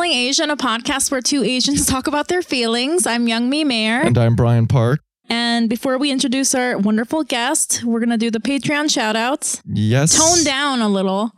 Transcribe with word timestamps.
Feeling 0.00 0.16
Asian, 0.16 0.48
a 0.48 0.56
podcast 0.56 1.10
where 1.10 1.20
two 1.20 1.44
Asians 1.44 1.84
talk 1.94 2.06
about 2.06 2.28
their 2.28 2.40
feelings. 2.40 3.06
I'm 3.06 3.28
Young 3.28 3.50
Mi 3.50 3.64
Mayer. 3.64 4.00
And 4.00 4.16
I'm 4.16 4.34
Brian 4.34 4.66
Park. 4.66 5.00
And 5.28 5.68
before 5.68 5.98
we 5.98 6.10
introduce 6.10 6.54
our 6.54 6.78
wonderful 6.78 7.22
guest, 7.22 7.84
we're 7.84 7.98
going 7.98 8.08
to 8.08 8.16
do 8.16 8.30
the 8.30 8.40
Patreon 8.40 8.90
shout 8.90 9.14
outs. 9.14 9.60
Yes. 9.66 10.16
Tone 10.16 10.42
down 10.42 10.80
a 10.80 10.88
little. 10.88 11.32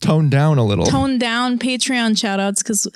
Tone 0.00 0.30
down 0.30 0.56
a 0.56 0.64
little. 0.64 0.86
Tone 0.86 1.18
down 1.18 1.58
Patreon 1.58 2.16
shout 2.16 2.40
outs 2.40 2.62
because 2.62 2.88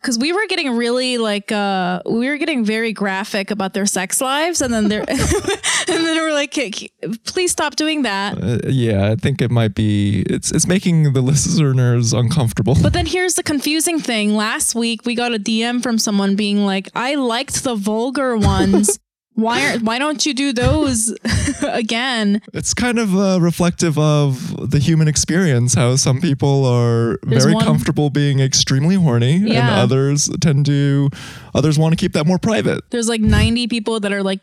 because 0.00 0.18
we 0.18 0.32
were 0.32 0.46
getting 0.48 0.76
really 0.76 1.18
like 1.18 1.52
uh 1.52 2.00
we 2.06 2.28
were 2.28 2.36
getting 2.36 2.64
very 2.64 2.92
graphic 2.92 3.50
about 3.50 3.74
their 3.74 3.86
sex 3.86 4.20
lives 4.20 4.60
and 4.60 4.72
then 4.72 4.88
they're 4.88 5.04
and 5.10 5.18
then 5.88 6.16
we're 6.16 6.32
like 6.32 6.54
please 7.24 7.52
stop 7.52 7.76
doing 7.76 8.02
that. 8.02 8.42
Uh, 8.42 8.58
yeah 8.68 9.10
i 9.10 9.16
think 9.16 9.42
it 9.42 9.50
might 9.50 9.74
be 9.74 10.22
it's 10.28 10.50
it's 10.52 10.66
making 10.66 11.12
the 11.12 11.20
listeners 11.30 12.12
uncomfortable. 12.12 12.76
But 12.80 12.92
then 12.92 13.06
here's 13.06 13.34
the 13.34 13.42
confusing 13.42 13.98
thing. 14.00 14.34
Last 14.34 14.74
week 14.74 15.04
we 15.04 15.14
got 15.14 15.34
a 15.34 15.38
dm 15.38 15.82
from 15.82 15.98
someone 15.98 16.36
being 16.36 16.64
like 16.64 16.88
i 16.94 17.14
liked 17.14 17.62
the 17.64 17.74
vulgar 17.74 18.36
ones 18.36 18.98
why 19.40 19.66
aren't, 19.66 19.82
why 19.82 19.98
don't 19.98 20.24
you 20.24 20.34
do 20.34 20.52
those 20.52 21.16
again? 21.62 22.42
It's 22.52 22.74
kind 22.74 22.98
of 22.98 23.16
uh, 23.16 23.38
reflective 23.40 23.98
of 23.98 24.70
the 24.70 24.78
human 24.78 25.08
experience. 25.08 25.74
How 25.74 25.96
some 25.96 26.20
people 26.20 26.64
are 26.64 27.18
There's 27.22 27.44
very 27.44 27.54
one, 27.54 27.64
comfortable 27.64 28.10
being 28.10 28.40
extremely 28.40 28.96
horny, 28.96 29.36
yeah. 29.36 29.60
and 29.60 29.70
others 29.70 30.28
tend 30.40 30.66
to 30.66 31.10
others 31.54 31.78
want 31.78 31.92
to 31.92 31.96
keep 31.96 32.12
that 32.12 32.26
more 32.26 32.38
private. 32.38 32.88
There's 32.90 33.08
like 33.08 33.20
90 33.20 33.68
people 33.68 34.00
that 34.00 34.12
are 34.12 34.22
like 34.22 34.40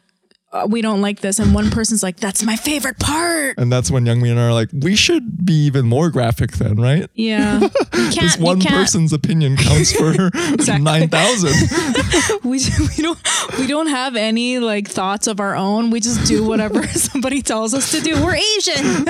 uh, 0.53 0.65
we 0.69 0.81
don't 0.81 1.01
like 1.01 1.19
this. 1.19 1.39
And 1.39 1.53
one 1.53 1.69
person's 1.69 2.01
like 2.01 2.17
that's 2.17 2.43
my 2.43 2.55
favorite 2.55 2.99
part. 2.99 3.57
And 3.57 3.71
that's 3.71 3.91
when 3.91 4.05
young 4.05 4.21
men 4.21 4.37
are 4.37 4.53
like 4.53 4.69
we 4.73 4.95
should 4.95 5.45
be 5.45 5.53
even 5.65 5.85
more 5.85 6.09
graphic 6.09 6.51
then 6.53 6.75
right? 6.75 7.09
Yeah. 7.13 7.67
This 8.17 8.37
one 8.37 8.61
person's 8.61 9.11
opinion 9.13 9.57
counts 9.57 9.91
for 9.91 10.13
9000 10.79 12.43
we, 12.43 12.59
we 12.97 13.03
don't 13.03 13.19
we 13.59 13.67
don't 13.67 13.87
have 13.87 14.15
any 14.15 14.59
like 14.59 14.87
thoughts 14.87 15.27
of 15.27 15.39
our 15.39 15.55
own. 15.55 15.89
We 15.89 15.99
just 15.99 16.25
do 16.27 16.43
whatever 16.47 16.83
somebody 16.87 17.41
tells 17.41 17.73
us 17.73 17.91
to 17.91 18.01
do. 18.01 18.23
We're 18.23 18.35
asian. 18.35 19.07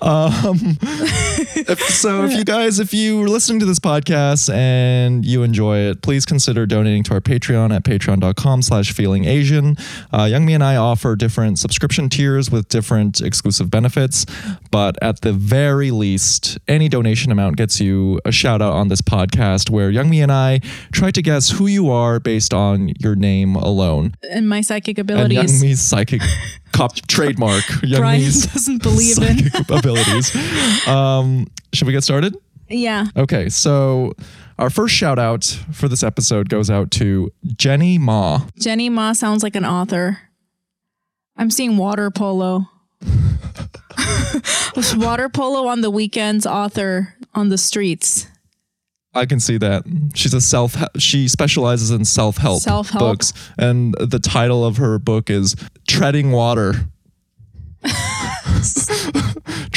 Um 0.00 0.78
if, 1.54 1.80
so 1.80 2.24
if 2.24 2.32
you 2.32 2.44
guys 2.44 2.78
if 2.80 2.94
you 2.94 3.22
are 3.22 3.28
listening 3.28 3.60
to 3.60 3.66
this 3.66 3.78
podcast 3.78 4.52
and 4.52 5.24
you 5.24 5.42
enjoy 5.42 5.78
it 5.78 6.02
please 6.02 6.24
consider 6.24 6.66
donating 6.66 7.02
to 7.04 7.14
our 7.14 7.20
patreon 7.20 7.74
at 7.74 7.84
patreon.com 7.84 8.62
slash 8.62 8.92
feeling 8.92 9.24
asian 9.24 9.76
uh, 10.12 10.24
Young 10.24 10.44
Mi 10.44 10.54
and 10.54 10.62
I 10.62 10.76
offer 10.76 11.16
different 11.16 11.58
subscription 11.58 12.08
tiers 12.08 12.50
with 12.50 12.68
different 12.68 13.20
exclusive 13.20 13.70
benefits, 13.70 14.26
but 14.70 14.96
at 15.02 15.20
the 15.22 15.32
very 15.32 15.90
least, 15.90 16.58
any 16.68 16.88
donation 16.88 17.32
amount 17.32 17.56
gets 17.56 17.80
you 17.80 18.20
a 18.24 18.32
shout 18.32 18.62
out 18.62 18.72
on 18.72 18.88
this 18.88 19.00
podcast 19.00 19.70
where 19.70 19.90
Young 19.90 20.10
Mi 20.10 20.20
and 20.20 20.32
I 20.32 20.60
try 20.92 21.10
to 21.10 21.22
guess 21.22 21.50
who 21.50 21.66
you 21.66 21.90
are 21.90 22.20
based 22.20 22.52
on 22.54 22.92
your 22.98 23.14
name 23.14 23.56
alone. 23.56 24.14
And 24.30 24.48
my 24.48 24.60
psychic 24.60 24.98
abilities. 24.98 25.38
And 25.38 25.50
Young 25.50 25.60
Mi's 25.60 25.80
psychic 25.80 26.22
cop 26.72 26.94
trademark. 27.08 27.64
Young 27.82 28.00
Brian 28.00 28.22
Mi's 28.22 28.46
doesn't 28.46 28.82
believe 28.82 29.18
in 29.18 29.50
abilities. 29.70 30.34
Um, 30.86 31.46
should 31.72 31.86
we 31.86 31.92
get 31.92 32.04
started? 32.04 32.36
Yeah. 32.68 33.06
Okay, 33.16 33.48
so 33.48 34.14
our 34.58 34.70
first 34.70 34.94
shout 34.94 35.18
out 35.18 35.44
for 35.72 35.88
this 35.88 36.02
episode 36.02 36.48
goes 36.48 36.70
out 36.70 36.90
to 36.92 37.32
Jenny 37.56 37.98
Ma. 37.98 38.46
Jenny 38.58 38.88
Ma 38.88 39.12
sounds 39.12 39.42
like 39.42 39.56
an 39.56 39.64
author. 39.64 40.18
I'm 41.36 41.50
seeing 41.50 41.76
water 41.76 42.10
polo. 42.10 42.68
water 44.96 45.28
polo 45.28 45.66
on 45.66 45.80
the 45.80 45.90
weekends, 45.90 46.46
author 46.46 47.14
on 47.34 47.48
the 47.48 47.58
streets. 47.58 48.26
I 49.14 49.26
can 49.26 49.40
see 49.40 49.58
that. 49.58 49.84
She's 50.14 50.32
a 50.32 50.40
self 50.40 50.76
she 50.98 51.28
specializes 51.28 51.90
in 51.90 52.04
self-help, 52.04 52.62
self-help 52.62 53.00
books 53.00 53.32
and 53.58 53.94
the 53.94 54.18
title 54.18 54.64
of 54.64 54.78
her 54.78 54.98
book 54.98 55.28
is 55.28 55.54
Treading 55.86 56.32
Water. 56.32 56.72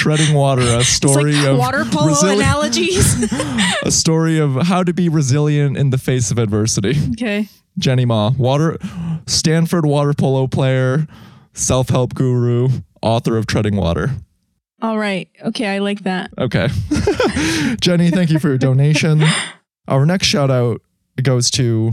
Treading 0.05 0.35
Water, 0.35 0.61
a 0.61 0.83
story 0.83 1.33
like 1.33 1.47
of 1.47 1.57
water 1.57 1.83
polo 1.83 2.11
resili- 2.11 2.35
analogies. 2.35 3.33
a 3.81 3.89
story 3.89 4.37
of 4.37 4.53
how 4.67 4.83
to 4.83 4.93
be 4.93 5.09
resilient 5.09 5.75
in 5.77 5.89
the 5.89 5.97
face 5.97 6.29
of 6.29 6.37
adversity. 6.37 6.93
Okay. 7.13 7.49
Jenny 7.79 8.05
Ma, 8.05 8.29
water 8.37 8.77
Stanford 9.25 9.83
water 9.83 10.13
polo 10.13 10.45
player, 10.45 11.07
self-help 11.53 12.13
guru, 12.13 12.69
author 13.01 13.35
of 13.35 13.47
Treading 13.47 13.77
Water. 13.77 14.11
All 14.79 14.99
right. 14.99 15.27
Okay, 15.43 15.65
I 15.65 15.79
like 15.79 16.01
that. 16.01 16.29
Okay. 16.37 16.67
Jenny, 17.81 18.11
thank 18.11 18.29
you 18.29 18.37
for 18.37 18.49
your 18.49 18.59
donation. 18.59 19.23
Our 19.87 20.05
next 20.05 20.27
shout 20.27 20.51
out 20.51 20.83
goes 21.23 21.49
to 21.51 21.89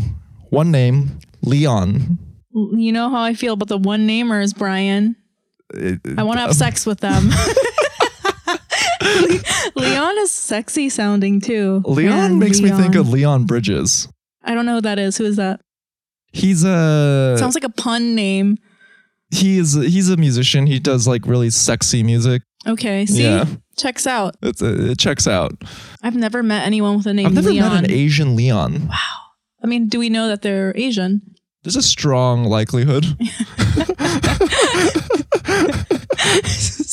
one 0.51 0.71
name, 0.71 1.19
Leon. 1.41 2.19
You 2.53 2.93
know 2.93 3.09
how 3.09 3.23
I 3.23 3.33
feel 3.33 3.55
about 3.55 3.69
the 3.69 3.79
one 3.79 4.07
namers, 4.07 4.55
Brian. 4.55 5.17
Uh, 5.75 5.93
I 6.19 6.25
want 6.25 6.37
to 6.37 6.43
have 6.43 6.55
sex 6.55 6.85
with 6.85 7.01
them. 7.01 7.31
Leon 9.77 10.19
is 10.19 10.31
sexy 10.31 10.89
sounding 10.89 11.41
too. 11.41 11.83
Leon 11.85 12.17
Man, 12.17 12.39
makes 12.39 12.61
Leon. 12.61 12.77
me 12.77 12.83
think 12.83 12.95
of 12.95 13.09
Leon 13.09 13.45
Bridges. 13.45 14.09
I 14.45 14.55
don't 14.55 14.67
know 14.67 14.77
who 14.77 14.81
that 14.83 14.99
is. 14.99 15.17
Who 15.17 15.25
is 15.25 15.37
that? 15.37 15.61
He's 16.33 16.65
a 16.65 17.37
sounds 17.39 17.55
like 17.55 17.65
a 17.65 17.71
pun 17.71 18.15
name. 18.15 18.59
He 19.31 19.59
is 19.59 19.75
he's 19.75 20.09
a 20.11 20.17
musician. 20.17 20.67
He 20.67 20.79
does 20.79 21.07
like 21.07 21.27
really 21.27 21.51
sexy 21.51 22.03
music. 22.03 22.43
Okay, 22.67 23.07
see, 23.07 23.25
yeah. 23.25 23.47
checks 23.77 24.07
out. 24.07 24.37
It's 24.43 24.63
a, 24.63 24.93
it 24.93 24.99
checks 24.99 25.27
out. 25.27 25.53
I've 26.03 26.15
never 26.15 26.43
met 26.43 26.67
anyone 26.67 26.97
with 26.97 27.07
a 27.07 27.15
name. 27.15 27.27
I've 27.27 27.35
never 27.35 27.51
Leon. 27.51 27.73
met 27.75 27.85
an 27.85 27.91
Asian 27.91 28.37
Leon. 28.37 28.89
Wow. 28.89 28.97
I 29.63 29.67
mean, 29.67 29.89
do 29.89 29.99
we 29.99 30.09
know 30.09 30.29
that 30.29 30.43
they're 30.43 30.73
Asian? 30.77 31.23
There's 31.65 31.77
a 31.77 31.83
strong 31.83 32.45
likelihood. 32.45 33.05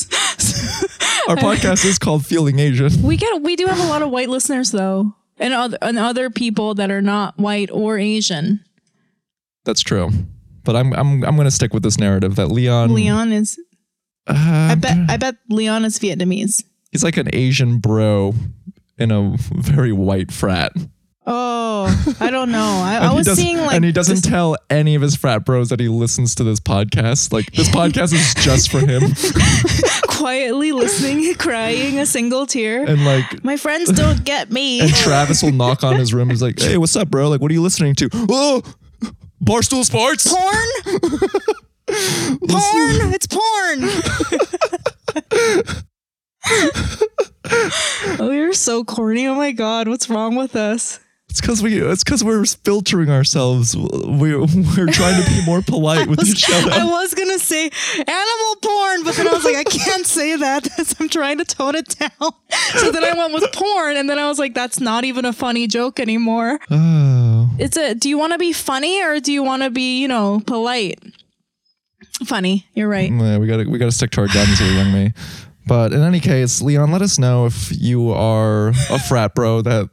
Our 1.30 1.36
podcast 1.36 1.86
is 1.86 2.00
called 2.00 2.26
Feeling 2.26 2.58
Asian. 2.58 3.04
We 3.04 3.16
get 3.16 3.44
we 3.44 3.56
do 3.56 3.68
have 3.68 3.80
a 3.80 3.88
lot 3.88 4.02
of 4.02 4.10
white 4.10 4.30
listeners 4.30 4.72
though, 4.72 5.14
and 5.38 5.54
other 5.54 5.78
and 5.80 6.00
other 6.00 6.32
people 6.32 6.74
that 6.74 6.90
are 6.90 7.04
not 7.04 7.38
white 7.38 7.70
or 7.70 8.00
Asian. 8.00 8.66
That's 9.64 9.82
true, 9.82 10.10
but 10.64 10.76
I'm 10.76 10.92
I'm 10.94 11.24
I'm 11.24 11.38
gonna 11.38 11.52
stick 11.52 11.72
with 11.72 11.84
this 11.84 12.00
narrative 12.00 12.36
that 12.38 12.48
Leon 12.48 12.96
Leon 12.96 13.32
is. 13.32 13.60
Uh, 14.26 14.70
I 14.72 14.76
bet 14.76 14.98
I 15.08 15.18
bet 15.18 15.36
Leon 15.52 15.86
is 15.86 16.00
Vietnamese. 16.00 16.64
He's 16.92 17.04
like 17.04 17.18
an 17.18 17.30
Asian 17.32 17.78
bro 17.78 18.34
in 18.98 19.12
a 19.12 19.38
very 19.54 19.94
white 19.94 20.32
frat. 20.32 20.72
Oh, 21.32 22.16
I 22.20 22.32
don't 22.32 22.52
know. 22.52 22.82
I, 22.84 22.96
I 23.04 23.14
was 23.14 23.32
seeing 23.32 23.58
like, 23.58 23.76
and 23.76 23.86
he 23.86 23.92
doesn't 23.92 24.16
this, 24.16 24.26
tell 24.26 24.58
any 24.68 24.96
of 24.96 25.04
his 25.04 25.16
frat 25.16 25.46
bros 25.46 25.70
that 25.70 25.80
he 25.80 25.88
listens 25.88 26.34
to 26.36 26.44
this 26.44 26.60
podcast. 26.60 27.32
Like 27.32 27.52
this 27.52 27.70
podcast 27.76 28.14
is 28.14 28.34
just 28.34 28.72
for 28.72 28.80
him. 28.80 29.04
Quietly 30.08 30.72
listening, 30.72 31.36
crying 31.36 32.00
a 32.00 32.08
single 32.08 32.48
tear, 32.48 32.84
and 32.84 33.06
like 33.06 33.44
my 33.44 33.58
friends 33.58 33.92
don't 33.92 34.24
get 34.26 34.52
me. 34.52 34.82
And 34.82 34.90
Travis 34.90 35.44
will 35.44 35.52
knock 35.52 35.84
on 35.84 35.98
his 35.98 36.16
room. 36.16 36.32
He's 36.32 36.42
like, 36.42 36.60
"Hey, 36.60 36.78
what's 36.78 36.96
up, 36.96 37.10
bro? 37.10 37.30
Like, 37.30 37.42
what 37.42 37.52
are 37.52 37.54
you 37.54 37.62
listening 37.62 37.94
to? 37.96 38.10
Oh, 38.14 38.64
Barstool 39.44 39.86
Sports, 39.86 40.28
porn, 40.28 40.68
porn. 41.86 43.14
It's 43.14 43.28
porn." 43.28 43.80
oh, 48.20 48.32
you're 48.32 48.54
so 48.54 48.84
corny. 48.84 49.28
Oh 49.28 49.36
my 49.36 49.52
god, 49.52 49.88
what's 49.88 50.10
wrong 50.10 50.36
with 50.36 50.56
us? 50.56 51.00
It's 51.30 51.42
because 51.42 51.62
we. 51.62 51.80
It's 51.80 52.04
because 52.04 52.24
we're 52.24 52.44
filtering 52.44 53.12
ourselves. 53.12 53.76
We're 53.78 54.40
we're 54.40 54.88
trying 54.92 55.24
to 55.24 55.30
be 55.30 55.46
more 55.46 55.62
polite 55.68 56.08
with 56.08 56.20
was, 56.20 56.32
each 56.32 56.50
other. 56.50 56.72
I 56.72 56.84
was 56.84 57.14
gonna 57.14 57.38
say 57.38 57.70
animal 57.96 58.56
porn, 58.62 59.04
but 59.04 59.16
then 59.16 59.28
I 59.28 59.34
was 59.34 59.44
like, 59.44 59.56
I 59.56 59.64
can't 59.64 60.08
say 60.08 60.36
that 60.38 60.68
I'm 61.00 61.08
trying 61.08 61.38
to 61.38 61.46
tone 61.46 61.76
it 61.76 61.96
down. 62.00 62.32
So 62.78 62.92
then 62.92 63.04
I 63.04 63.14
went 63.14 63.34
with 63.34 63.52
porn, 63.54 63.96
and 63.96 64.10
then 64.10 64.18
I 64.18 64.28
was 64.28 64.40
like, 64.40 64.56
that's 64.56 64.80
not 64.80 65.04
even 65.04 65.26
a 65.26 65.34
funny 65.34 65.68
joke 65.68 66.00
anymore. 66.00 66.60
Oh. 66.72 67.50
It's 67.58 67.78
a. 67.78 67.94
Do 67.94 68.10
you 68.10 68.18
want 68.18 68.34
to 68.34 68.40
be 68.40 68.54
funny 68.54 69.04
or 69.04 69.20
do 69.20 69.32
you 69.32 69.44
want 69.44 69.64
to 69.64 69.70
be, 69.70 70.00
you 70.02 70.08
know, 70.08 70.42
polite? 70.46 71.00
Funny. 72.26 72.66
You're 72.74 72.88
right. 72.88 73.12
Mm, 73.12 73.22
yeah, 73.22 73.38
we 73.38 73.48
gotta 73.48 73.70
we 73.70 73.78
gotta 73.78 73.92
stick 73.92 74.12
to 74.12 74.22
our 74.22 74.28
guns 74.28 74.60
here, 74.60 74.72
Young 74.72 74.92
Mi. 74.92 75.14
But 75.70 75.94
in 75.94 76.02
any 76.02 76.20
case, 76.20 76.64
Leon, 76.64 76.92
let 76.92 77.04
us 77.04 77.20
know 77.20 77.46
if 77.46 77.72
you 77.80 78.12
are 78.12 78.70
a 78.70 78.98
frat 78.98 79.36
bro 79.36 79.62
that 79.62 79.90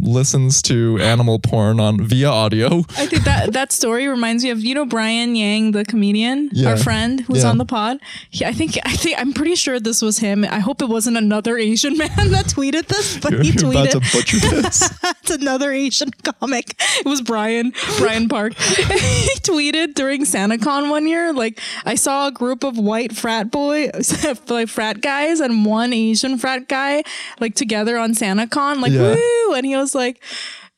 listens 0.00 0.62
to 0.62 0.98
animal 0.98 1.38
porn 1.38 1.80
on 1.80 2.00
via 2.00 2.28
audio. 2.28 2.78
I 2.96 3.06
think 3.06 3.24
that 3.24 3.52
that 3.52 3.72
story 3.72 4.06
reminds 4.06 4.44
me 4.44 4.50
of 4.50 4.60
you 4.60 4.74
know 4.74 4.84
Brian 4.84 5.36
Yang, 5.36 5.72
the 5.72 5.84
comedian, 5.84 6.50
yeah. 6.52 6.70
our 6.70 6.76
friend 6.76 7.20
who's 7.20 7.42
yeah. 7.42 7.50
on 7.50 7.58
the 7.58 7.64
pod. 7.64 7.98
He, 8.30 8.44
I 8.44 8.52
think 8.52 8.78
I 8.84 8.94
think 8.96 9.18
I'm 9.18 9.32
pretty 9.32 9.54
sure 9.54 9.80
this 9.80 10.02
was 10.02 10.18
him. 10.18 10.44
I 10.44 10.58
hope 10.60 10.82
it 10.82 10.88
wasn't 10.88 11.16
another 11.16 11.58
Asian 11.58 11.96
man 11.98 12.08
that 12.30 12.46
tweeted 12.46 12.86
this, 12.86 13.18
but 13.18 13.32
you're, 13.32 13.42
he 13.42 13.52
tweeted 13.52 13.92
about 13.92 14.02
to 14.02 14.16
butcher 14.16 14.38
this. 14.38 14.90
it's 15.04 15.30
another 15.30 15.72
Asian 15.72 16.10
comic. 16.10 16.74
It 17.00 17.06
was 17.06 17.22
Brian, 17.22 17.72
Brian 17.98 18.28
Park. 18.28 18.54
he 18.58 19.34
tweeted 19.40 19.94
during 19.94 20.22
SantaCon 20.22 20.90
one 20.90 21.06
year, 21.06 21.32
like 21.32 21.60
I 21.84 21.94
saw 21.94 22.28
a 22.28 22.32
group 22.32 22.64
of 22.64 22.78
white 22.78 23.14
frat 23.14 23.50
boy, 23.50 23.90
like 24.48 24.68
frat 24.68 25.00
guys, 25.00 25.40
and 25.40 25.64
one 25.64 25.92
Asian 25.92 26.38
frat 26.38 26.68
guy, 26.68 27.02
like 27.40 27.54
together 27.54 27.98
on 27.98 28.14
SantaCon, 28.14 28.80
like 28.80 28.92
Yeah. 28.92 29.14
woo, 29.14 29.54
and 29.58 29.66
he 29.66 29.76
was 29.76 29.94
like. 29.94 30.22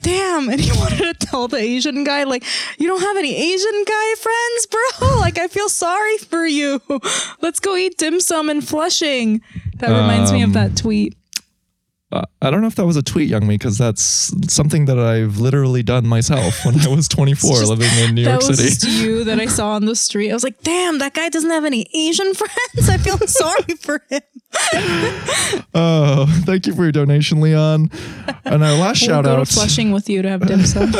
Damn, 0.02 0.48
and 0.52 0.58
he 0.58 0.72
wanted 0.78 0.96
to 1.20 1.26
tell 1.26 1.46
the 1.46 1.58
Asian 1.58 2.04
guy, 2.04 2.24
like, 2.24 2.42
you 2.78 2.88
don't 2.88 3.02
have 3.02 3.18
any 3.18 3.36
Asian 3.36 3.84
guy 3.86 4.14
friends, 4.14 4.66
bro. 4.66 5.16
Like, 5.20 5.36
I 5.38 5.46
feel 5.46 5.68
sorry 5.68 6.16
for 6.16 6.46
you. 6.46 6.80
Let's 7.42 7.60
go 7.60 7.76
eat 7.76 7.98
dim 7.98 8.18
sum 8.18 8.48
in 8.48 8.62
Flushing. 8.62 9.42
That 9.76 9.88
reminds 9.88 10.32
me 10.32 10.40
of 10.42 10.48
Um, 10.48 10.52
that 10.54 10.74
tweet. 10.78 11.18
Uh, 12.12 12.22
I 12.42 12.50
don't 12.50 12.60
know 12.60 12.66
if 12.66 12.74
that 12.74 12.86
was 12.86 12.96
a 12.96 13.02
tweet, 13.02 13.28
Young 13.28 13.46
Mi, 13.46 13.54
because 13.54 13.78
that's 13.78 14.02
something 14.52 14.86
that 14.86 14.98
I've 14.98 15.38
literally 15.38 15.84
done 15.84 16.08
myself 16.08 16.64
when 16.64 16.80
I 16.80 16.88
was 16.88 17.06
24, 17.08 17.50
just- 17.58 17.68
living 17.70 17.88
in 18.04 18.14
New 18.16 18.22
York 18.22 18.38
was 18.38 18.58
City. 18.58 18.68
just 18.70 18.84
you 19.00 19.22
that 19.24 19.38
I 19.38 19.46
saw 19.46 19.70
on 19.74 19.84
the 19.84 19.94
street. 19.94 20.30
I 20.30 20.34
was 20.34 20.42
like, 20.42 20.60
damn, 20.62 20.98
that 20.98 21.14
guy 21.14 21.28
doesn't 21.28 21.50
have 21.50 21.64
any 21.64 21.86
Asian 21.94 22.34
friends. 22.34 22.88
I 22.88 22.96
feel 22.98 23.16
sorry 23.28 23.76
for 23.80 24.02
him. 24.10 24.22
Oh, 25.74 26.26
thank 26.44 26.66
you 26.66 26.74
for 26.74 26.82
your 26.82 26.90
donation, 26.92 27.40
Leon. 27.40 27.90
And 28.44 28.64
our 28.64 28.72
last 28.76 29.00
We'll 29.02 29.08
shout 29.10 29.24
go 29.24 29.36
out, 29.36 29.46
to 29.46 29.52
Flushing 29.54 29.92
with 29.92 30.08
you 30.08 30.22
to 30.22 30.28
have 30.28 30.44
dim 30.46 30.62
sum. 30.66 30.92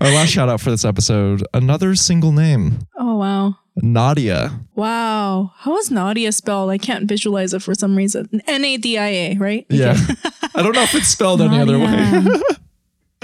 our 0.00 0.10
last 0.10 0.28
shout 0.28 0.48
out 0.50 0.60
for 0.60 0.70
this 0.70 0.84
episode, 0.84 1.46
another 1.54 1.94
single 1.94 2.32
name, 2.32 2.80
oh 2.98 3.16
wow. 3.16 3.56
Nadia. 3.82 4.60
Wow. 4.74 5.52
How 5.56 5.76
is 5.78 5.90
Nadia 5.90 6.32
spelled? 6.32 6.70
I 6.70 6.78
can't 6.78 7.06
visualize 7.08 7.52
it 7.54 7.62
for 7.62 7.74
some 7.74 7.96
reason. 7.96 8.28
N 8.46 8.64
A 8.64 8.76
D 8.76 8.98
I 8.98 9.06
A, 9.08 9.36
right? 9.38 9.66
Yeah. 9.70 9.96
I 10.54 10.62
don't 10.62 10.74
know 10.74 10.82
if 10.82 10.94
it's 10.94 11.08
spelled 11.08 11.40
any 11.40 11.58
other 11.60 11.78
way. 11.78 11.86
Nadia. 11.86 12.40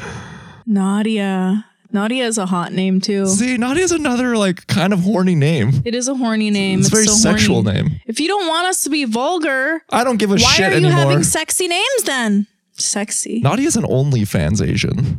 Nadia. 0.67 1.67
Nadia 1.93 2.27
is 2.27 2.39
a 2.39 2.47
hot 2.47 2.73
name 2.73 3.01
too. 3.01 3.27
See, 3.27 3.57
Nadia 3.57 3.85
is 3.85 3.93
another 3.93 4.37
like 4.37 4.67
kind 4.67 4.93
of 4.93 5.01
horny 5.01 5.37
name. 5.37 5.71
It 5.85 5.95
is 5.95 6.09
a 6.09 6.15
horny 6.15 6.51
name. 6.51 6.81
It's 6.81 6.89
a 6.89 6.91
very 6.91 7.07
so 7.07 7.13
sexual 7.15 7.63
horny. 7.63 7.83
name. 7.83 8.01
If 8.07 8.19
you 8.19 8.27
don't 8.27 8.49
want 8.49 8.67
us 8.67 8.83
to 8.85 8.91
be 8.91 9.05
vulgar, 9.05 9.83
I 9.91 10.03
don't 10.03 10.17
give 10.17 10.31
a 10.31 10.35
why 10.35 10.39
shit 10.39 10.61
Why 10.61 10.67
are 10.67 10.71
you 10.81 10.87
anymore. 10.87 11.11
having 11.11 11.23
sexy 11.23 11.69
names 11.69 12.03
then? 12.05 12.47
Sexy. 12.73 13.41
Nadia's 13.41 13.77
an 13.77 13.85
OnlyFans 13.85 14.67
Asian. 14.67 15.19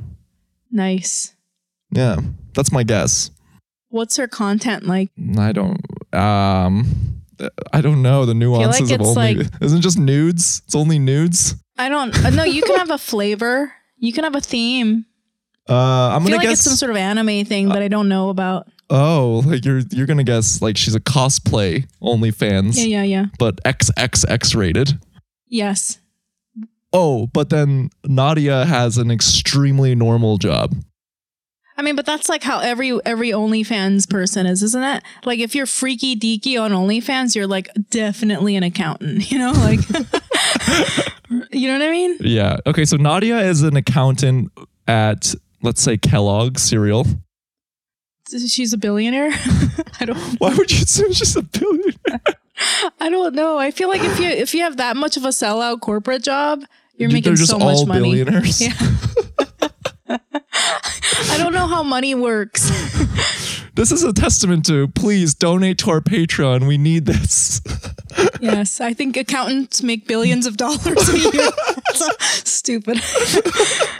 Nice. 0.69 1.33
Yeah, 1.91 2.17
that's 2.53 2.73
my 2.73 2.83
guess. 2.83 3.31
What's 3.95 4.17
her 4.17 4.27
content 4.27 4.85
like? 4.85 5.09
I 5.39 5.53
don't. 5.53 5.79
Um, 6.13 7.21
I 7.71 7.79
don't 7.79 8.01
know 8.01 8.25
the 8.25 8.33
nuances 8.33 8.91
of 8.91 8.99
it's 8.99 9.07
only. 9.09 9.35
like- 9.35 9.47
Isn't 9.61 9.79
it 9.79 9.81
just 9.81 9.97
nudes? 9.97 10.61
It's 10.65 10.75
only 10.75 10.99
nudes. 10.99 11.55
I 11.77 11.87
don't 11.87 12.13
uh, 12.25 12.29
no, 12.31 12.43
you 12.43 12.61
can 12.61 12.75
have 12.77 12.89
a 12.89 12.97
flavor. 12.97 13.71
You 13.97 14.11
can 14.11 14.25
have 14.25 14.35
a 14.35 14.41
theme. 14.41 15.05
Uh, 15.69 15.73
I'm 15.73 15.77
I 15.77 16.19
feel 16.19 16.23
gonna 16.25 16.35
like 16.35 16.41
guess. 16.43 16.51
it's 16.59 16.61
some 16.63 16.75
sort 16.75 16.91
of 16.91 16.97
anime 16.97 17.45
thing, 17.45 17.69
but 17.69 17.81
I 17.81 17.87
don't 17.87 18.09
know 18.09 18.27
about. 18.29 18.67
oh, 18.89 19.41
like 19.45 19.63
you're 19.63 19.79
you're 19.91 20.05
gonna 20.07 20.23
guess 20.25 20.61
like 20.61 20.75
she's 20.75 20.93
a 20.95 20.99
cosplay 20.99 21.87
OnlyFans, 22.03 22.75
Yeah, 22.77 23.01
yeah, 23.01 23.03
yeah. 23.03 23.25
but 23.39 23.63
XXX 23.63 24.55
rated. 24.57 24.99
Yes. 25.47 25.99
Oh, 26.91 27.27
but 27.27 27.49
then 27.49 27.89
Nadia 28.05 28.65
has 28.65 28.97
an 28.97 29.09
extremely 29.09 29.95
normal 29.95 30.37
job. 30.37 30.75
I 31.77 31.81
mean, 31.81 31.95
but 31.95 32.05
that's 32.05 32.29
like 32.29 32.41
how 32.43 32.59
every 32.59 32.97
every 33.05 33.31
OnlyFans 33.31 34.09
person 34.09 34.45
is, 34.45 34.63
isn't 34.63 34.83
it? 34.83 35.03
Like 35.25 35.39
if 35.39 35.53
you're 35.55 35.65
freaky 35.65 36.15
deaky 36.15 36.59
on 36.61 36.71
OnlyFans, 36.71 37.35
you're 37.35 37.47
like 37.47 37.69
definitely 37.89 38.55
an 38.55 38.63
accountant. 38.63 39.29
You 39.31 39.39
know, 39.39 39.51
like 39.51 39.79
you 41.51 41.67
know 41.67 41.73
what 41.77 41.81
I 41.87 41.91
mean? 41.91 42.17
Yeah. 42.21 42.57
Okay. 42.65 42.85
So 42.85 42.95
Nadia 42.95 43.39
is 43.39 43.63
an 43.63 43.75
accountant 43.75 44.51
at 44.87 45.35
let's 45.61 45.81
say 45.81 45.97
Kellogg 45.97 46.57
cereal. 46.59 47.05
She's 48.29 48.71
a 48.73 48.77
billionaire. 48.77 49.31
I 49.99 50.05
don't 50.05 50.17
Why 50.39 50.55
would 50.55 50.71
you 50.71 50.83
assume 50.83 51.11
she's 51.13 51.35
a 51.35 51.43
billionaire? 51.43 52.21
I 53.01 53.09
don't 53.09 53.35
know. 53.35 53.57
I 53.57 53.71
feel 53.71 53.89
like 53.89 54.01
if 54.01 54.19
you 54.19 54.27
if 54.27 54.53
you 54.53 54.61
have 54.61 54.77
that 54.77 54.95
much 54.95 55.17
of 55.17 55.25
a 55.25 55.29
sellout 55.29 55.81
corporate 55.81 56.23
job, 56.23 56.63
you're 56.95 57.11
making 57.11 57.35
so 57.35 57.59
much 57.59 57.85
money. 57.85 58.01
billionaires. 58.01 58.61
Yeah. 58.61 58.71
I 60.09 61.37
don't 61.37 61.53
know 61.53 61.67
how 61.67 61.83
money 61.83 62.15
works. 62.15 62.71
This 63.75 63.91
is 63.91 64.05
a 64.05 64.13
testament 64.13 64.65
to 64.67 64.87
please 64.87 65.33
donate 65.33 65.79
to 65.79 65.89
our 65.89 65.99
Patreon. 65.99 66.65
We 66.65 66.77
need 66.77 67.05
this. 67.05 67.59
yes, 68.39 68.79
I 68.79 68.93
think 68.93 69.17
accountants 69.17 69.83
make 69.83 70.07
billions 70.07 70.45
of 70.45 70.55
dollars 70.55 71.09
a 71.09 71.17
year. 71.17 71.49
Stupid. 72.21 73.01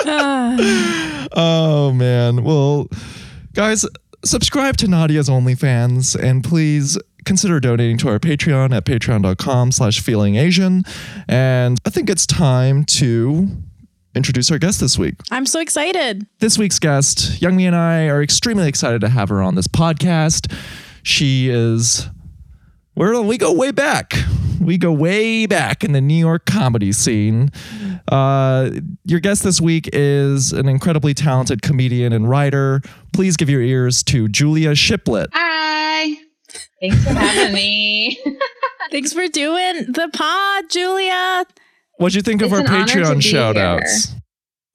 Ah. 0.06 1.28
oh 1.34 1.92
man. 1.92 2.46
Well, 2.46 2.88
guys, 3.54 3.86
subscribe 4.24 4.78
to 4.78 4.88
Nadia's 4.88 5.28
OnlyFans 5.28 6.18
and 6.18 6.42
please 6.42 6.98
consider 7.26 7.60
donating 7.60 7.98
to 7.98 8.08
our 8.08 8.20
Patreon 8.20 8.74
at 8.74 8.86
patreon.com 8.86 9.74
slash 9.74 10.00
feeling 10.00 10.38
Asian. 10.38 10.84
And 11.28 11.80
I 11.86 11.90
think 11.90 12.10
it's 12.10 12.26
time 12.26 12.86
to 12.86 13.50
introduce 14.16 14.50
our 14.52 14.58
guest 14.58 14.80
this 14.80 14.98
week. 14.98 15.16
I'm 15.32 15.46
so 15.46 15.60
excited. 15.60 16.26
This 16.40 16.58
week's 16.58 16.80
guest, 16.80 17.42
Youngmi 17.42 17.64
and 17.68 17.76
I 17.76 18.08
are 18.08 18.24
extremely 18.24 18.68
excited 18.68 19.02
to 19.02 19.10
have 19.10 19.30
her 19.30 19.42
on 19.42 19.56
this 19.56 19.68
podcast. 19.68 20.52
She 21.04 21.50
is 21.50 22.08
where 22.96 23.12
do 23.12 23.22
we 23.22 23.38
go 23.38 23.54
way 23.54 23.72
back. 23.72 24.14
We 24.62 24.78
go 24.78 24.92
way 24.92 25.46
back 25.46 25.84
in 25.84 25.92
the 25.92 26.02
New 26.02 26.16
York 26.16 26.46
comedy 26.46 26.94
scene. 26.94 27.52
Uh, 28.08 28.72
your 29.04 29.20
guest 29.20 29.44
this 29.44 29.60
week 29.60 29.90
is 29.92 30.54
an 30.54 30.70
incredibly 30.70 31.14
talented 31.14 31.62
comedian 31.62 32.14
and 32.14 32.30
writer. 32.30 32.82
Please 33.14 33.36
give 33.36 33.50
your 33.50 33.62
ears 33.62 34.02
to 34.04 34.28
Julia 34.30 34.74
Shiplett. 34.74 35.30
Hi. 35.34 36.16
Thanks 36.80 37.04
for 37.04 37.14
having 37.14 37.54
me. 37.54 38.18
Thanks 38.92 39.12
for 39.12 39.28
doing 39.28 39.92
the 39.92 40.10
pod, 40.14 40.70
Julia. 40.70 41.46
What'd 41.98 42.16
you 42.16 42.22
think 42.22 42.42
of 42.42 42.52
It's 42.52 42.54
our 42.60 42.62
an 42.62 42.68
honor 42.68 42.86
to 42.86 42.94
Patreon 43.00 43.16
be 43.16 43.22
shout 43.22 43.58
outs? 43.58 44.14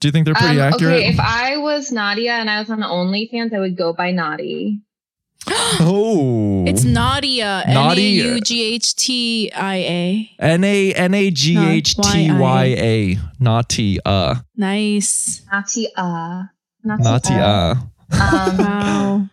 Do 0.00 0.08
you 0.08 0.12
think 0.12 0.24
they're 0.24 0.34
pretty 0.34 0.58
Um, 0.60 0.72
accurate? 0.72 0.96
Okay, 0.96 1.08
if 1.08 1.20
I 1.20 1.58
was 1.58 1.92
Nadia 1.92 2.32
and 2.32 2.48
I 2.48 2.60
was 2.60 2.70
on 2.70 2.80
OnlyFans, 2.80 3.52
I 3.54 3.58
would 3.60 3.76
go 3.76 3.92
by 3.92 4.10
Naughty. 4.12 4.80
oh. 5.80 6.64
It's 6.66 6.84
Nadia. 6.84 7.62
N 7.66 7.70
A 7.70 7.74
Nadia. 7.74 8.34
U 8.34 8.40
G 8.40 8.74
H 8.74 8.94
T 8.96 9.50
I 9.52 9.76
A. 9.76 10.30
N 10.38 10.64
A 10.64 10.92
N 10.94 11.14
A 11.14 11.30
G 11.30 11.58
H 11.58 11.96
T 11.96 12.32
Y 12.32 12.64
A. 12.78 13.18
Naughty 13.38 13.98
uh. 14.04 14.36
Nice. 14.56 15.42
Naughty 15.52 15.88
uh. 15.96 16.44
Naughty 16.84 17.34
uh. 17.34 17.74
Um, 17.74 17.78
Wow. 18.58 19.26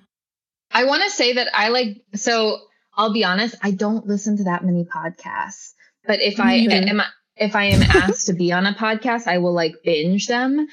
I 0.72 0.84
want 0.84 1.04
to 1.04 1.10
say 1.10 1.34
that 1.34 1.48
I 1.54 1.70
like, 1.70 2.02
so 2.16 2.60
I'll 2.96 3.14
be 3.14 3.24
honest, 3.24 3.56
I 3.64 3.72
don't 3.72 4.06
listen 4.06 4.38
to 4.38 4.44
that 4.46 4.64
many 4.66 4.84
podcasts. 4.84 5.72
But 6.06 6.20
if 6.22 6.40
I 6.40 6.58
Me 6.58 6.68
neither. 6.68 6.88
am 6.90 7.02
if 7.40 7.56
I 7.56 7.66
am 7.66 7.82
asked 7.82 8.28
to 8.28 8.34
be 8.34 8.52
on 8.52 8.66
a 8.66 8.74
podcast, 8.74 9.28
I 9.28 9.38
will 9.38 9.54
like 9.54 9.76
binge 9.84 10.28
them. 10.28 10.68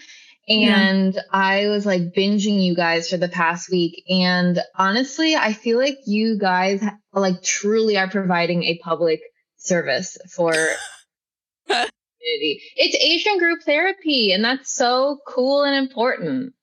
Yeah. 0.46 0.78
And 0.78 1.18
I 1.32 1.68
was 1.68 1.86
like 1.86 2.14
binging 2.14 2.62
you 2.62 2.74
guys 2.74 3.08
for 3.08 3.16
the 3.16 3.28
past 3.28 3.70
week. 3.70 4.04
And 4.08 4.60
honestly, 4.76 5.36
I 5.36 5.54
feel 5.54 5.78
like 5.78 5.98
you 6.06 6.38
guys 6.38 6.84
like 7.12 7.42
truly 7.42 7.96
are 7.96 8.10
providing 8.10 8.64
a 8.64 8.78
public 8.78 9.20
service 9.56 10.18
for 10.34 10.52
community. 11.66 12.62
It's 12.76 12.96
Asian 12.96 13.38
group 13.38 13.62
therapy, 13.62 14.32
and 14.32 14.44
that's 14.44 14.74
so 14.74 15.18
cool 15.26 15.62
and 15.64 15.76
important. 15.76 16.54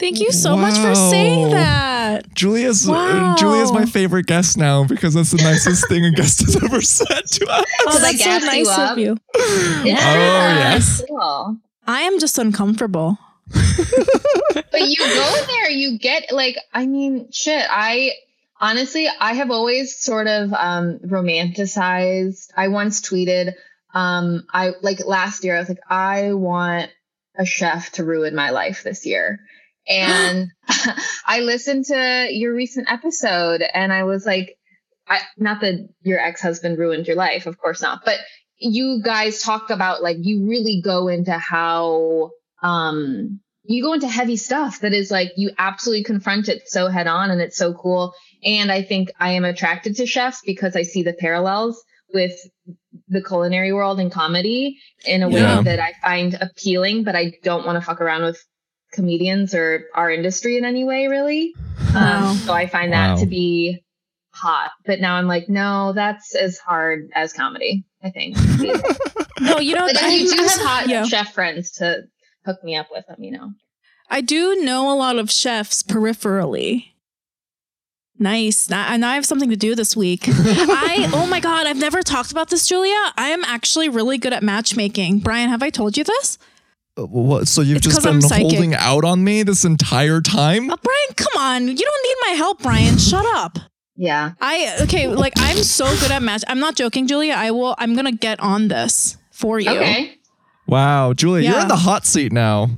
Thank 0.00 0.18
you 0.18 0.32
so 0.32 0.56
much 0.56 0.78
for 0.78 0.94
saying 0.94 1.50
that. 1.50 2.34
Julia's 2.34 2.88
uh, 2.88 2.92
Wow. 2.92 3.36
Julia's 3.38 3.70
my 3.70 3.84
favorite 3.84 4.24
guest 4.24 4.56
now 4.56 4.82
because 4.82 5.12
that's 5.12 5.30
the 5.30 5.42
nicest 5.42 5.88
thing 5.88 6.06
a 6.06 6.10
guest 6.10 6.40
has 6.40 6.56
ever 6.56 6.80
said 6.80 7.26
to 7.26 7.46
us. 7.46 7.64
Oh, 7.86 7.96
I 7.96 8.00
that's 8.00 8.18
so 8.18 8.24
gas 8.24 8.42
you 8.42 8.64
nice 8.64 8.78
of 8.78 8.98
you. 8.98 9.16
Oh 9.34 9.82
yes. 9.84 11.02
Cool. 11.06 11.58
I 11.86 12.00
am 12.02 12.18
just 12.18 12.38
uncomfortable. 12.38 13.18
but 13.52 14.80
you 14.80 14.96
go 14.96 15.44
there, 15.46 15.70
you 15.70 15.98
get 15.98 16.32
like, 16.32 16.56
I 16.72 16.86
mean, 16.86 17.30
shit. 17.30 17.64
I 17.68 18.12
honestly, 18.58 19.06
I 19.20 19.34
have 19.34 19.50
always 19.50 19.96
sort 19.96 20.28
of 20.28 20.52
um, 20.54 20.98
romanticized. 21.00 22.50
I 22.56 22.68
once 22.68 23.02
tweeted, 23.02 23.52
um, 23.92 24.46
I 24.50 24.72
like 24.80 25.04
last 25.04 25.44
year, 25.44 25.56
I 25.56 25.60
was 25.60 25.68
like, 25.68 25.82
I 25.90 26.32
want 26.32 26.90
a 27.36 27.44
chef 27.44 27.90
to 27.92 28.04
ruin 28.04 28.34
my 28.34 28.50
life 28.50 28.82
this 28.82 29.04
year. 29.04 29.40
And 29.88 30.48
I 31.26 31.40
listened 31.40 31.86
to 31.86 32.28
your 32.30 32.54
recent 32.54 32.90
episode 32.90 33.62
and 33.62 33.92
I 33.92 34.04
was 34.04 34.26
like, 34.26 34.56
I, 35.08 35.20
not 35.36 35.60
that 35.62 35.88
your 36.02 36.20
ex 36.20 36.40
husband 36.40 36.78
ruined 36.78 37.06
your 37.06 37.16
life, 37.16 37.46
of 37.46 37.58
course 37.58 37.82
not, 37.82 38.02
but 38.04 38.18
you 38.58 39.00
guys 39.02 39.42
talk 39.42 39.70
about 39.70 40.02
like, 40.02 40.18
you 40.20 40.48
really 40.48 40.80
go 40.84 41.08
into 41.08 41.32
how, 41.32 42.30
um, 42.62 43.40
you 43.64 43.82
go 43.82 43.92
into 43.92 44.08
heavy 44.08 44.36
stuff 44.36 44.80
that 44.80 44.92
is 44.92 45.10
like 45.10 45.30
you 45.36 45.50
absolutely 45.58 46.02
confront 46.04 46.48
it 46.48 46.62
so 46.66 46.88
head 46.88 47.06
on 47.06 47.30
and 47.30 47.40
it's 47.40 47.56
so 47.56 47.72
cool 47.74 48.14
and 48.42 48.72
i 48.72 48.82
think 48.82 49.10
i 49.20 49.32
am 49.32 49.44
attracted 49.44 49.94
to 49.94 50.06
chefs 50.06 50.40
because 50.44 50.74
i 50.74 50.82
see 50.82 51.02
the 51.02 51.12
parallels 51.12 51.80
with 52.12 52.32
the 53.08 53.22
culinary 53.22 53.72
world 53.72 54.00
and 54.00 54.10
comedy 54.10 54.78
in 55.04 55.22
a 55.22 55.28
Yeah. 55.30 55.58
way 55.58 55.64
that 55.64 55.80
I 55.80 55.92
find 56.02 56.36
appealing, 56.40 57.04
but 57.04 57.14
I 57.16 57.32
don't 57.42 57.66
want 57.66 57.76
to 57.80 57.84
fuck 57.84 58.00
around 58.00 58.22
with 58.22 58.42
comedians 58.92 59.54
or 59.54 59.84
our 59.94 60.10
industry 60.10 60.56
in 60.56 60.64
any 60.64 60.84
way, 60.84 61.06
really. 61.06 61.54
Wow. 61.94 62.30
Um, 62.30 62.36
so 62.36 62.52
I 62.52 62.66
find 62.66 62.90
Wow. 62.92 63.14
that 63.16 63.20
to 63.20 63.26
be 63.26 63.82
hot. 64.32 64.70
But 64.86 65.00
now 65.00 65.14
I'm 65.16 65.26
like, 65.26 65.48
no, 65.48 65.92
that's 65.92 66.34
as 66.34 66.58
hard 66.58 67.10
as 67.14 67.32
comedy, 67.32 67.84
I 68.02 68.10
think. 68.10 68.36
No, 69.40 69.58
you 69.58 69.74
know, 69.74 69.86
but 69.86 70.02
I, 70.02 70.08
you 70.10 70.30
do 70.30 70.36
have 70.42 70.60
hot 70.60 70.84
yeah. 70.86 71.02
chef 71.04 71.32
friends 71.32 71.70
to 71.72 72.02
hook 72.44 72.62
me 72.62 72.76
up 72.76 72.88
with, 72.90 73.06
let 73.08 73.18
me 73.18 73.30
know. 73.30 73.52
I 74.10 74.20
do 74.20 74.56
know 74.56 74.92
a 74.92 74.94
lot 74.94 75.16
of 75.16 75.30
chefs 75.30 75.82
peripherally. 75.82 76.88
Nice. 78.18 78.68
Now, 78.68 78.86
and 78.92 79.02
I 79.02 79.14
have 79.14 79.24
something 79.24 79.48
to 79.48 79.56
do 79.56 79.74
this 79.74 79.96
week. 79.96 80.24
I, 80.28 81.10
oh 81.14 81.26
my 81.26 81.40
God, 81.40 81.66
I've 81.66 81.78
never 81.78 82.02
talked 82.02 82.32
about 82.32 82.50
this, 82.50 82.66
Julia. 82.66 82.94
I 83.16 83.30
am 83.30 83.42
actually 83.44 83.88
really 83.88 84.18
good 84.18 84.34
at 84.34 84.42
matchmaking. 84.42 85.20
Brian, 85.20 85.48
have 85.48 85.62
I 85.62 85.70
told 85.70 85.96
you 85.96 86.04
this? 86.04 86.36
Uh, 87.02 87.06
What? 87.06 87.48
So 87.48 87.62
you've 87.62 87.78
It's 87.78 87.86
just 87.86 87.98
'cause 87.98 88.06
I'm 88.06 88.20
been 88.20 88.28
psychic. 88.28 88.42
holding 88.50 88.74
out 88.74 89.04
on 89.04 89.22
me 89.24 89.42
this 89.42 89.64
entire 89.64 90.20
time? 90.20 90.70
Oh, 90.70 90.76
Brian, 90.82 91.14
come 91.16 91.40
on. 91.42 91.68
You 91.68 91.74
don't 91.76 92.02
need 92.04 92.16
my 92.28 92.32
help, 92.36 92.62
Brian. 92.62 92.98
Shut 92.98 93.24
up. 93.36 93.58
Yeah. 93.96 94.32
I, 94.40 94.76
okay, 94.82 95.06
like 95.08 95.34
I'm 95.36 95.58
so 95.58 95.84
good 96.00 96.10
at 96.10 96.22
match. 96.22 96.42
I'm 96.48 96.58
not 96.58 96.74
joking, 96.74 97.06
Julia. 97.06 97.34
I 97.36 97.50
will, 97.50 97.74
I'm 97.78 97.92
going 97.94 98.06
to 98.06 98.12
get 98.12 98.40
on 98.40 98.68
this 98.68 99.16
for 99.30 99.60
you. 99.60 99.70
Okay. 99.70 100.16
Wow, 100.66 101.12
Julia, 101.12 101.42
you're 101.48 101.56
Yeah. 101.56 101.62
in 101.62 101.68
the 101.68 101.76
hot 101.76 102.06
seat 102.06 102.32
now. 102.32 102.70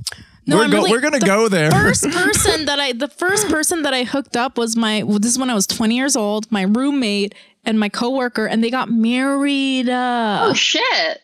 No, 0.45 0.57
we're, 0.57 0.63
I'm 0.65 0.71
go- 0.71 0.77
really- 0.79 0.91
we're 0.91 0.99
gonna 0.99 1.19
the 1.19 1.25
go 1.25 1.47
there. 1.47 1.71
first 1.71 2.03
person 2.11 2.65
that 2.65 2.77
I 2.79 2.91
the 2.91 3.07
first 3.07 3.47
person 3.47 3.83
that 3.83 3.93
I 3.93 4.03
hooked 4.03 4.35
up 4.35 4.57
was 4.57 4.75
my 4.75 5.03
well, 5.03 5.19
this 5.19 5.31
is 5.31 5.39
when 5.39 5.49
I 5.49 5.53
was 5.53 5.65
20 5.67 5.95
years 5.95 6.17
old, 6.17 6.51
my 6.51 6.63
roommate 6.63 7.33
and 7.63 7.79
my 7.79 7.87
coworker, 7.87 8.45
and 8.45 8.61
they 8.61 8.69
got 8.69 8.89
married. 8.91 9.87
Uh, 9.87 10.47
Oh 10.49 10.53
shit. 10.53 11.21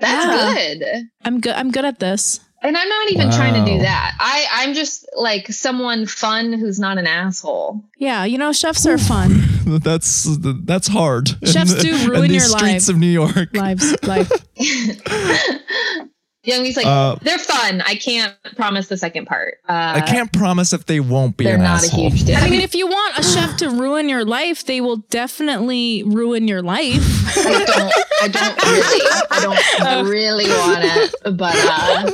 That's 0.00 0.26
Yeah. 0.26 0.54
good. 0.54 0.84
I'm 1.24 1.40
good. 1.40 1.54
I'm 1.54 1.70
good 1.70 1.84
at 1.84 1.98
this. 2.00 2.40
And 2.62 2.76
I'm 2.78 2.88
not 2.88 3.10
even 3.12 3.30
trying 3.30 3.62
to 3.62 3.70
do 3.72 3.78
that. 3.80 4.16
I, 4.18 4.46
I'm 4.50 4.72
just 4.72 5.06
like 5.14 5.48
someone 5.48 6.06
fun 6.06 6.54
who's 6.54 6.78
not 6.78 6.96
an 6.96 7.06
asshole. 7.06 7.84
Yeah, 7.98 8.24
you 8.24 8.38
know, 8.38 8.52
chefs 8.54 8.86
are 8.86 8.96
fun. 8.96 9.42
that's 9.66 10.26
that's 10.64 10.88
hard. 10.88 11.28
Chefs 11.44 11.74
in, 11.74 11.80
do 11.80 11.94
in 11.94 12.08
ruin 12.08 12.30
these 12.30 12.48
your 12.48 12.58
streets 12.58 12.88
life. 12.88 12.94
of 12.94 12.98
New 12.98 13.06
York. 13.06 13.50
Lives, 13.54 13.94
life. 14.02 14.32
Youngie's 16.44 16.76
like, 16.76 16.86
Uh, 16.86 17.16
they're 17.22 17.38
fun. 17.38 17.82
I 17.86 17.94
can't 17.94 18.34
promise 18.56 18.88
the 18.88 18.96
second 18.96 19.26
part. 19.26 19.54
Uh, 19.68 19.94
I 19.96 20.00
can't 20.02 20.30
promise 20.32 20.72
if 20.72 20.84
they 20.86 21.00
won't 21.00 21.36
be 21.36 21.44
They're 21.44 21.54
an 21.54 21.62
not 21.62 21.82
asshole. 21.84 22.06
a 22.06 22.10
huge 22.10 22.24
deal. 22.24 22.36
I 22.36 22.50
mean, 22.50 22.60
if 22.60 22.74
you 22.74 22.86
want 22.86 23.18
a 23.18 23.22
chef 23.22 23.56
to 23.58 23.70
ruin 23.70 24.08
your 24.10 24.24
life, 24.24 24.64
they 24.66 24.80
will 24.82 24.98
definitely 25.10 26.02
ruin 26.04 26.46
your 26.46 26.62
life. 26.62 27.02
I 27.36 27.64
don't. 27.64 27.92
I 28.22 28.28
don't 28.28 28.62
really. 28.62 29.00
I 29.30 29.94
don't 29.94 30.06
really 30.10 30.46
want 30.48 30.80
it, 30.84 31.14
but 31.36 31.56
uh, 31.56 32.12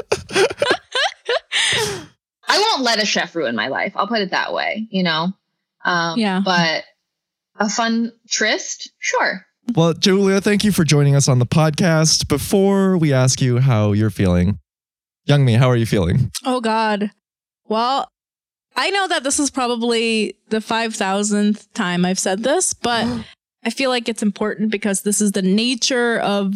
I 2.48 2.58
won't 2.58 2.82
let 2.82 3.02
a 3.02 3.06
chef 3.06 3.34
ruin 3.36 3.54
my 3.54 3.68
life. 3.68 3.92
I'll 3.96 4.08
put 4.08 4.20
it 4.20 4.30
that 4.32 4.52
way. 4.52 4.86
You 4.90 5.02
know. 5.02 5.32
Um, 5.84 6.18
Yeah. 6.18 6.40
But 6.44 6.84
a 7.58 7.68
fun 7.68 8.12
tryst, 8.28 8.90
sure. 8.98 9.44
Well, 9.74 9.92
Julia, 9.94 10.40
thank 10.40 10.64
you 10.64 10.72
for 10.72 10.84
joining 10.84 11.14
us 11.14 11.28
on 11.28 11.38
the 11.38 11.46
podcast. 11.46 12.28
Before 12.28 12.96
we 12.96 13.12
ask 13.12 13.40
you 13.40 13.58
how 13.58 13.92
you're 13.92 14.10
feeling, 14.10 14.58
Young 15.26 15.44
Mi, 15.44 15.54
how 15.54 15.68
are 15.68 15.76
you 15.76 15.86
feeling? 15.86 16.30
Oh 16.44 16.60
God. 16.60 17.10
Well, 17.68 18.08
I 18.76 18.90
know 18.90 19.08
that 19.08 19.22
this 19.22 19.38
is 19.38 19.50
probably 19.50 20.36
the 20.48 20.60
five 20.60 20.94
thousandth 20.94 21.72
time 21.74 22.04
I've 22.04 22.18
said 22.18 22.42
this, 22.42 22.74
but 22.74 23.06
I 23.64 23.70
feel 23.70 23.90
like 23.90 24.08
it's 24.08 24.22
important 24.22 24.70
because 24.70 25.02
this 25.02 25.20
is 25.20 25.32
the 25.32 25.42
nature 25.42 26.18
of 26.18 26.54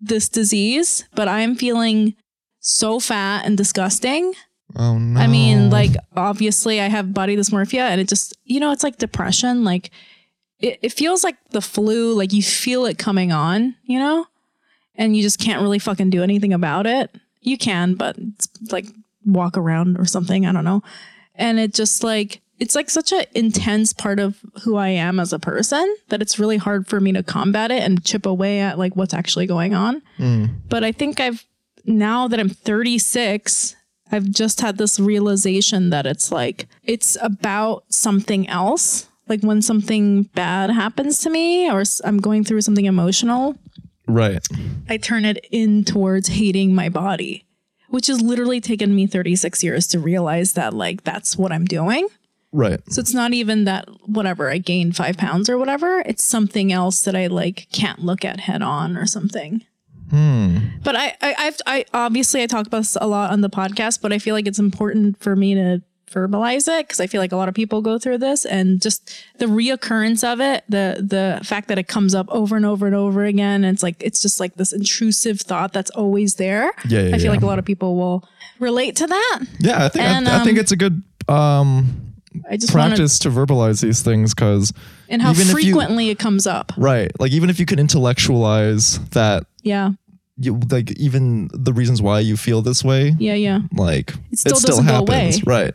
this 0.00 0.28
disease. 0.28 1.04
But 1.14 1.28
I'm 1.28 1.54
feeling 1.54 2.14
so 2.60 2.98
fat 3.00 3.44
and 3.44 3.56
disgusting. 3.56 4.34
Oh 4.74 4.98
no. 4.98 5.20
I 5.20 5.26
mean, 5.26 5.70
like 5.70 5.92
obviously 6.16 6.80
I 6.80 6.88
have 6.88 7.12
body 7.12 7.36
dysmorphia 7.36 7.82
and 7.90 8.00
it 8.00 8.08
just 8.08 8.36
you 8.44 8.58
know, 8.58 8.72
it's 8.72 8.82
like 8.82 8.96
depression. 8.96 9.64
Like 9.64 9.90
it, 10.62 10.78
it 10.80 10.92
feels 10.92 11.22
like 11.22 11.36
the 11.50 11.60
flu, 11.60 12.14
like 12.14 12.32
you 12.32 12.42
feel 12.42 12.86
it 12.86 12.96
coming 12.96 13.32
on, 13.32 13.74
you 13.84 13.98
know? 13.98 14.26
And 14.94 15.16
you 15.16 15.22
just 15.22 15.38
can't 15.38 15.62
really 15.62 15.78
fucking 15.78 16.10
do 16.10 16.22
anything 16.22 16.52
about 16.52 16.86
it. 16.86 17.14
You 17.40 17.58
can, 17.58 17.94
but 17.94 18.16
it's 18.18 18.48
like 18.70 18.86
walk 19.26 19.56
around 19.56 19.98
or 19.98 20.04
something. 20.04 20.46
I 20.46 20.52
don't 20.52 20.64
know. 20.64 20.82
And 21.34 21.58
it 21.58 21.74
just 21.74 22.04
like 22.04 22.40
it's 22.58 22.76
like 22.76 22.90
such 22.90 23.10
an 23.10 23.24
intense 23.34 23.92
part 23.92 24.20
of 24.20 24.38
who 24.62 24.76
I 24.76 24.88
am 24.88 25.18
as 25.18 25.32
a 25.32 25.38
person 25.40 25.96
that 26.10 26.22
it's 26.22 26.38
really 26.38 26.58
hard 26.58 26.86
for 26.86 27.00
me 27.00 27.10
to 27.12 27.22
combat 27.24 27.72
it 27.72 27.82
and 27.82 28.04
chip 28.04 28.24
away 28.24 28.60
at 28.60 28.78
like 28.78 28.94
what's 28.94 29.14
actually 29.14 29.46
going 29.46 29.74
on. 29.74 30.00
Mm. 30.18 30.50
But 30.68 30.84
I 30.84 30.92
think 30.92 31.18
I've 31.18 31.44
now 31.84 32.28
that 32.28 32.38
I'm 32.38 32.48
36, 32.48 33.74
I've 34.12 34.30
just 34.30 34.60
had 34.60 34.78
this 34.78 35.00
realization 35.00 35.90
that 35.90 36.06
it's 36.06 36.30
like 36.30 36.68
it's 36.84 37.16
about 37.20 37.84
something 37.88 38.48
else. 38.48 39.08
Like 39.28 39.42
when 39.42 39.62
something 39.62 40.24
bad 40.34 40.70
happens 40.70 41.18
to 41.20 41.30
me 41.30 41.70
or 41.70 41.84
I'm 42.04 42.18
going 42.18 42.44
through 42.44 42.60
something 42.62 42.84
emotional, 42.84 43.56
right. 44.06 44.46
I 44.88 44.96
turn 44.96 45.24
it 45.24 45.46
in 45.50 45.84
towards 45.84 46.28
hating 46.28 46.74
my 46.74 46.88
body, 46.88 47.46
which 47.88 48.08
has 48.08 48.20
literally 48.20 48.60
taken 48.60 48.94
me 48.94 49.06
36 49.06 49.62
years 49.62 49.86
to 49.88 49.98
realize 49.98 50.54
that 50.54 50.74
like 50.74 51.04
that's 51.04 51.36
what 51.36 51.52
I'm 51.52 51.64
doing. 51.64 52.08
Right. 52.52 52.80
So 52.92 53.00
it's 53.00 53.14
not 53.14 53.32
even 53.32 53.64
that 53.64 53.88
whatever 54.06 54.50
I 54.50 54.58
gained 54.58 54.94
five 54.94 55.16
pounds 55.16 55.48
or 55.48 55.56
whatever. 55.56 56.00
It's 56.04 56.22
something 56.22 56.70
else 56.70 57.02
that 57.04 57.16
I 57.16 57.28
like 57.28 57.68
can't 57.72 58.00
look 58.00 58.24
at 58.24 58.40
head 58.40 58.60
on 58.60 58.96
or 58.96 59.06
something. 59.06 59.64
Hmm. 60.10 60.58
But 60.84 60.94
I, 60.94 61.16
I, 61.22 61.34
I've, 61.38 61.56
I 61.66 61.84
obviously 61.94 62.42
I 62.42 62.46
talk 62.46 62.66
about 62.66 62.78
this 62.78 62.98
a 63.00 63.06
lot 63.06 63.30
on 63.30 63.40
the 63.40 63.48
podcast, 63.48 64.02
but 64.02 64.12
I 64.12 64.18
feel 64.18 64.34
like 64.34 64.46
it's 64.46 64.58
important 64.58 65.18
for 65.22 65.34
me 65.34 65.54
to 65.54 65.82
verbalize 66.12 66.68
it 66.68 66.86
because 66.86 67.00
I 67.00 67.06
feel 67.06 67.20
like 67.20 67.32
a 67.32 67.36
lot 67.36 67.48
of 67.48 67.54
people 67.54 67.80
go 67.82 67.98
through 67.98 68.18
this, 68.18 68.44
and 68.44 68.80
just 68.80 69.12
the 69.38 69.46
reoccurrence 69.46 70.22
of 70.22 70.40
it, 70.40 70.64
the 70.68 71.04
the 71.06 71.44
fact 71.44 71.68
that 71.68 71.78
it 71.78 71.88
comes 71.88 72.14
up 72.14 72.26
over 72.30 72.56
and 72.56 72.64
over 72.66 72.86
and 72.86 72.94
over 72.94 73.24
again, 73.24 73.64
and 73.64 73.74
it's 73.74 73.82
like 73.82 73.96
it's 74.02 74.20
just 74.22 74.38
like 74.40 74.54
this 74.56 74.72
intrusive 74.72 75.40
thought 75.40 75.72
that's 75.72 75.90
always 75.90 76.36
there. 76.36 76.70
Yeah, 76.88 77.00
yeah, 77.02 77.08
I 77.14 77.18
feel 77.18 77.24
yeah. 77.26 77.30
like 77.30 77.42
a 77.42 77.46
lot 77.46 77.58
of 77.58 77.64
people 77.64 77.96
will 77.96 78.28
relate 78.60 78.96
to 78.96 79.06
that. 79.06 79.40
Yeah, 79.58 79.84
I 79.84 79.88
think 79.88 80.04
And, 80.04 80.28
I, 80.28 80.40
I 80.40 80.44
think 80.44 80.58
um, 80.58 80.60
it's 80.60 80.72
a 80.72 80.76
good 80.76 81.02
um 81.28 82.12
I 82.50 82.56
just 82.56 82.72
practice 82.72 83.18
to 83.20 83.28
verbalize 83.30 83.82
these 83.82 84.02
things 84.02 84.34
because 84.34 84.72
and 85.08 85.20
how 85.20 85.30
even 85.32 85.42
if 85.42 85.48
you- 85.48 85.52
frequently 85.54 86.08
it 86.10 86.18
comes 86.18 86.46
up. 86.46 86.72
right, 86.76 87.10
like 87.20 87.32
even 87.32 87.50
if 87.50 87.60
you 87.60 87.66
can 87.66 87.78
intellectualize 87.78 88.98
that 89.10 89.44
Yeah, 89.62 89.90
you 90.38 90.58
like 90.70 90.92
even 90.98 91.50
the 91.52 91.72
reasons 91.72 92.00
why 92.00 92.20
you 92.20 92.36
feel 92.36 92.62
this 92.62 92.82
way, 92.84 93.14
yeah, 93.18 93.34
yeah. 93.34 93.60
like 93.74 94.14
It 94.30 94.38
still 94.38 94.58
doesn't 94.58 94.86
go 94.86 94.98
away. 94.98 95.32
right? 95.44 95.74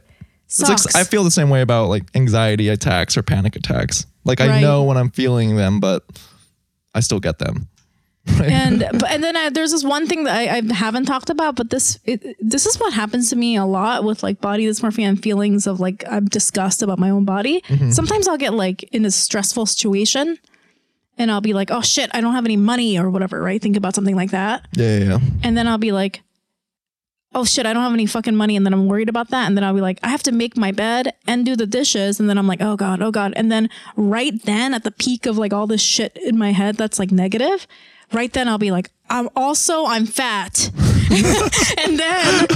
Like 0.61 0.95
I 0.95 1.03
feel 1.03 1.23
the 1.23 1.31
same 1.31 1.49
way 1.49 1.61
about 1.61 1.89
like 1.89 2.03
anxiety 2.15 2.69
attacks 2.69 3.17
or 3.17 3.21
panic 3.21 3.55
attacks. 3.55 4.05
Like 4.23 4.41
I 4.41 4.61
know 4.61 4.83
when 4.83 4.97
I'm 4.97 5.09
feeling 5.09 5.55
them, 5.55 5.79
but 5.79 6.03
I 6.93 7.01
still 7.01 7.19
get 7.19 7.39
them. 7.39 7.67
Right? 8.39 8.51
and 8.51 8.79
but, 8.79 9.09
and 9.11 9.23
then 9.23 9.35
I, 9.35 9.49
there's 9.49 9.71
this 9.71 9.83
one 9.83 10.07
thing 10.07 10.25
that 10.25 10.35
I, 10.35 10.57
I 10.57 10.73
haven't 10.73 11.05
talked 11.05 11.29
about, 11.29 11.55
but 11.55 11.69
this 11.69 11.99
it, 12.05 12.35
this 12.39 12.65
is 12.65 12.77
what 12.77 12.93
happens 12.93 13.29
to 13.29 13.35
me 13.35 13.55
a 13.55 13.65
lot 13.65 14.03
with 14.03 14.23
like 14.23 14.41
body 14.41 14.65
dysmorphia 14.65 15.07
and 15.07 15.21
feelings 15.21 15.67
of 15.67 15.79
like 15.79 16.03
I'm 16.09 16.25
disgust 16.25 16.81
about 16.81 16.99
my 16.99 17.09
own 17.09 17.25
body. 17.25 17.61
Mm-hmm. 17.61 17.91
Sometimes 17.91 18.27
I'll 18.27 18.37
get 18.37 18.53
like 18.53 18.83
in 18.83 19.05
a 19.05 19.11
stressful 19.11 19.65
situation, 19.65 20.37
and 21.17 21.31
I'll 21.31 21.41
be 21.41 21.53
like, 21.53 21.71
oh 21.71 21.81
shit, 21.81 22.09
I 22.13 22.21
don't 22.21 22.33
have 22.33 22.45
any 22.45 22.57
money 22.57 22.99
or 22.99 23.09
whatever. 23.09 23.41
Right? 23.41 23.61
Think 23.61 23.77
about 23.77 23.95
something 23.95 24.15
like 24.15 24.31
that, 24.31 24.67
yeah, 24.73 24.97
yeah, 24.97 25.05
yeah. 25.05 25.19
and 25.43 25.57
then 25.57 25.67
I'll 25.67 25.77
be 25.77 25.91
like. 25.91 26.21
Oh 27.37 27.45
shit, 27.45 27.67
I 27.67 27.73
don't 27.73 27.83
have 27.83 27.93
any 27.93 28.07
fucking 28.07 28.35
money. 28.35 28.55
And 28.55 28.65
then 28.65 28.73
I'm 28.73 28.87
worried 28.87 29.09
about 29.09 29.29
that. 29.29 29.45
And 29.45 29.55
then 29.55 29.63
I'll 29.63 29.75
be 29.75 29.79
like, 29.79 29.99
I 30.01 30.07
have 30.09 30.23
to 30.23 30.31
make 30.31 30.57
my 30.57 30.71
bed 30.71 31.13
and 31.27 31.45
do 31.45 31.55
the 31.55 31.67
dishes. 31.67 32.19
And 32.19 32.27
then 32.27 32.35
I'm 32.35 32.47
like, 32.47 32.63
oh 32.63 32.75
God, 32.75 32.99
oh 32.99 33.11
God. 33.11 33.33
And 33.35 33.51
then 33.51 33.69
right 33.95 34.33
then 34.45 34.73
at 34.73 34.83
the 34.83 34.89
peak 34.89 35.27
of 35.27 35.37
like 35.37 35.53
all 35.53 35.67
this 35.67 35.79
shit 35.79 36.17
in 36.17 36.35
my 36.35 36.51
head 36.51 36.77
that's 36.77 36.97
like 36.97 37.11
negative, 37.11 37.67
right 38.11 38.33
then 38.33 38.47
I'll 38.49 38.57
be 38.57 38.71
like, 38.71 38.89
I'm 39.07 39.29
also 39.35 39.85
I'm 39.85 40.07
fat. 40.07 40.71
and 41.11 41.99
then 41.99 42.39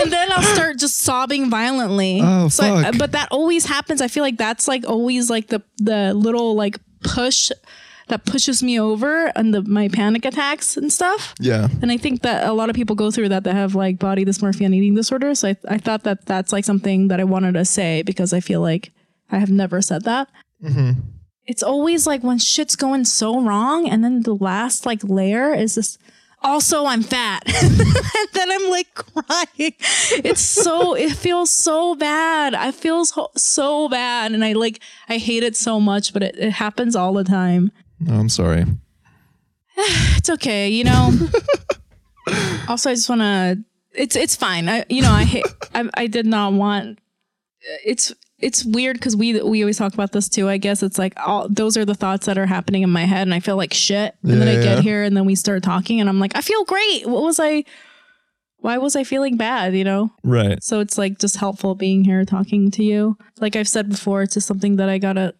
and 0.00 0.12
then 0.12 0.32
I'll 0.32 0.42
start 0.42 0.80
just 0.80 0.98
sobbing 0.98 1.48
violently. 1.48 2.20
Oh, 2.20 2.48
so 2.48 2.64
I- 2.64 2.82
fuck. 2.82 2.98
but 2.98 3.12
that 3.12 3.28
always 3.30 3.66
happens. 3.66 4.02
I 4.02 4.08
feel 4.08 4.24
like 4.24 4.36
that's 4.36 4.66
like 4.66 4.84
always 4.84 5.30
like 5.30 5.46
the 5.46 5.62
the 5.76 6.12
little 6.12 6.56
like 6.56 6.76
push 7.04 7.52
that 8.08 8.24
pushes 8.24 8.62
me 8.62 8.78
over 8.78 9.26
and 9.36 9.54
the 9.54 9.62
my 9.62 9.88
panic 9.88 10.24
attacks 10.24 10.76
and 10.76 10.92
stuff. 10.92 11.34
Yeah. 11.38 11.68
And 11.82 11.90
I 11.90 11.96
think 11.96 12.22
that 12.22 12.46
a 12.46 12.52
lot 12.52 12.70
of 12.70 12.76
people 12.76 12.96
go 12.96 13.10
through 13.10 13.30
that 13.30 13.44
that 13.44 13.54
have 13.54 13.74
like 13.74 13.98
body 13.98 14.24
dysmorphia 14.24 14.66
and 14.66 14.74
eating 14.74 14.94
disorders. 14.94 15.40
So 15.40 15.48
I, 15.48 15.56
I 15.68 15.78
thought 15.78 16.04
that 16.04 16.26
that's 16.26 16.52
like 16.52 16.64
something 16.64 17.08
that 17.08 17.20
I 17.20 17.24
wanted 17.24 17.52
to 17.54 17.64
say 17.64 18.02
because 18.02 18.32
I 18.32 18.40
feel 18.40 18.60
like 18.60 18.92
I 19.30 19.38
have 19.38 19.50
never 19.50 19.80
said 19.80 20.04
that. 20.04 20.28
Mm-hmm. 20.62 21.00
It's 21.46 21.62
always 21.62 22.06
like 22.06 22.22
when 22.22 22.38
shit's 22.38 22.76
going 22.76 23.06
so 23.06 23.40
wrong, 23.40 23.88
and 23.88 24.04
then 24.04 24.22
the 24.22 24.34
last 24.34 24.84
like 24.84 25.02
layer 25.02 25.54
is 25.54 25.76
this 25.76 25.96
also 26.42 26.86
I'm 26.86 27.02
fat. 27.02 27.42
and 27.46 27.80
then 28.32 28.50
I'm 28.50 28.70
like 28.70 28.94
crying. 28.94 29.74
It's 30.24 30.40
so 30.40 30.94
it 30.94 31.12
feels 31.12 31.50
so 31.50 31.94
bad. 31.94 32.54
I 32.54 32.70
feel 32.70 33.04
so, 33.04 33.30
so 33.36 33.88
bad 33.88 34.32
and 34.32 34.44
I 34.44 34.52
like 34.52 34.80
I 35.08 35.18
hate 35.18 35.42
it 35.42 35.56
so 35.56 35.80
much, 35.80 36.12
but 36.12 36.22
it, 36.22 36.38
it 36.38 36.52
happens 36.52 36.94
all 36.94 37.12
the 37.12 37.24
time. 37.24 37.72
Oh, 38.08 38.14
I'm 38.18 38.28
sorry. 38.28 38.64
It's 40.16 40.28
okay, 40.30 40.68
you 40.68 40.84
know. 40.84 41.12
also 42.68 42.90
I 42.90 42.94
just 42.94 43.08
want 43.08 43.20
to 43.22 43.58
it's 43.94 44.16
it's 44.16 44.36
fine. 44.36 44.68
I 44.68 44.84
you 44.88 45.00
know, 45.02 45.12
I 45.12 45.24
hate 45.24 45.46
I, 45.74 45.88
I 45.94 46.06
did 46.08 46.26
not 46.26 46.52
want 46.52 46.98
it's 47.84 48.12
it's 48.38 48.64
weird 48.64 48.96
because 48.96 49.16
we 49.16 49.40
we 49.40 49.62
always 49.62 49.78
talk 49.78 49.94
about 49.94 50.12
this 50.12 50.28
too. 50.28 50.48
I 50.48 50.58
guess 50.58 50.82
it's 50.82 50.98
like 50.98 51.14
all 51.24 51.48
those 51.48 51.76
are 51.76 51.84
the 51.84 51.94
thoughts 51.94 52.26
that 52.26 52.38
are 52.38 52.46
happening 52.46 52.82
in 52.82 52.90
my 52.90 53.04
head, 53.04 53.22
and 53.22 53.34
I 53.34 53.40
feel 53.40 53.56
like 53.56 53.72
shit. 53.72 54.14
And 54.22 54.40
then 54.40 54.48
I 54.48 54.54
Yeah. 54.54 54.62
get 54.62 54.78
here, 54.80 55.02
and 55.02 55.16
then 55.16 55.24
we 55.24 55.34
start 55.34 55.62
talking, 55.62 56.00
and 56.00 56.08
I'm 56.08 56.20
like, 56.20 56.36
I 56.36 56.40
feel 56.40 56.64
great. 56.64 57.06
What 57.06 57.22
was 57.22 57.40
I? 57.40 57.64
Why 58.58 58.78
was 58.78 58.96
I 58.96 59.04
feeling 59.04 59.36
bad? 59.36 59.74
You 59.76 59.84
know. 59.84 60.12
Right. 60.22 60.62
So 60.62 60.80
it's 60.80 60.98
like 60.98 61.18
just 61.18 61.36
helpful 61.36 61.74
being 61.74 62.04
here 62.04 62.24
talking 62.24 62.70
to 62.72 62.82
you. 62.84 63.16
Like 63.40 63.56
I've 63.56 63.68
said 63.68 63.88
before, 63.88 64.22
it's 64.22 64.34
just 64.34 64.46
something 64.46 64.76
that 64.76 64.88
I 64.88 64.98
gotta 64.98 65.34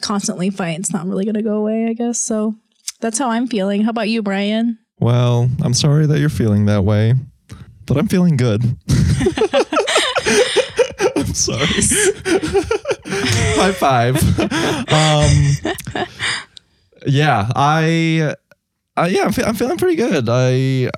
constantly 0.00 0.50
fight. 0.50 0.78
It's 0.78 0.92
not 0.92 1.06
really 1.06 1.24
gonna 1.24 1.42
go 1.42 1.56
away. 1.56 1.86
I 1.86 1.92
guess 1.92 2.18
so. 2.20 2.54
That's 3.00 3.18
how 3.18 3.30
I'm 3.30 3.46
feeling. 3.46 3.82
How 3.82 3.90
about 3.90 4.08
you, 4.08 4.22
Brian? 4.22 4.78
Well, 5.00 5.48
I'm 5.62 5.74
sorry 5.74 6.06
that 6.06 6.18
you're 6.18 6.28
feeling 6.28 6.66
that 6.66 6.84
way, 6.84 7.14
but 7.86 7.96
I'm 7.96 8.08
feeling 8.08 8.36
good. 8.36 8.62
I'm 11.16 11.34
sorry. 11.34 11.66
High 13.56 13.72
five. 13.72 14.16
Um, 14.92 15.74
yeah, 17.06 17.50
I, 17.54 18.34
uh, 18.96 19.08
yeah, 19.10 19.22
I'm, 19.24 19.32
fe- 19.32 19.44
I'm 19.44 19.54
feeling 19.54 19.78
pretty 19.78 19.96
good. 19.96 20.28
I, 20.28 20.90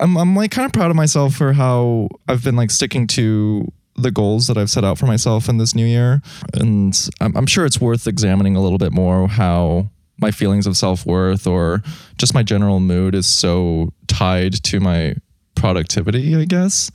I'm, 0.00 0.16
I'm 0.16 0.34
like 0.34 0.50
kind 0.50 0.66
of 0.66 0.72
proud 0.72 0.90
of 0.90 0.96
myself 0.96 1.34
for 1.34 1.52
how 1.52 2.08
I've 2.28 2.42
been 2.44 2.56
like 2.56 2.70
sticking 2.70 3.06
to 3.08 3.70
the 3.98 4.10
goals 4.10 4.46
that 4.46 4.56
I've 4.58 4.70
set 4.70 4.84
out 4.84 4.98
for 4.98 5.06
myself 5.06 5.48
in 5.48 5.58
this 5.58 5.74
new 5.74 5.86
year, 5.86 6.20
and 6.54 7.08
I'm, 7.20 7.36
I'm 7.36 7.46
sure 7.46 7.64
it's 7.64 7.80
worth 7.80 8.06
examining 8.06 8.56
a 8.56 8.60
little 8.60 8.78
bit 8.78 8.92
more 8.92 9.28
how 9.28 9.88
my 10.18 10.30
feelings 10.30 10.66
of 10.66 10.76
self 10.76 11.04
worth 11.06 11.46
or 11.46 11.82
just 12.18 12.34
my 12.34 12.42
general 12.42 12.80
mood 12.80 13.14
is 13.14 13.26
so 13.26 13.92
tied 14.06 14.54
to 14.64 14.80
my 14.80 15.14
productivity, 15.54 16.34
I 16.36 16.44
guess. 16.44 16.90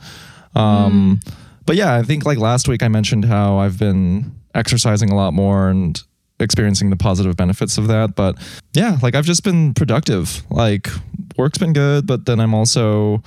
Um, 0.56 1.20
But 1.66 1.76
yeah, 1.76 1.96
I 1.96 2.04
think 2.04 2.26
like 2.26 2.38
last 2.38 2.68
week 2.68 2.84
I 2.84 2.88
mentioned 2.88 3.26
how 3.26 3.58
I've 3.58 3.78
been 3.78 4.32
exercising 4.56 5.10
a 5.12 5.16
lot 5.16 5.34
more 5.34 5.70
and 5.70 6.02
experiencing 6.40 6.90
the 6.90 6.96
positive 6.96 7.36
benefits 7.38 7.78
of 7.78 7.88
that. 7.88 8.16
But 8.16 8.36
yeah, 8.74 8.98
like 9.02 9.16
I've 9.16 9.26
just 9.26 9.44
been 9.44 9.74
productive. 9.74 10.44
Like 10.50 10.90
work's 11.38 11.60
been 11.60 11.74
good, 11.74 12.08
but 12.08 12.26
then 12.26 12.40
I'm 12.40 12.54
also 12.54 13.22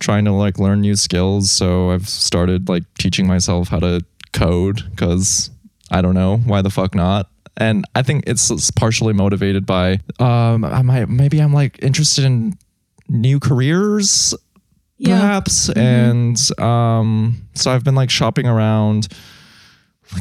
trying 0.00 0.24
to 0.26 0.32
like 0.32 0.58
learn 0.58 0.80
new 0.80 0.96
skills. 0.96 1.50
So 1.50 1.90
I've 1.90 2.08
started 2.08 2.68
like 2.68 2.82
teaching 2.98 3.26
myself 3.26 3.68
how 3.68 3.78
to 3.80 4.04
code 4.32 4.82
because 4.90 5.50
I 5.90 6.02
don't 6.02 6.14
know 6.14 6.38
why 6.38 6.62
the 6.62 6.70
fuck 6.70 6.94
not. 6.94 7.28
And 7.56 7.84
I 7.94 8.02
think 8.02 8.24
it's, 8.26 8.50
it's 8.50 8.70
partially 8.72 9.12
motivated 9.12 9.64
by 9.64 10.00
um 10.18 10.64
I 10.64 10.82
might 10.82 11.08
maybe 11.08 11.38
I'm 11.40 11.52
like 11.52 11.78
interested 11.82 12.24
in 12.24 12.58
new 13.08 13.38
careers 13.38 14.34
Yeah. 14.98 15.20
perhaps 15.20 15.68
and 15.70 16.36
um 16.58 17.36
so 17.54 17.70
I've 17.70 17.84
been 17.84 17.94
like 17.94 18.10
shopping 18.10 18.46
around 18.48 19.06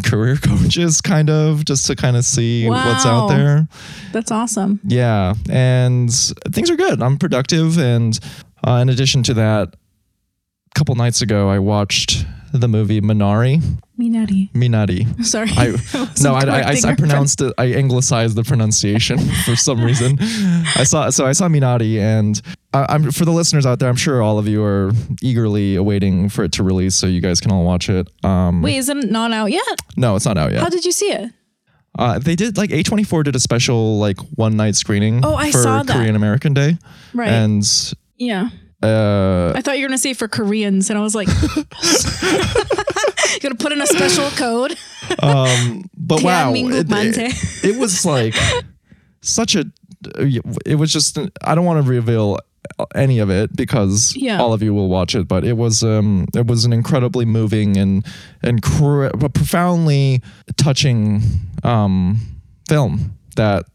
career 0.04 0.36
coaches 0.42 1.02
kind 1.02 1.30
of 1.30 1.66
just 1.66 1.88
to 1.88 1.96
kind 1.96 2.16
of 2.18 2.24
see 2.26 2.70
what's 2.70 3.06
out 3.06 3.28
there. 3.30 3.68
That's 4.12 4.32
awesome. 4.32 4.80
Yeah, 4.84 5.34
and 5.50 6.12
things 6.52 6.70
are 6.70 6.76
good. 6.76 7.02
I'm 7.02 7.18
productive, 7.18 7.78
and 7.78 8.18
uh, 8.68 8.80
in 8.82 8.90
addition 8.90 9.24
to 9.24 9.34
that, 9.36 9.76
a 9.76 10.80
couple 10.80 10.96
nights 10.96 11.22
ago 11.22 11.50
I 11.50 11.60
watched 11.60 12.26
the 12.52 12.68
movie 12.68 13.02
Minari. 13.02 13.62
Minari. 14.00 14.52
Minari. 14.54 15.26
Sorry. 15.26 15.50
I 15.52 15.70
no, 16.24 16.34
I, 16.36 16.42
I, 16.46 16.62
I, 16.72 16.92
I 16.92 16.96
pronounced 16.96 17.42
it. 17.42 17.54
I 17.58 17.74
anglicized 17.74 18.36
the 18.36 18.44
pronunciation 18.44 19.18
for 19.46 19.56
some 19.56 19.84
reason. 19.84 20.18
I 20.20 20.84
saw 20.84 21.10
so 21.10 21.26
I 21.26 21.32
saw 21.32 21.48
Minari, 21.48 22.00
and 22.00 22.40
I, 22.74 22.86
I'm 22.90 23.12
for 23.12 23.26
the 23.26 23.32
listeners 23.32 23.66
out 23.66 23.80
there. 23.80 23.90
I'm 23.90 23.96
sure 23.96 24.22
all 24.22 24.38
of 24.40 24.48
you 24.48 24.64
are 24.64 24.92
eagerly 25.22 25.76
awaiting 25.76 26.30
for 26.30 26.44
it 26.44 26.52
to 26.54 26.64
release, 26.64 26.96
so 26.96 27.08
you 27.08 27.22
guys 27.22 27.40
can 27.42 27.52
all 27.52 27.64
watch 27.64 27.90
it. 27.90 28.08
Um, 28.24 28.62
Wait, 28.62 28.78
is 28.78 28.90
it 28.90 29.10
not 29.12 29.32
out 29.32 29.52
yet? 29.52 29.64
no, 29.98 30.16
it's 30.16 30.26
not 30.26 30.38
out 30.38 30.52
yet. 30.52 30.62
How 30.62 30.70
did 30.70 30.86
you 30.86 30.92
see 30.92 31.12
it? 31.12 31.32
Uh, 31.98 32.18
they 32.18 32.36
did 32.36 32.58
like 32.58 32.72
A24 32.72 33.24
did 33.26 33.36
a 33.36 33.40
special 33.40 34.00
like 34.00 34.18
one 34.36 34.58
night 34.58 34.76
screening 34.76 35.24
Oh, 35.24 35.36
I 35.36 35.52
for 35.52 35.58
saw 35.60 35.84
that. 35.84 35.96
Korean 35.96 36.16
American 36.16 36.54
Day, 36.56 36.78
Right. 37.14 37.30
and 37.30 37.64
yeah. 38.18 38.50
uh, 38.82 39.54
I 39.56 39.62
thought 39.62 39.78
you 39.78 39.84
were 39.84 39.90
gonna 39.90 39.98
say 39.98 40.14
for 40.14 40.28
Koreans, 40.28 40.90
and 40.90 41.00
I 41.00 41.02
was 41.02 41.16
like, 41.16 41.28
you're 42.24 43.40
gonna 43.42 43.56
put 43.56 43.72
in 43.72 43.82
a 43.82 43.88
special 43.88 44.30
code?" 44.32 44.76
um, 45.22 45.90
but 45.98 46.24
wow, 46.24 46.54
it, 46.54 46.88
it, 46.90 47.66
it 47.66 47.80
was 47.80 48.06
like 48.06 48.36
such 49.22 49.56
a. 49.56 49.66
It 50.66 50.76
was 50.76 50.92
just 50.92 51.18
I 51.44 51.56
don't 51.56 51.64
want 51.66 51.84
to 51.84 51.90
reveal 51.90 52.38
any 52.96 53.20
of 53.20 53.30
it 53.30 53.56
because 53.56 54.16
Yeah. 54.16 54.40
all 54.42 54.52
of 54.54 54.62
you 54.62 54.74
will 54.74 54.90
watch 54.90 55.16
it, 55.16 55.28
but 55.28 55.44
it 55.46 55.54
was 55.54 55.84
um 55.84 56.28
it 56.36 56.48
was 56.48 56.66
an 56.66 56.74
incredibly 56.74 57.26
moving 57.26 57.78
and 57.78 58.06
and 58.42 58.62
cr- 58.62 59.08
profoundly 59.34 60.22
touching 60.58 61.22
um 61.64 62.20
film 62.68 63.18
that 63.38 63.66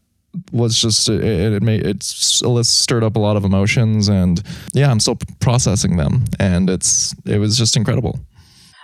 was 0.51 0.79
just 0.79 1.09
it, 1.09 1.23
it 1.23 1.63
made 1.63 1.85
it 1.85 2.03
stirred 2.03 3.03
up 3.03 3.15
a 3.15 3.19
lot 3.19 3.35
of 3.35 3.43
emotions 3.43 4.07
and 4.09 4.43
yeah 4.73 4.89
i'm 4.91 4.99
still 4.99 5.17
processing 5.39 5.97
them 5.97 6.23
and 6.39 6.69
it's 6.69 7.15
it 7.25 7.39
was 7.39 7.57
just 7.57 7.75
incredible 7.77 8.19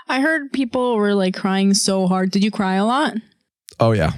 I 0.08 0.22
heard 0.22 0.52
people 0.54 0.98
were 0.98 1.16
like 1.16 1.34
crying 1.34 1.74
so 1.74 2.06
hard. 2.06 2.30
Did 2.30 2.44
you 2.44 2.52
cry 2.52 2.76
a 2.76 2.86
lot? 2.86 3.14
oh 3.80 3.92
yeah 3.92 4.12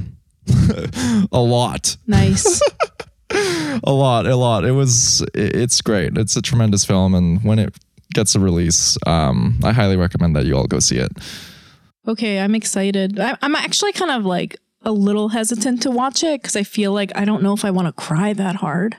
a 1.31 1.39
lot 1.39 1.95
Nice. 2.07 2.61
a 3.31 3.91
lot 3.91 4.25
a 4.25 4.35
lot 4.35 4.65
it 4.65 4.71
was 4.71 5.21
it- 5.33 5.55
it's 5.55 5.81
great 5.81 6.17
it's 6.17 6.35
a 6.35 6.41
tremendous 6.41 6.83
film 6.85 7.13
and 7.15 7.43
when 7.43 7.59
it 7.59 7.75
gets 8.13 8.35
a 8.35 8.39
release 8.39 8.97
um 9.05 9.59
i 9.63 9.71
highly 9.71 9.95
recommend 9.97 10.35
that 10.35 10.45
you 10.45 10.55
all 10.57 10.67
go 10.67 10.79
see 10.79 10.97
it 10.97 11.11
okay, 12.07 12.39
I'm 12.39 12.55
excited. 12.55 13.19
I, 13.19 13.37
I'm 13.41 13.53
actually 13.53 13.91
kind 13.91 14.11
of 14.11 14.25
like 14.25 14.55
a 14.87 14.91
little 14.91 15.29
hesitant 15.29 15.81
to 15.83 15.91
watch 15.91 16.23
it 16.23 16.41
because 16.41 16.55
I 16.55 16.63
feel 16.63 16.91
like 16.93 17.11
I 17.15 17.23
don't 17.25 17.43
know 17.43 17.53
if 17.53 17.63
I 17.63 17.71
want 17.71 17.87
to 17.87 17.91
cry 18.07 18.33
that 18.33 18.55
hard. 18.65 18.95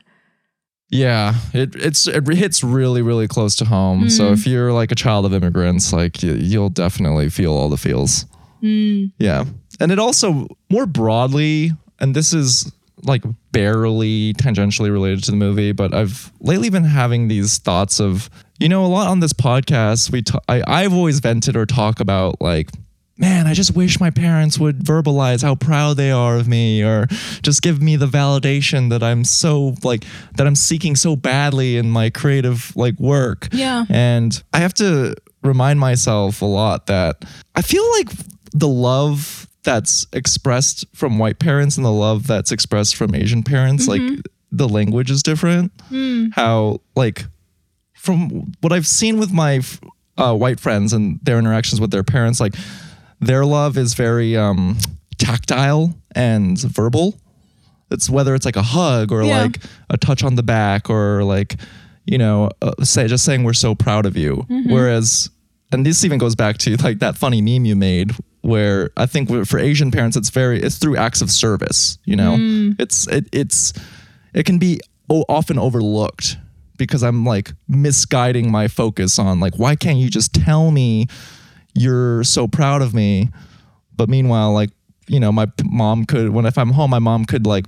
yeah 0.91 1.35
it 1.53 1.75
it's 1.77 2.07
it 2.07 2.27
hits 2.43 2.63
really 2.65 3.03
really 3.03 3.29
close 3.29 3.55
to 3.57 3.65
home 3.67 4.09
so 4.09 4.23
Mm. 4.31 4.33
if 4.35 4.47
you're 4.47 4.73
like 4.81 4.91
a 4.93 4.95
child 5.05 5.27
of 5.27 5.33
immigrants 5.35 5.93
like 5.93 6.23
you, 6.23 6.33
you'll 6.35 6.71
definitely 6.85 7.29
feel 7.29 7.53
all 7.53 7.69
the 7.69 7.77
feels 7.89 8.25
Mm. 8.63 9.13
Yeah. 9.19 9.45
And 9.81 9.93
it 9.93 10.01
also 10.01 10.49
more 10.69 10.85
broadly, 10.87 11.71
and 12.01 12.17
this 12.17 12.33
is 12.35 12.73
like 13.05 13.23
barely 13.53 14.33
tangentially 14.35 14.91
related 14.91 15.23
to 15.25 15.31
the 15.31 15.37
movie, 15.37 15.71
but 15.71 15.95
I've 15.95 16.33
lately 16.41 16.69
been 16.69 16.83
having 16.83 17.29
these 17.29 17.59
thoughts 17.59 18.01
of, 18.01 18.29
you 18.59 18.69
know, 18.69 18.85
a 18.85 18.91
lot 18.91 19.07
on 19.07 19.21
this 19.21 19.33
podcast. 19.33 20.11
We, 20.11 20.23
ta- 20.23 20.41
I, 20.49 20.65
I've 20.67 20.93
always 20.93 21.21
vented 21.21 21.55
or 21.57 21.67
talk 21.67 22.01
about 22.01 22.41
like, 22.41 22.71
man, 23.19 23.47
I 23.47 23.55
just 23.55 23.75
wish 23.75 24.01
my 24.01 24.11
parents 24.11 24.59
would 24.59 24.79
verbalize 24.79 25.43
how 25.43 25.57
proud 25.57 25.97
they 25.97 26.11
are 26.11 26.37
of 26.37 26.47
me 26.47 26.83
or 26.85 27.07
just 27.43 27.63
give 27.63 27.83
me 27.83 27.97
the 27.97 28.07
validation 28.07 28.91
that 28.91 29.03
I'm 29.03 29.25
so 29.25 29.75
like, 29.83 30.05
that 30.37 30.47
I'm 30.47 30.55
seeking 30.55 30.97
so 30.97 31.17
badly 31.17 31.77
in 31.77 31.91
my 31.91 32.11
creative 32.11 32.73
like 32.77 32.99
work. 32.99 33.49
Yeah. 33.53 33.85
And 33.91 34.41
I 34.53 34.59
have 34.59 34.75
to 34.75 35.17
remind 35.43 35.81
myself 35.81 36.43
a 36.43 36.47
lot 36.47 36.87
that 36.87 37.25
I 37.55 37.63
feel 37.63 37.89
like 37.93 38.09
the 38.53 38.69
love 38.69 39.49
that's 39.65 40.07
expressed 40.13 40.87
from 40.95 41.19
white 41.19 41.41
parents 41.41 41.77
and 41.77 41.85
the 41.85 41.93
love 41.93 42.27
that's 42.27 42.53
expressed 42.53 42.97
from 42.97 43.15
Asian 43.15 43.43
parents, 43.43 43.89
like 43.89 44.01
the 44.51 44.69
language 44.69 45.11
is 45.11 45.23
different. 45.23 45.73
How, 46.33 46.81
like, 46.97 47.25
from 47.95 48.53
what 48.61 48.73
I've 48.73 48.87
seen 48.87 49.19
with 49.19 49.33
my 49.33 49.61
uh, 50.17 50.35
white 50.35 50.59
friends 50.61 50.93
and 50.93 51.19
their 51.23 51.39
interactions 51.39 51.81
with 51.81 51.91
their 51.91 52.05
parents, 52.05 52.41
like, 52.41 52.55
their 53.21 53.45
love 53.45 53.77
is 53.77 53.95
very 53.95 54.37
um, 54.37 54.77
tactile 55.19 55.95
and 56.15 56.59
verbal. 56.61 57.19
It's 57.91 58.11
whether 58.11 58.35
it's 58.35 58.45
like 58.45 58.57
a 58.57 58.63
hug 58.63 59.13
or 59.13 59.23
Yeah. 59.23 59.43
like 59.43 59.61
a 59.91 59.97
touch 59.97 60.23
on 60.23 60.35
the 60.35 60.43
back 60.43 60.91
or 60.91 61.25
like, 61.25 61.57
you 62.07 62.19
know, 62.19 62.51
uh, 62.63 62.73
say 62.85 63.07
just 63.09 63.25
saying 63.25 63.45
we're 63.45 63.53
so 63.55 63.75
proud 63.75 64.07
of 64.07 64.17
you. 64.17 64.47
Whereas, 64.67 65.31
and 65.73 65.85
this 65.85 66.05
even 66.05 66.19
goes 66.19 66.35
back 66.35 66.59
to 66.59 66.77
like 66.77 66.99
that 67.01 67.17
funny 67.17 67.41
meme 67.41 67.65
you 67.65 67.77
made 67.77 68.13
where 68.43 68.91
I 68.97 69.07
think 69.07 69.29
for 69.47 69.59
Asian 69.59 69.91
parents 69.91 70.17
it's 70.17 70.31
very 70.31 70.63
it's 70.63 70.77
through 70.79 70.97
acts 70.97 71.21
of 71.23 71.31
service. 71.31 71.99
You 72.05 72.17
know, 72.17 72.37
it's 72.79 73.07
it 73.09 73.27
it's 73.33 73.73
it 74.35 74.45
can 74.47 74.59
be 74.59 74.81
often 75.09 75.59
overlooked 75.59 76.37
because 76.77 77.03
I'm 77.03 77.25
like 77.25 77.53
misguiding 77.67 78.51
my 78.51 78.69
focus 78.69 79.19
on 79.19 79.41
like 79.41 79.57
why 79.59 79.75
can't 79.77 79.99
you 79.99 80.09
just 80.11 80.35
tell 80.35 80.71
me 80.71 81.07
you're 81.75 82.25
so 82.25 82.49
proud 82.49 82.83
of 82.83 82.95
me 82.95 83.29
but 83.97 84.09
meanwhile 84.09 84.53
like 84.53 84.71
you 85.07 85.21
know 85.21 85.33
my 85.33 85.47
mom 85.65 86.05
could 86.05 86.31
when 86.31 86.47
if 86.47 86.59
i'm 86.59 86.71
home 86.71 86.91
my 86.91 86.99
mom 86.99 87.25
could 87.25 87.47
like 87.47 87.67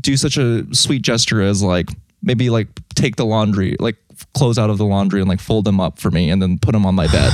do 0.00 0.16
such 0.16 0.36
a 0.36 0.66
sweet 0.74 1.02
gesture 1.02 1.42
as 1.42 1.62
like 1.62 1.88
maybe 2.22 2.50
like 2.50 2.68
take 2.94 3.16
the 3.16 3.24
laundry, 3.24 3.76
like 3.78 3.96
clothes 4.34 4.58
out 4.58 4.70
of 4.70 4.78
the 4.78 4.84
laundry 4.84 5.20
and 5.20 5.28
like 5.28 5.40
fold 5.40 5.64
them 5.64 5.80
up 5.80 5.98
for 5.98 6.10
me 6.10 6.30
and 6.30 6.42
then 6.42 6.58
put 6.58 6.72
them 6.72 6.84
on 6.86 6.94
my 6.94 7.06
bed, 7.06 7.32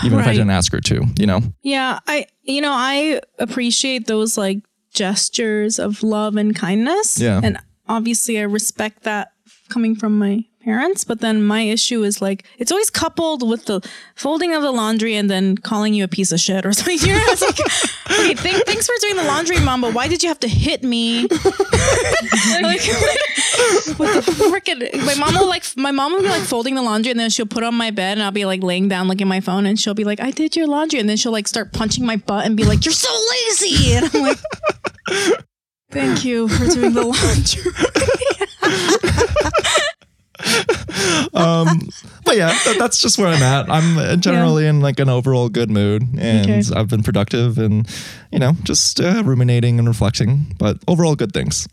even 0.04 0.18
if 0.18 0.26
I 0.26 0.32
didn't 0.32 0.50
ask 0.50 0.72
her 0.72 0.80
to, 0.80 1.04
you 1.18 1.26
know? 1.26 1.40
Yeah, 1.62 2.00
I 2.06 2.26
you 2.42 2.60
know, 2.60 2.72
I 2.72 3.20
appreciate 3.38 4.06
those 4.06 4.36
like 4.36 4.58
gestures 4.92 5.78
of 5.78 6.02
love 6.02 6.36
and 6.36 6.54
kindness. 6.54 7.18
Yeah. 7.18 7.40
And 7.42 7.58
obviously 7.88 8.38
I 8.38 8.42
respect 8.42 9.02
that 9.02 9.32
coming 9.68 9.96
from 9.96 10.18
my 10.18 10.44
parents, 10.66 11.04
but 11.04 11.20
then 11.20 11.44
my 11.44 11.60
issue 11.62 12.02
is 12.02 12.20
like 12.20 12.44
it's 12.58 12.72
always 12.72 12.90
coupled 12.90 13.48
with 13.48 13.66
the 13.66 13.80
folding 14.16 14.52
of 14.52 14.62
the 14.62 14.72
laundry 14.72 15.14
and 15.14 15.30
then 15.30 15.56
calling 15.56 15.94
you 15.94 16.02
a 16.02 16.08
piece 16.08 16.32
of 16.32 16.40
shit 16.40 16.66
or 16.66 16.72
something. 16.78 16.98
You 16.98 17.14
know, 17.14 17.22
it's 17.26 17.40
like, 17.40 17.60
okay, 18.10 18.34
th- 18.34 18.64
thanks 18.64 18.86
for 18.86 18.94
doing 19.00 19.16
the 19.16 19.22
laundry, 19.24 19.60
mom, 19.60 19.80
but 19.80 19.94
why 19.94 20.08
did 20.08 20.24
you 20.24 20.28
have 20.28 20.40
to 20.40 20.48
hit 20.48 20.82
me? 20.82 21.22
like, 21.28 22.82
with 23.98 24.26
the 24.26 24.50
freaking 24.50 25.06
my 25.06 25.14
mom 25.14 25.34
will 25.34 25.48
like 25.48 25.64
my 25.76 25.92
mom 25.92 26.12
will 26.12 26.22
be 26.22 26.28
like 26.28 26.42
folding 26.42 26.74
the 26.74 26.82
laundry 26.82 27.12
and 27.12 27.20
then 27.20 27.30
she'll 27.30 27.46
put 27.46 27.62
on 27.62 27.74
my 27.74 27.92
bed 27.92 28.18
and 28.18 28.22
I'll 28.22 28.32
be 28.32 28.44
like 28.44 28.62
laying 28.62 28.88
down 28.88 29.06
looking 29.06 29.26
at 29.26 29.28
my 29.28 29.40
phone 29.40 29.66
and 29.66 29.78
she'll 29.78 29.94
be 29.94 30.04
like, 30.04 30.20
I 30.20 30.32
did 30.32 30.56
your 30.56 30.66
laundry 30.66 30.98
and 30.98 31.08
then 31.08 31.16
she'll 31.16 31.32
like 31.32 31.46
start 31.46 31.72
punching 31.72 32.04
my 32.04 32.16
butt 32.16 32.44
and 32.44 32.56
be 32.56 32.64
like, 32.64 32.84
You're 32.84 32.92
so 32.92 33.12
lazy 33.30 33.94
and 33.94 34.10
I'm 34.12 34.22
like 34.22 34.38
Thank 35.90 36.24
you 36.24 36.48
for 36.48 36.66
doing 36.66 36.92
the 36.92 37.04
laundry. 37.04 37.72
um 41.34 41.88
but 42.24 42.36
yeah 42.36 42.48
that, 42.64 42.76
that's 42.78 42.98
just 43.00 43.18
where 43.18 43.28
i'm 43.28 43.42
at 43.42 43.70
i'm 43.70 43.98
uh, 43.98 44.16
generally 44.16 44.66
in 44.66 44.80
like 44.80 44.98
an 45.00 45.08
overall 45.08 45.48
good 45.48 45.70
mood 45.70 46.02
and 46.18 46.50
Okay. 46.50 46.62
i've 46.74 46.88
been 46.88 47.02
productive 47.02 47.58
and 47.58 47.88
you 48.32 48.38
know 48.38 48.52
just 48.64 49.00
uh, 49.00 49.22
ruminating 49.24 49.78
and 49.78 49.88
reflecting 49.88 50.54
but 50.58 50.78
overall 50.88 51.14
good 51.16 51.32
things 51.32 51.66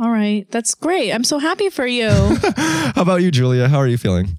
All 0.00 0.10
right. 0.10 0.46
That's 0.52 0.74
great. 0.76 1.10
I'm 1.12 1.24
so 1.24 1.40
happy 1.40 1.70
for 1.70 1.84
you. 1.84 2.06
how 2.56 3.02
about 3.02 3.20
you 3.22 3.30
julia 3.32 3.68
how 3.68 3.78
are 3.78 3.88
you 3.88 3.98
feeling 3.98 4.38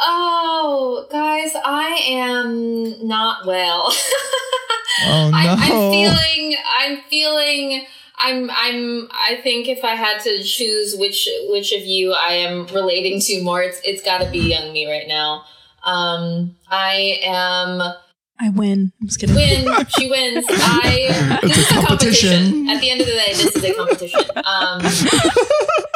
Oh, 0.00 1.06
guys, 1.10 1.50
I 1.64 1.88
am 2.08 3.06
not 3.08 3.44
well. 3.46 3.86
oh 5.06 5.30
no 5.30 5.36
I, 5.36 5.56
I'm 5.58 5.90
feeling. 5.90 6.56
I'm 6.80 7.00
feeling. 7.10 7.86
I'm. 8.18 8.50
I'm. 8.50 9.08
I 9.12 9.36
think 9.42 9.68
if 9.68 9.84
I 9.84 9.94
had 9.94 10.20
to 10.22 10.42
choose 10.42 10.96
which 10.96 11.28
which 11.48 11.72
of 11.72 11.82
you 11.82 12.12
I 12.12 12.32
am 12.32 12.66
relating 12.66 13.20
to 13.20 13.42
more, 13.42 13.62
it's 13.62 13.80
it's 13.84 14.02
got 14.02 14.18
to 14.18 14.30
be 14.30 14.38
Young 14.40 14.72
Mi 14.72 14.90
right 14.90 15.06
now. 15.08 15.44
Um, 15.84 16.56
I 16.68 17.20
am. 17.24 17.80
I 18.40 18.50
win. 18.50 18.92
I'm 19.00 19.06
just 19.08 19.18
kidding. 19.20 19.34
Win. 19.34 19.66
She 19.96 20.10
wins. 20.10 20.44
I. 20.50 21.38
It's 21.42 21.56
this 21.56 21.56
a 21.56 21.60
is 21.60 21.70
a 21.70 21.74
competition. 21.86 22.42
competition. 22.42 22.70
At 22.70 22.80
the 22.80 22.90
end 22.90 23.00
of 23.00 23.06
the 23.06 23.12
day, 23.12 23.32
this 23.34 23.56
is 23.56 23.64
a 23.64 23.74
competition. 23.74 24.20
Um, 24.36 24.80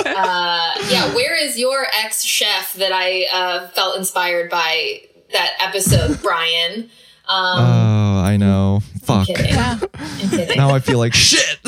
uh, 0.17 0.75
yeah. 0.91 1.15
Where 1.15 1.35
is 1.35 1.59
your 1.59 1.87
ex 2.05 2.23
chef 2.23 2.73
that 2.75 2.93
I 2.93 3.27
uh, 3.33 3.69
felt 3.69 3.97
inspired 3.97 4.51
by 4.51 5.03
that 5.33 5.53
episode, 5.61 6.21
Brian? 6.23 6.91
Um, 7.29 7.59
oh 7.59 8.23
i 8.25 8.37
know 8.37 8.81
fuck 9.05 9.27
kidding. 9.27 9.47
Yeah. 9.47 9.79
I'm 9.95 10.29
kidding. 10.31 10.57
now 10.57 10.71
i 10.71 10.81
feel 10.81 10.99
like 10.99 11.15
shit 11.29 11.59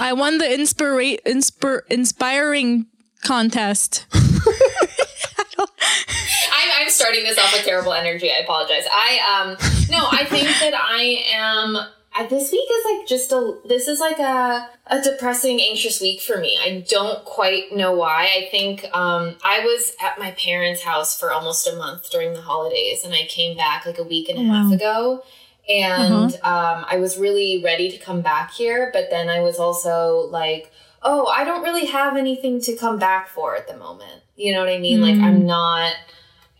I 0.00 0.12
won 0.12 0.38
the 0.38 0.46
inspira- 0.46 1.22
inspir- 1.24 1.82
inspiring 1.88 2.86
contest. 3.22 4.04
I'm, 6.52 6.70
I'm 6.82 6.90
starting 6.90 7.22
this 7.24 7.38
off 7.38 7.52
with 7.52 7.64
terrible 7.64 7.92
energy. 7.92 8.30
I 8.30 8.38
apologize. 8.42 8.84
I 8.90 9.18
um 9.42 9.50
no, 9.90 10.06
I 10.10 10.24
think 10.24 10.48
that 10.48 10.74
I 10.74 11.24
am. 11.32 11.78
I, 12.16 12.26
this 12.26 12.52
week 12.52 12.68
is 12.70 12.84
like 12.98 13.06
just 13.08 13.32
a. 13.32 13.58
This 13.66 13.88
is 13.88 13.98
like 14.00 14.18
a 14.20 14.68
a 14.86 15.00
depressing, 15.02 15.60
anxious 15.60 16.00
week 16.00 16.20
for 16.20 16.36
me. 16.38 16.58
I 16.62 16.84
don't 16.88 17.24
quite 17.24 17.74
know 17.74 17.92
why. 17.92 18.28
I 18.36 18.48
think 18.50 18.84
um 18.94 19.36
I 19.44 19.60
was 19.60 19.94
at 20.02 20.18
my 20.18 20.30
parents' 20.32 20.82
house 20.82 21.18
for 21.18 21.32
almost 21.32 21.66
a 21.66 21.74
month 21.76 22.10
during 22.10 22.32
the 22.34 22.40
holidays, 22.42 23.04
and 23.04 23.12
I 23.14 23.26
came 23.28 23.56
back 23.56 23.84
like 23.86 23.98
a 23.98 24.04
week 24.04 24.28
and 24.28 24.38
a 24.38 24.42
half 24.52 24.72
ago. 24.72 25.24
And 25.68 26.34
um, 26.42 26.84
I 26.90 26.98
was 27.00 27.16
really 27.16 27.62
ready 27.64 27.90
to 27.90 27.96
come 27.98 28.20
back 28.20 28.52
here, 28.52 28.90
but 28.92 29.08
then 29.10 29.30
I 29.30 29.40
was 29.40 29.58
also 29.58 30.28
like, 30.30 30.70
oh, 31.02 31.26
I 31.26 31.42
don't 31.44 31.62
really 31.62 31.86
have 31.86 32.18
anything 32.18 32.60
to 32.62 32.76
come 32.76 32.98
back 32.98 33.28
for 33.28 33.56
at 33.56 33.66
the 33.66 33.76
moment. 33.76 34.20
You 34.36 34.52
know 34.52 34.60
what 34.60 34.68
I 34.68 34.78
mean? 34.78 35.00
Like, 35.00 35.14
I'm 35.24 35.46
not. 35.46 35.94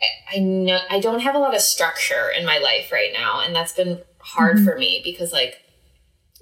I- 0.03 0.37
I 0.37 0.39
know 0.41 0.81
I 0.91 1.01
don't 1.01 1.21
have 1.21 1.35
a 1.35 1.39
lot 1.39 1.55
of 1.55 1.61
structure 1.61 2.29
in 2.37 2.45
my 2.45 2.59
life 2.59 2.91
right 2.91 3.13
now, 3.13 3.41
and 3.41 3.55
that's 3.55 3.73
been 3.73 4.01
hard 4.25 4.65
for 4.65 4.77
me 4.77 5.01
because 5.05 5.33
like 5.33 5.61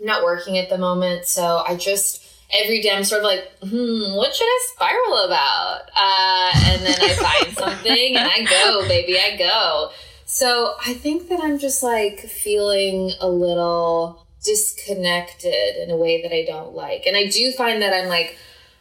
I'm 0.01 0.07
not 0.07 0.23
working 0.23 0.57
at 0.59 0.69
the 0.69 0.79
moment. 0.79 1.27
So 1.27 1.63
I 1.67 1.77
just 1.77 2.25
every 2.53 2.81
day 2.81 2.91
I'm 2.95 3.05
sort 3.05 3.23
of 3.23 3.27
like, 3.27 3.51
hmm, 3.63 4.15
what 4.15 4.35
should 4.35 4.45
I 4.45 4.67
spiral 4.75 5.25
about? 5.25 5.81
Uh, 5.97 6.53
and 6.71 6.83
then 6.87 6.97
I 7.01 7.15
find 7.15 7.57
something 7.57 8.17
and 8.17 8.29
I 8.29 8.45
go, 8.45 8.87
baby, 8.89 9.19
I 9.19 9.37
go. 9.37 9.91
So 10.27 10.75
I 10.87 10.95
think 10.95 11.29
that 11.29 11.41
I'm 11.43 11.59
just 11.59 11.83
like 11.83 12.21
feeling 12.21 13.13
a 13.21 13.29
little 13.29 14.27
disconnected 14.45 15.77
in 15.77 15.91
a 15.91 15.97
way 15.97 16.23
that 16.23 16.35
I 16.35 16.45
don't 16.45 16.75
like, 16.75 17.07
and 17.07 17.17
I 17.17 17.27
do 17.27 17.53
find 17.53 17.83
that 17.83 17.93
I'm 17.93 18.09
like 18.09 18.39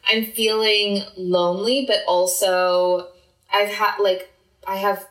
I'm 0.07 0.25
feeling 0.25 1.03
lonely, 1.17 1.85
but 1.85 1.99
also 2.07 3.09
I've 3.53 3.69
had 3.69 3.97
like 3.99 4.33
I 4.65 4.77
have 4.77 5.07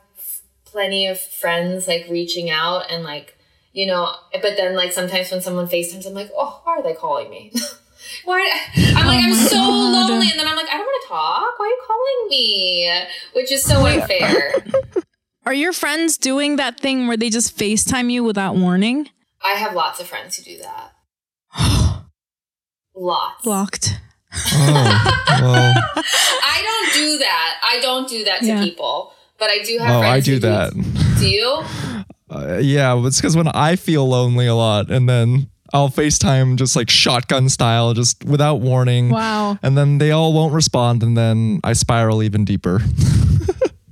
plenty 0.64 1.06
of 1.06 1.20
friends 1.20 1.86
like 1.86 2.06
reaching 2.08 2.48
out 2.48 2.90
and 2.90 3.02
like 3.02 3.36
you 3.72 3.86
know, 3.86 4.12
but 4.32 4.56
then 4.56 4.74
like 4.76 4.92
sometimes 4.92 5.30
when 5.30 5.40
someone 5.40 5.66
FaceTimes, 5.66 6.06
I'm 6.06 6.14
like, 6.14 6.30
oh, 6.36 6.60
why 6.64 6.76
are 6.78 6.82
they 6.82 6.94
calling 6.94 7.30
me? 7.30 7.52
why? 8.24 8.50
I'm 8.96 9.06
like, 9.06 9.20
Oh 9.22 9.26
I'm 9.28 9.34
so 9.34 9.56
God. 9.56 10.10
lonely, 10.10 10.28
and 10.30 10.38
then 10.40 10.46
I'm 10.48 10.56
like, 10.56 10.68
I 10.68 10.72
don't 10.76 10.86
want 10.86 11.02
to 11.02 11.08
talk. 11.08 11.58
Why 11.58 11.66
are 11.66 11.68
you 11.68 11.80
calling 11.86 12.28
me? 12.30 12.92
Which 13.34 13.52
is 13.52 13.62
so 13.64 13.84
unfair. 13.86 14.64
Are 15.46 15.54
your 15.54 15.72
friends 15.72 16.18
doing 16.18 16.56
that 16.56 16.78
thing 16.78 17.06
where 17.08 17.16
they 17.16 17.30
just 17.30 17.56
FaceTime 17.56 18.10
you 18.12 18.22
without 18.22 18.56
warning? 18.56 19.08
I 19.42 19.52
have 19.54 19.74
lots 19.74 19.98
of 19.98 20.06
friends 20.06 20.36
who 20.36 20.42
do 20.44 20.58
that. 20.58 20.92
Lots. 22.94 23.42
Blocked. 23.42 23.98
oh 24.52 25.38
well 25.40 25.74
I 26.42 26.62
don't 26.62 26.92
do 26.92 27.18
that. 27.18 27.56
I 27.62 27.80
don't 27.80 28.08
do 28.08 28.24
that 28.24 28.40
to 28.40 28.46
Yeah. 28.46 28.62
people. 28.62 29.12
But 29.38 29.48
I 29.50 29.58
do 29.64 29.78
have 29.78 29.96
oh 29.96 30.00
friends 30.00 30.16
i 30.16 30.20
do 30.20 30.32
who 30.34 30.38
that 30.40 30.72
Do 31.18 31.28
you? 31.28 31.64
Uh, 32.30 32.58
yeah, 32.58 32.96
it's 33.06 33.20
because 33.20 33.36
when 33.36 33.48
I 33.48 33.76
feel 33.76 34.08
lonely 34.08 34.46
a 34.46 34.54
lot, 34.54 34.90
and 34.90 35.08
then 35.08 35.50
I'll 35.72 35.88
FaceTime 35.88 36.56
just 36.56 36.76
like 36.76 36.88
shotgun 36.88 37.48
style, 37.48 37.92
just 37.92 38.24
without 38.24 38.56
warning. 38.60 39.10
Wow. 39.10 39.58
And 39.62 39.76
then 39.76 39.98
they 39.98 40.12
all 40.12 40.32
won't 40.32 40.54
respond, 40.54 41.02
and 41.02 41.16
then 41.16 41.60
I 41.64 41.72
spiral 41.72 42.22
even 42.22 42.44
deeper. 42.44 42.80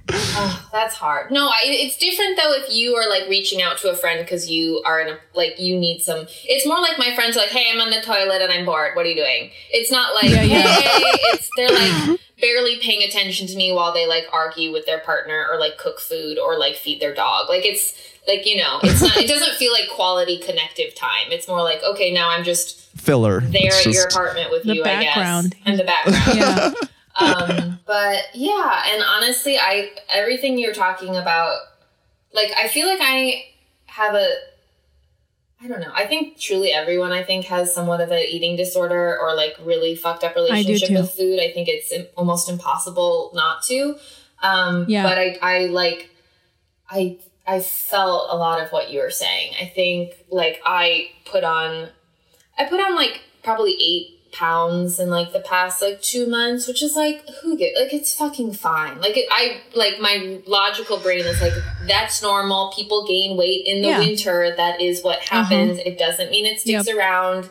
Oh, 0.41 0.69
that's 0.73 0.95
hard. 0.95 1.31
No, 1.31 1.49
I, 1.49 1.61
it's 1.65 1.97
different 1.99 2.37
though 2.37 2.53
if 2.55 2.73
you 2.73 2.95
are 2.95 3.09
like 3.09 3.29
reaching 3.29 3.61
out 3.61 3.77
to 3.79 3.91
a 3.91 3.97
friend 3.97 4.21
because 4.21 4.49
you 4.49 4.81
are 4.87 5.01
in 5.01 5.09
a 5.09 5.19
like 5.35 5.59
you 5.59 5.77
need 5.79 6.01
some. 6.01 6.27
It's 6.45 6.67
more 6.67 6.81
like 6.81 6.99
my 6.99 7.15
friends 7.15 7.37
are 7.37 7.41
like, 7.41 7.51
"Hey, 7.51 7.67
I'm 7.73 7.81
on 7.81 7.91
the 7.91 8.01
toilet 8.01 8.41
and 8.41 8.53
I'm 8.53 8.65
bored. 8.65 8.95
What 8.95 9.05
are 9.05 9.09
you 9.09 9.17
doing?" 9.17 9.51
It's 9.71 9.91
not 9.91 10.15
like, 10.15 10.31
Yeah, 10.31 10.43
yeah. 10.43 10.63
"Hey," 10.63 11.03
it's 11.33 11.51
they're 11.57 11.69
like 11.69 12.21
barely 12.41 12.79
paying 12.79 13.03
attention 13.03 13.49
to 13.49 13.57
me 13.57 13.73
while 13.73 13.93
they 13.93 14.07
like 14.07 14.25
argue 14.33 14.73
with 14.73 14.87
their 14.87 15.01
partner 15.01 15.47
or 15.51 15.59
like 15.59 15.77
cook 15.77 16.01
food 16.01 16.39
or 16.39 16.57
like 16.57 16.77
feed 16.77 17.01
their 17.01 17.15
dog. 17.15 17.49
Like 17.49 17.67
it's 17.67 17.93
like 18.29 18.47
you 18.47 18.57
know, 18.57 18.79
it's 18.85 19.03
not. 19.03 19.17
it 19.17 19.27
doesn't 19.27 19.55
feel 19.57 19.73
like 19.73 19.89
quality 19.91 20.39
connective 20.39 20.95
time. 20.95 21.31
It's 21.33 21.49
more 21.49 21.63
like, 21.63 21.83
okay, 21.83 22.13
now 22.13 22.29
I'm 22.31 22.45
just 22.45 22.79
Filler. 22.97 23.41
there 23.41 23.63
It's 23.67 23.87
at 23.87 23.93
your 23.93 24.07
apartment 24.07 24.51
with 24.53 24.63
The 24.65 24.75
you, 24.77 24.85
background. 24.85 25.55
I 25.55 25.59
guess, 25.59 25.67
and 25.67 25.79
the 25.81 25.85
background 25.85 26.39
Yeah. 26.39 26.73
um 27.21 27.81
but 27.85 28.23
yeah 28.35 28.83
and 28.93 29.03
honestly 29.03 29.59
i 29.59 29.91
everything 30.13 30.57
you're 30.57 30.73
talking 30.73 31.17
about 31.17 31.57
like 32.33 32.53
i 32.57 32.69
feel 32.69 32.87
like 32.87 33.01
i 33.03 33.45
have 33.87 34.15
a 34.15 34.29
i 35.61 35.67
don't 35.67 35.81
know 35.81 35.91
i 35.97 36.07
think 36.07 36.39
truly 36.39 36.71
everyone 36.71 37.11
i 37.11 37.25
think 37.25 37.47
has 37.47 37.75
somewhat 37.75 38.01
of 38.01 38.13
an 38.13 38.23
eating 38.29 38.55
disorder 38.55 39.19
or 39.21 39.35
like 39.35 39.57
really 39.65 39.97
fucked 39.97 40.23
up 40.23 40.37
relationship 40.37 40.91
with 40.91 41.11
food 41.11 41.41
i 41.41 41.51
think 41.51 41.67
it's 41.69 41.93
almost 42.17 42.49
impossible 42.49 43.33
not 43.35 43.65
to 43.65 43.97
um 44.43 44.85
Yeah. 44.87 45.03
but 45.03 45.19
i 45.19 45.39
i 45.43 45.67
like 45.67 46.11
i 46.89 47.17
i 47.49 47.61
felt 47.61 48.29
a 48.31 48.37
lot 48.37 48.61
of 48.63 48.71
what 48.71 48.91
you 48.91 49.01
were 49.01 49.11
saying. 49.11 49.53
I 49.61 49.65
think 49.67 50.13
like 50.31 50.61
i 50.65 51.09
put 51.25 51.43
on 51.45 51.89
i 52.59 52.65
put 52.65 52.81
on 52.81 52.95
like 52.95 53.23
probably 53.43 53.75
eight 53.81 54.15
pounds 54.31 55.01
in 55.01 55.09
like 55.09 55.33
the 55.33 55.41
past 55.41 55.81
like 55.81 56.03
two 56.03 56.27
months 56.29 56.69
which 56.69 56.83
is 56.83 56.95
like 56.95 57.27
who 57.43 57.57
get 57.57 57.73
like 57.81 57.93
it's 57.95 58.13
fucking 58.15 58.53
fine. 58.53 59.01
Like 59.01 59.17
it, 59.17 59.27
i 59.31 59.61
like 59.75 59.99
my 60.01 60.41
logical 60.47 60.99
brain 61.01 61.25
is 61.25 61.41
like 61.41 61.55
that's 61.87 62.23
normal. 62.23 62.71
People 62.77 63.07
gain 63.07 63.37
weight 63.39 63.63
in 63.67 63.81
the 63.83 63.89
Yeah. 63.89 63.99
winter. 64.01 64.55
That 64.55 64.81
is 64.83 65.03
what 65.03 65.21
happens. 65.21 65.79
It 65.79 65.99
doesn't 65.99 66.31
mean 66.31 66.45
it 66.45 66.61
sticks 66.61 66.89
around. 66.89 67.49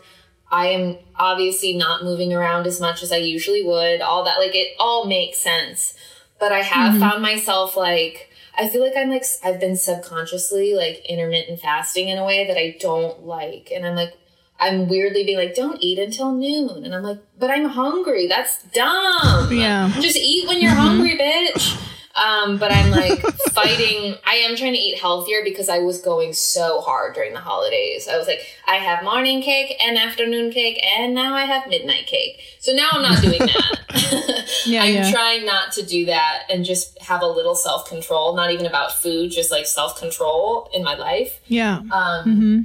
I 0.52 0.68
am 0.68 0.98
obviously 1.18 1.74
not 1.76 2.04
moving 2.04 2.32
around 2.34 2.68
as 2.68 2.80
much 2.80 3.02
as 3.04 3.12
i 3.12 3.18
usually 3.18 3.64
would 3.64 4.00
all 4.02 4.24
that 4.26 4.38
like 4.38 4.54
it 4.56 4.70
all 4.80 5.06
makes 5.08 5.40
sense. 5.40 5.94
But 6.40 6.52
i 6.52 6.62
have 6.62 6.94
Mhm. 6.94 7.00
found 7.00 7.22
myself 7.24 7.76
like 7.76 8.30
i 8.58 8.68
feel 8.68 8.84
like 8.84 8.96
i'm 8.98 9.10
like 9.10 9.24
I've 9.44 9.60
been 9.60 9.76
subconsciously 9.76 10.74
like 10.74 11.06
intermittent 11.08 11.60
fasting 11.60 12.10
in 12.10 12.18
a 12.18 12.26
way 12.26 12.48
that 12.48 12.58
i 12.58 12.78
don't 12.80 13.26
like 13.26 13.72
and 13.74 13.86
i'm 13.86 13.96
like 13.96 14.18
I'm 14.60 14.88
weirdly 14.88 15.24
being 15.24 15.38
like, 15.38 15.56
don't 15.56 15.78
eat 15.82 16.00
until 16.00 16.34
noon. 16.34 16.84
And 16.84 16.96
I'm 16.96 17.04
like, 17.04 17.20
but 17.38 17.52
I'm 17.52 17.66
hungry. 17.66 18.28
That's 18.28 18.64
dumb. 18.64 19.54
Yeah. 19.54 19.92
Just 20.00 20.18
eat 20.18 20.48
when 20.48 20.62
you're 20.62 20.72
mm-hmm. 20.72 20.80
hungry, 20.80 21.18
bitch. 21.18 21.80
Um, 22.18 22.58
but 22.58 22.72
I'm 22.72 22.92
like 22.92 23.22
fighting. 23.52 24.16
I 24.26 24.36
am 24.36 24.56
trying 24.56 24.74
to 24.74 24.80
eat 24.80 25.00
healthier 25.00 25.44
because 25.44 25.70
I 25.70 25.80
was 25.80 26.02
going 26.02 26.34
so 26.34 26.82
hard 26.82 27.16
during 27.16 27.34
the 27.34 27.40
holidays. 27.40 28.08
I 28.08 28.18
was 28.18 28.28
like, 28.28 28.42
I 28.68 28.76
have 28.76 29.04
morning 29.04 29.42
cake 29.42 29.76
and 29.82 29.98
afternoon 29.98 30.52
cake, 30.52 30.84
and 30.84 31.14
now 31.14 31.34
I 31.36 31.46
have 31.46 31.68
midnight 31.68 32.08
cake. 32.08 32.40
So 32.60 32.74
now 32.74 32.90
I'm 32.92 33.02
not 33.02 33.22
doing 33.22 33.40
that. 33.40 33.80
Yeah, 34.66 34.84
I'm 34.84 34.94
yeah. 34.94 35.12
trying 35.12 35.46
not 35.46 35.72
to 35.74 35.84
do 35.84 36.06
that 36.06 36.44
and 36.50 36.66
just 36.66 37.02
have 37.02 37.22
a 37.22 37.28
little 37.28 37.56
self 37.56 37.88
control, 37.88 38.36
not 38.36 38.52
even 38.52 38.66
about 38.66 38.92
food, 38.92 39.32
just 39.32 39.52
like 39.52 39.66
self 39.66 39.98
control 39.98 40.70
in 40.74 40.84
my 40.84 40.96
life. 40.96 41.40
Yeah. 41.48 41.82
Um, 41.92 42.24
hmm 42.24 42.62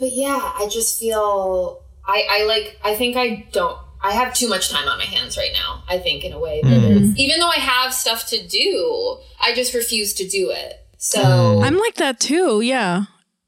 but 0.00 0.12
yeah, 0.12 0.52
I 0.56 0.66
just 0.68 0.98
feel 0.98 1.82
I, 2.06 2.26
I 2.30 2.44
like 2.44 2.80
I 2.82 2.94
think 2.94 3.16
I 3.16 3.46
don't 3.52 3.78
I 4.02 4.12
have 4.12 4.32
too 4.34 4.48
much 4.48 4.70
time 4.70 4.88
on 4.88 4.98
my 4.98 5.04
hands 5.04 5.36
right 5.36 5.52
now, 5.52 5.82
I 5.88 5.98
think 5.98 6.24
in 6.24 6.32
a 6.32 6.38
way 6.38 6.60
that 6.62 6.68
Mhm. 6.70 7.00
is 7.12 7.16
even 7.18 7.38
though 7.40 7.48
I 7.48 7.56
have 7.60 7.92
stuff 7.92 8.26
to 8.28 8.46
do, 8.46 9.18
I 9.40 9.52
just 9.54 9.74
refuse 9.74 10.14
to 10.14 10.26
do 10.28 10.50
it. 10.50 10.78
So 10.98 11.20
Mm. 11.22 11.64
I'm 11.64 11.78
like 11.78 11.96
that 11.96 12.18
too. 12.20 12.60
Yeah. 12.62 13.04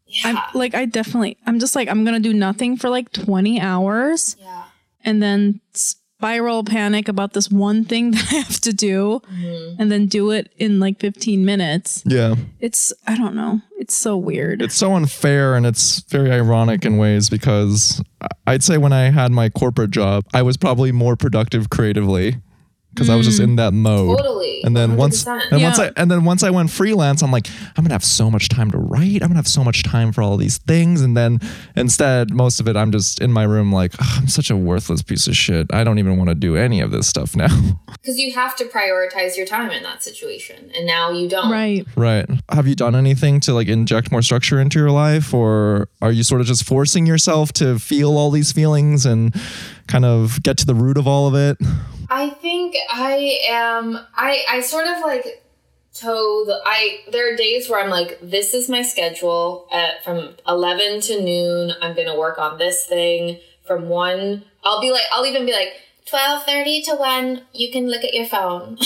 yeah. 0.07 0.21
I'm 0.25 0.39
like, 0.59 0.75
I 0.75 0.85
definitely, 0.85 1.37
I'm 1.47 1.59
just 1.59 1.75
like, 1.75 1.89
I'm 1.89 2.05
going 2.05 2.21
to 2.23 2.29
do 2.29 2.35
nothing 2.35 2.77
for 2.77 2.89
like 2.91 3.13
20 3.13 3.61
hours 3.61 4.37
yeah. 4.41 4.65
and 5.05 5.23
then 5.23 5.61
spiral 6.23 6.63
panic 6.63 7.09
about 7.09 7.33
this 7.33 7.51
one 7.51 7.85
thing 7.85 8.11
that 8.13 8.33
I 8.33 8.37
have 8.37 8.61
to 8.61 8.73
do 8.73 9.21
Mhm. 9.29 9.77
and 9.81 9.91
then 9.91 10.07
do 10.07 10.31
it 10.31 10.53
in 10.57 10.79
like 10.79 11.01
15 11.01 11.45
minutes. 11.45 12.03
Yeah. 12.07 12.37
It's, 12.61 12.93
I 13.09 13.17
don't 13.17 13.35
know. 13.35 13.61
It's 13.77 13.95
so 13.95 14.17
weird. 14.17 14.63
It's 14.63 14.77
so 14.77 14.95
unfair 14.95 15.57
and 15.57 15.67
it's 15.67 16.01
very 16.09 16.31
ironic 16.31 16.85
in 16.85 16.97
ways 16.97 17.29
because 17.29 18.01
I'd 18.47 18.63
say 18.63 18.79
when 18.79 18.93
I 18.93 19.11
had 19.11 19.33
my 19.33 19.49
corporate 19.49 19.91
job, 19.91 20.23
I 20.33 20.43
was 20.43 20.57
probably 20.57 20.93
more 20.93 21.17
productive 21.17 21.71
creatively 21.71 22.37
because 22.95 23.09
I 23.09 23.17
was 23.17 23.27
just 23.27 23.41
in 23.41 23.57
that 23.57 23.73
mode. 23.73 24.19
Totally. 24.19 24.63
And 24.65 24.77
then 24.77 24.97
once 24.97 25.25
100%. 25.25 25.51
and 25.51 25.63
once 25.63 25.79
I 25.79 25.91
and 25.97 26.11
then 26.11 26.25
once 26.25 26.43
I 26.43 26.51
went 26.51 26.71
freelance, 26.71 27.23
I'm 27.23 27.33
like, 27.33 27.49
I'm 27.77 27.85
gonna 27.85 27.95
have 27.95 28.05
so 28.05 28.31
much 28.31 28.49
time 28.49 28.71
to 28.71 28.79
write. 28.79 29.23
I'm 29.23 29.29
gonna 29.29 29.37
have 29.37 29.49
so 29.49 29.65
much 29.65 29.83
time 29.83 30.13
for 30.13 30.23
all 30.23 30.37
these 30.37 30.59
things. 30.59 31.01
And 31.01 31.17
then 31.17 31.41
instead, 31.77 32.33
most 32.33 32.61
of 32.61 32.69
it, 32.69 32.77
I'm 32.77 32.93
just 32.93 33.21
in 33.21 33.33
my 33.33 33.45
room 33.45 33.73
like, 33.73 33.95
"Ugh, 33.99 34.19
I'm 34.19 34.29
such 34.29 34.51
a 34.51 34.57
worthless 34.57 35.03
piece 35.03 35.27
of 35.27 35.37
shit. 35.37 35.67
I 35.73 35.85
don't 35.85 35.99
even 35.99 36.17
want 36.17 36.29
to 36.29 36.35
do 36.35 36.57
any 36.57 36.81
of 36.81 36.91
this 36.91 37.07
stuff 37.07 37.35
now. 37.37 37.49
Because 38.03 38.19
you 38.19 38.33
have 38.33 38.57
to 38.57 38.65
prioritize 38.65 39.37
your 39.37 39.47
time 39.47 39.71
in 39.71 39.85
that 39.85 40.03
situation. 40.03 40.73
And 40.75 40.87
now 40.87 41.13
you 41.13 41.29
don't. 41.29 41.53
right. 41.53 41.87
right. 41.95 42.29
Have 42.49 42.67
you 42.67 42.75
done 42.75 42.97
anything 42.97 43.39
to 43.41 43.55
like 43.55 43.69
inject 43.69 44.11
more 44.11 44.23
structure 44.23 44.61
into 44.61 44.81
your 44.81 44.91
life? 44.91 45.33
Or 45.33 45.89
are 46.01 46.11
you 46.11 46.25
sort 46.25 46.41
of 46.41 46.49
just 46.49 46.65
forcing 46.65 47.07
yourself 47.07 47.53
to 47.55 47.79
feel 47.79 48.17
all 48.17 48.33
these 48.33 48.51
feelings 48.51 49.07
and 49.07 49.33
kind 49.87 50.05
of 50.05 50.43
get 50.43 50.57
to 50.59 50.67
the 50.67 50.75
root 50.75 50.97
of 50.99 51.07
all 51.07 51.29
of 51.29 51.35
it? 51.37 51.59
I 52.13 52.29
think 52.29 52.77
I 52.91 53.39
am 53.49 53.99
I 54.15 54.45
I 54.47 54.61
sort 54.61 54.87
of 54.87 55.01
like 55.01 55.43
toe 55.95 56.45
the 56.45 56.61
I 56.63 57.01
there 57.11 57.33
are 57.33 57.37
days 57.37 57.71
where 57.71 57.83
I'm 57.83 57.89
like 57.89 58.19
this 58.21 58.53
is 58.53 58.69
my 58.69 58.83
schedule 58.83 59.67
at 59.73 60.05
from 60.05 60.37
11 60.47 61.01
to 61.03 61.23
noon 61.23 61.73
I'm 61.81 61.95
to 61.97 62.15
work 62.15 62.39
on 62.39 62.59
this 62.59 62.85
thing 62.85 63.39
from 63.67 63.89
1 63.89 64.45
I'll 64.63 64.81
be 64.83 64.91
like 64.91 65.05
I'll 65.11 65.25
even 65.25 65.47
be 65.47 65.53
like 65.53 65.73
12:30 66.05 66.85
to 66.85 66.97
1 66.97 67.43
you 67.55 67.73
can 67.73 67.89
look 67.89 68.05
at 68.05 68.13
your 68.13 68.27
phone. 68.27 68.77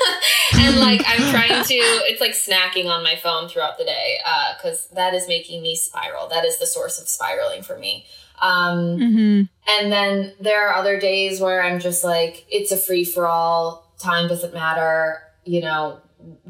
and 0.54 0.78
like 0.78 1.02
I'm 1.08 1.28
trying 1.32 1.64
to 1.64 1.74
it's 1.74 2.20
like 2.20 2.34
snacking 2.34 2.86
on 2.86 3.02
my 3.02 3.16
phone 3.16 3.48
throughout 3.48 3.78
the 3.78 3.84
day 3.84 4.18
uh 4.24 4.54
cuz 4.62 4.86
that 4.92 5.12
is 5.12 5.26
making 5.26 5.60
me 5.60 5.74
spiral. 5.74 6.28
That 6.28 6.44
is 6.44 6.58
the 6.58 6.66
source 6.66 7.00
of 7.00 7.08
spiraling 7.08 7.64
for 7.64 7.76
me. 7.76 8.06
Um 8.40 8.98
hmm 8.98 9.42
and 9.68 9.90
then 9.90 10.32
there 10.38 10.68
are 10.68 10.74
other 10.76 11.00
days 11.00 11.40
where 11.40 11.60
I'm 11.60 11.80
just 11.80 12.04
like, 12.04 12.46
it's 12.48 12.70
a 12.70 12.76
free 12.76 13.04
for 13.04 13.26
all. 13.26 13.90
Time 13.98 14.28
doesn't 14.28 14.54
matter. 14.54 15.22
You 15.44 15.60
know, 15.62 16.00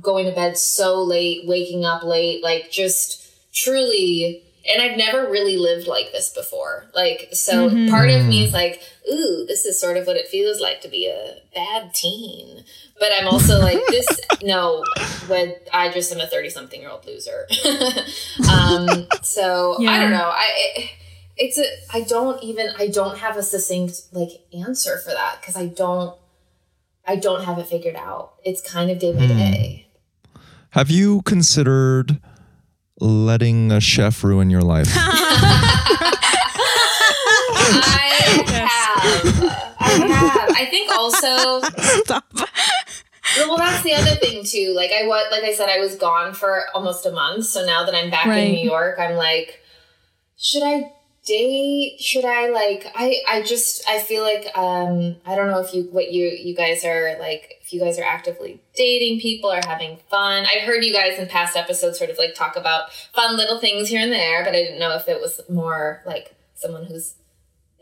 going 0.01 0.27
to 0.27 0.33
bed 0.33 0.59
so 0.59 1.03
late, 1.03 1.47
waking 1.47 1.85
up 1.85 2.03
late, 2.03 2.43
like 2.43 2.71
just 2.71 3.27
truly. 3.55 4.43
And 4.71 4.83
I've 4.83 4.99
never 4.99 5.31
really 5.31 5.57
lived 5.57 5.87
like 5.87 6.13
this 6.13 6.29
before. 6.29 6.87
Like, 6.95 7.29
so 7.33 7.71
Mhm. 7.71 7.89
part 7.89 8.11
of 8.11 8.27
me 8.27 8.43
is 8.45 8.53
like, 8.53 8.83
ooh, 9.11 9.47
this 9.47 9.65
is 9.65 9.81
sort 9.81 9.97
of 9.97 10.07
what 10.07 10.17
it 10.17 10.29
feels 10.29 10.61
like 10.61 10.81
to 10.83 10.89
be 10.89 11.07
a 11.07 11.37
bad 11.55 11.95
teen. 11.95 12.65
But 13.01 13.13
I'm 13.19 13.29
also 13.29 13.61
like, 13.69 13.89
this, 13.89 14.21
no, 14.43 14.91
when 15.27 15.55
I 15.73 15.91
just 15.91 16.13
am 16.13 16.21
a 16.21 16.27
30 16.27 16.51
something 16.51 16.81
year 16.81 16.91
old 16.91 17.07
loser. 17.07 17.47
um, 18.51 19.07
so 19.23 19.77
I 19.89 20.01
don't 20.01 20.11
know. 20.11 20.31
I, 20.35 20.51
it, 20.77 20.91
it's 21.37 21.59
a 21.59 21.65
i 21.93 22.01
don't 22.03 22.43
even 22.43 22.69
i 22.79 22.87
don't 22.89 23.19
have 23.19 23.37
a 23.37 23.43
succinct 23.43 24.03
like 24.13 24.31
answer 24.57 24.99
for 24.99 25.11
that 25.11 25.37
because 25.41 25.57
i 25.57 25.67
don't 25.67 26.17
i 27.07 27.15
don't 27.17 27.45
have 27.45 27.59
it 27.59 27.67
figured 27.67 27.97
out 27.97 28.35
it's 28.45 28.61
kind 28.61 28.91
of 28.91 28.99
day 28.99 29.13
by 29.13 29.27
Hmm. 29.27 29.37
day 29.39 29.87
Have 30.71 30.91
you 30.91 31.23
considered 31.23 32.21
letting 33.01 33.71
a 33.73 33.81
chef 33.81 34.25
ruin 34.25 34.49
your 34.51 34.63
life? 34.63 34.89
i 37.69 38.43
have 38.47 39.77
i 39.81 40.07
have 40.15 40.51
i 40.57 40.67
think 40.71 40.91
also 40.93 41.61
Stop. 42.03 42.25
well 43.49 43.57
that's 43.57 43.83
the 43.83 43.93
other 43.93 44.15
thing 44.17 44.45
too 44.45 44.73
like 44.75 44.91
i 44.93 45.07
what 45.07 45.31
like 45.31 45.43
i 45.45 45.53
said 45.53 45.69
i 45.69 45.79
was 45.79 45.95
gone 45.97 46.33
for 46.35 46.65
almost 46.75 47.05
a 47.07 47.11
month 47.13 47.45
so 47.47 47.65
now 47.67 47.85
that 47.85 47.95
i'm 47.95 48.11
back 48.11 48.27
Right. 48.27 48.47
in 48.49 48.53
new 48.53 48.65
york 48.65 48.99
i'm 48.99 49.17
like 49.17 49.61
should 50.37 50.63
i 50.63 50.93
date 51.27 52.01
should 52.01 52.25
i 52.25 52.49
like 52.51 52.87
i 52.95 53.17
i 53.29 53.43
just 53.43 53.87
i 53.89 53.99
feel 53.99 54.23
like 54.23 54.47
um 54.57 55.17
i 55.27 55.35
don't 55.35 55.51
know 55.51 55.61
if 55.61 55.75
you 55.75 55.83
what 55.91 56.13
you 56.13 56.27
you 56.27 56.55
guys 56.55 56.85
are 56.85 57.19
like 57.19 57.57
if 57.61 57.73
you 57.73 57.81
guys 57.81 57.99
are 57.99 58.05
actively 58.05 58.61
dating 58.77 59.19
people 59.19 59.51
or 59.51 59.61
having 59.67 59.99
fun. 60.09 60.47
I've 60.47 60.63
heard 60.63 60.85
you 60.85 60.93
guys 60.93 61.19
in 61.19 61.27
past 61.27 61.57
episodes 61.57 61.99
sort 61.99 62.11
of 62.11 62.19
like 62.19 62.35
talk 62.35 62.55
about 62.55 62.93
fun 63.13 63.37
little 63.37 63.59
things 63.59 63.89
here 63.89 64.01
and 64.01 64.13
there 64.13 64.45
but 64.45 64.55
i 64.55 64.63
didn't 64.63 64.79
know 64.79 64.95
if 64.95 65.09
it 65.09 65.21
was 65.21 65.41
more 65.51 66.03
like 66.07 66.35
someone 66.55 66.85
who's 66.85 67.15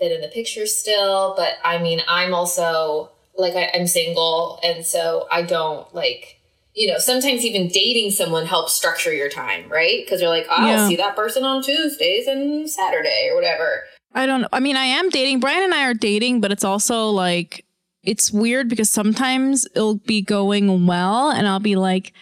been 0.01 0.11
in 0.11 0.23
the 0.23 0.29
picture 0.29 0.67
still. 0.67 1.35
But 1.37 1.59
i 1.63 1.79
mean 1.79 2.01
i'm 2.09 2.33
also 2.33 3.11
like 3.37 3.55
I, 3.55 3.71
i'm 3.75 3.87
single 3.87 4.59
and 4.63 4.87
so 4.87 5.27
i 5.31 5.43
don't 5.43 5.95
like 5.95 6.41
you 6.75 6.89
know, 6.89 6.99
sometimes 6.99 7.45
even 7.45 7.69
dating 7.69 8.11
someone 8.11 8.47
helps 8.47 8.73
structure 8.73 9.13
your 9.13 9.29
time, 9.29 9.69
right? 9.69 10.05
Because 10.05 10.21
you're 10.21 10.31
like, 10.31 10.47
I'll 10.51 10.67
Yeah. 10.67 10.89
see 10.89 10.97
that 10.97 11.15
person 11.15 11.45
on 11.45 11.63
Tuesdays 11.63 12.27
and 12.27 12.69
Saturday 12.69 13.29
or 13.31 13.37
whatever. 13.37 13.85
I 14.13 14.27
don't 14.27 14.43
know. 14.43 14.49
I 14.53 14.61
mean, 14.61 14.77
I 14.77 14.85
am 14.85 15.09
dating. 15.09 15.41
Brian 15.41 15.63
and 15.63 15.75
I 15.75 15.85
are 15.87 15.95
dating, 15.95 16.41
but 16.41 16.51
it's 16.53 16.65
also 16.65 17.11
like, 17.11 17.65
it's 18.03 18.33
weird 18.33 18.69
because 18.69 18.91
sometimes 18.91 19.67
it'll 19.75 19.97
be 19.97 20.21
going 20.21 20.87
well 20.87 21.31
and 21.31 21.47
I'll 21.49 21.61
be 21.61 21.77
like, 21.77 22.13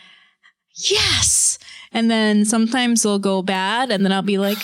yes. 0.75 1.59
And 1.93 2.11
then 2.11 2.45
sometimes 2.45 3.05
it'll 3.05 3.19
go 3.19 3.43
bad 3.43 3.91
and 3.91 4.05
then 4.05 4.13
I'll 4.13 4.23
be 4.23 4.39
like, 4.39 4.59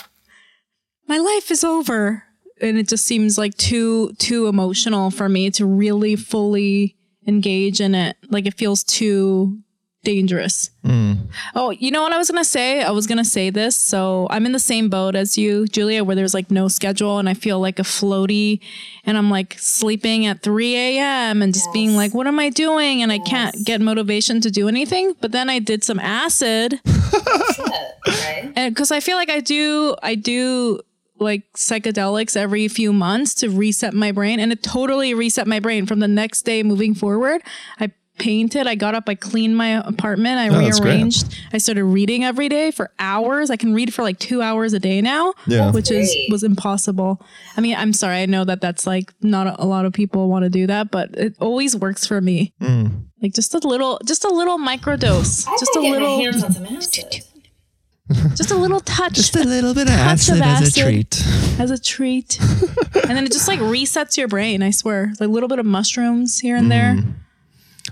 my 1.07 1.19
life 1.19 1.51
is 1.51 1.65
over. 1.65 2.25
And 2.61 2.77
it 2.79 2.89
just 2.89 3.05
seems 3.05 3.39
like 3.39 3.57
too, 3.57 4.13
too 4.19 4.47
emotional 4.49 5.11
for 5.11 5.29
me 5.29 5.51
to 5.53 5.65
really 5.67 6.17
fully 6.17 6.97
engage 7.27 7.81
in 7.81 7.95
it. 7.95 8.17
Like 8.31 8.47
it 8.47 8.55
feels 8.55 8.83
too 8.83 9.59
dangerous. 10.05 10.71
Mm. 10.85 11.29
Oh, 11.55 11.71
you 11.71 11.91
know 11.91 12.03
what 12.03 12.13
I 12.13 12.19
was 12.19 12.31
gonna 12.31 12.45
say? 12.45 12.83
I 12.83 12.91
was 12.91 13.07
gonna 13.07 13.25
say 13.25 13.51
this. 13.51 13.77
So 13.77 14.27
I'm 14.31 14.47
in 14.47 14.53
the 14.53 14.59
same 14.59 14.89
boat 14.89 15.15
as 15.15 15.37
you, 15.37 15.67
Julia, 15.67 16.05
where 16.05 16.17
there's 16.17 16.35
like 16.35 16.51
no 16.51 16.69
schedule 16.69 17.19
and 17.19 17.29
I 17.29 17.35
feel 17.35 17.61
like 17.61 17.79
a 17.79 17.83
floaty 17.83 18.61
and 19.05 19.19
I'm 19.19 19.31
like 19.31 19.57
sleeping 19.59 20.27
at 20.27 20.43
3 20.43 20.77
a.m. 20.77 21.43
and 21.43 21.53
just 21.53 21.73
being 21.73 21.95
like, 21.97 22.15
what 22.15 22.27
am 22.27 22.39
I 22.39 22.51
doing? 22.51 23.03
And 23.03 23.11
I 23.13 23.19
can't 23.19 23.55
get 23.65 23.81
motivation 23.81 24.41
to 24.43 24.51
do 24.51 24.69
anything. 24.69 25.15
But 25.21 25.33
then 25.33 25.51
I 25.51 25.59
did 25.59 25.83
some 25.85 25.99
acid 25.99 26.81
right? 28.07 28.53
and 28.57 28.75
because 28.75 28.91
I 28.91 29.01
feel 29.01 29.17
like 29.17 29.31
I 29.31 29.41
do, 29.41 29.97
I 30.03 30.15
do 30.15 30.81
like 31.21 31.43
psychedelics 31.55 32.37
every 32.37 32.69
few 32.69 32.93
months 32.93 33.35
to 33.35 33.51
reset 33.51 33.93
my 33.93 34.13
brain 34.13 34.39
and 34.39 34.53
it 34.53 34.63
totally 34.63 35.15
reset 35.15 35.49
my 35.49 35.59
brain 35.59 35.85
from 35.85 35.99
the 35.99 36.09
next 36.09 36.43
day 36.43 36.63
moving 36.63 36.95
forward. 36.95 37.43
I 37.81 37.91
painted, 38.19 38.67
I 38.67 38.75
got 38.75 38.95
up, 38.95 39.05
I 39.09 39.15
cleaned 39.15 39.57
my 39.57 39.81
apartment, 39.87 40.39
I 40.39 40.49
Oh, 40.49 40.59
rearranged. 40.59 41.35
I 41.53 41.59
started 41.59 41.85
reading 41.85 42.25
every 42.25 42.49
day 42.49 42.71
for 42.71 42.91
hours. 42.99 43.51
I 43.51 43.57
can 43.57 43.73
read 43.75 43.95
for 43.95 44.03
like 44.03 44.19
2 44.19 44.43
hours 44.43 44.73
a 44.73 44.79
day 44.79 45.01
now, 45.01 45.33
Yeah. 45.47 45.71
which 45.71 45.91
is 45.91 46.15
was 46.31 46.43
impossible. 46.43 47.21
I 47.57 47.61
mean, 47.61 47.77
I'm 47.77 47.93
sorry. 47.93 48.17
I 48.19 48.27
know 48.27 48.45
that 48.45 48.61
that's 48.61 48.87
like 48.87 49.13
not 49.23 49.47
a, 49.47 49.63
a 49.63 49.67
lot 49.67 49.85
of 49.87 49.93
people 49.93 50.29
want 50.29 50.45
to 50.45 50.51
do 50.51 50.67
that, 50.67 50.91
but 50.91 51.11
it 51.17 51.35
always 51.41 51.75
works 51.77 52.07
for 52.07 52.21
me. 52.21 52.53
Mm. 52.61 53.05
Like 53.23 53.35
just 53.35 53.55
a 53.55 53.59
little 53.67 54.01
just 54.05 54.25
a 54.25 54.29
little 54.29 54.59
microdose. 54.59 55.47
I 55.49 55.57
just 55.59 55.75
a 55.77 55.81
little 55.81 56.17
my 56.19 56.23
hands 56.25 56.43
on 56.45 56.53
some 56.53 56.67
acid. 56.67 57.25
just 58.37 58.51
a 58.51 58.57
little 58.57 58.81
touch. 58.81 59.13
Just 59.15 59.37
a 59.37 59.45
little 59.45 59.75
bit 59.75 59.87
of 59.89 59.95
Touch 59.95 60.29
of 60.31 60.41
acid. 60.41 60.67
As 60.67 60.77
a 60.77 60.81
treat. 60.83 61.27
as 61.59 61.71
a 61.71 61.79
treat. 61.79 62.39
and 62.41 63.11
then 63.17 63.25
it 63.27 63.33
just 63.33 63.49
like 63.49 63.61
resets 63.61 64.17
your 64.17 64.29
brain, 64.29 64.63
I 64.63 64.71
swear. 64.71 65.13
Like 65.21 65.29
a 65.29 65.33
little 65.33 65.49
bit 65.49 65.59
of 65.59 65.67
mushrooms 65.67 66.39
here 66.39 66.57
and 66.57 66.71
there. 66.71 66.97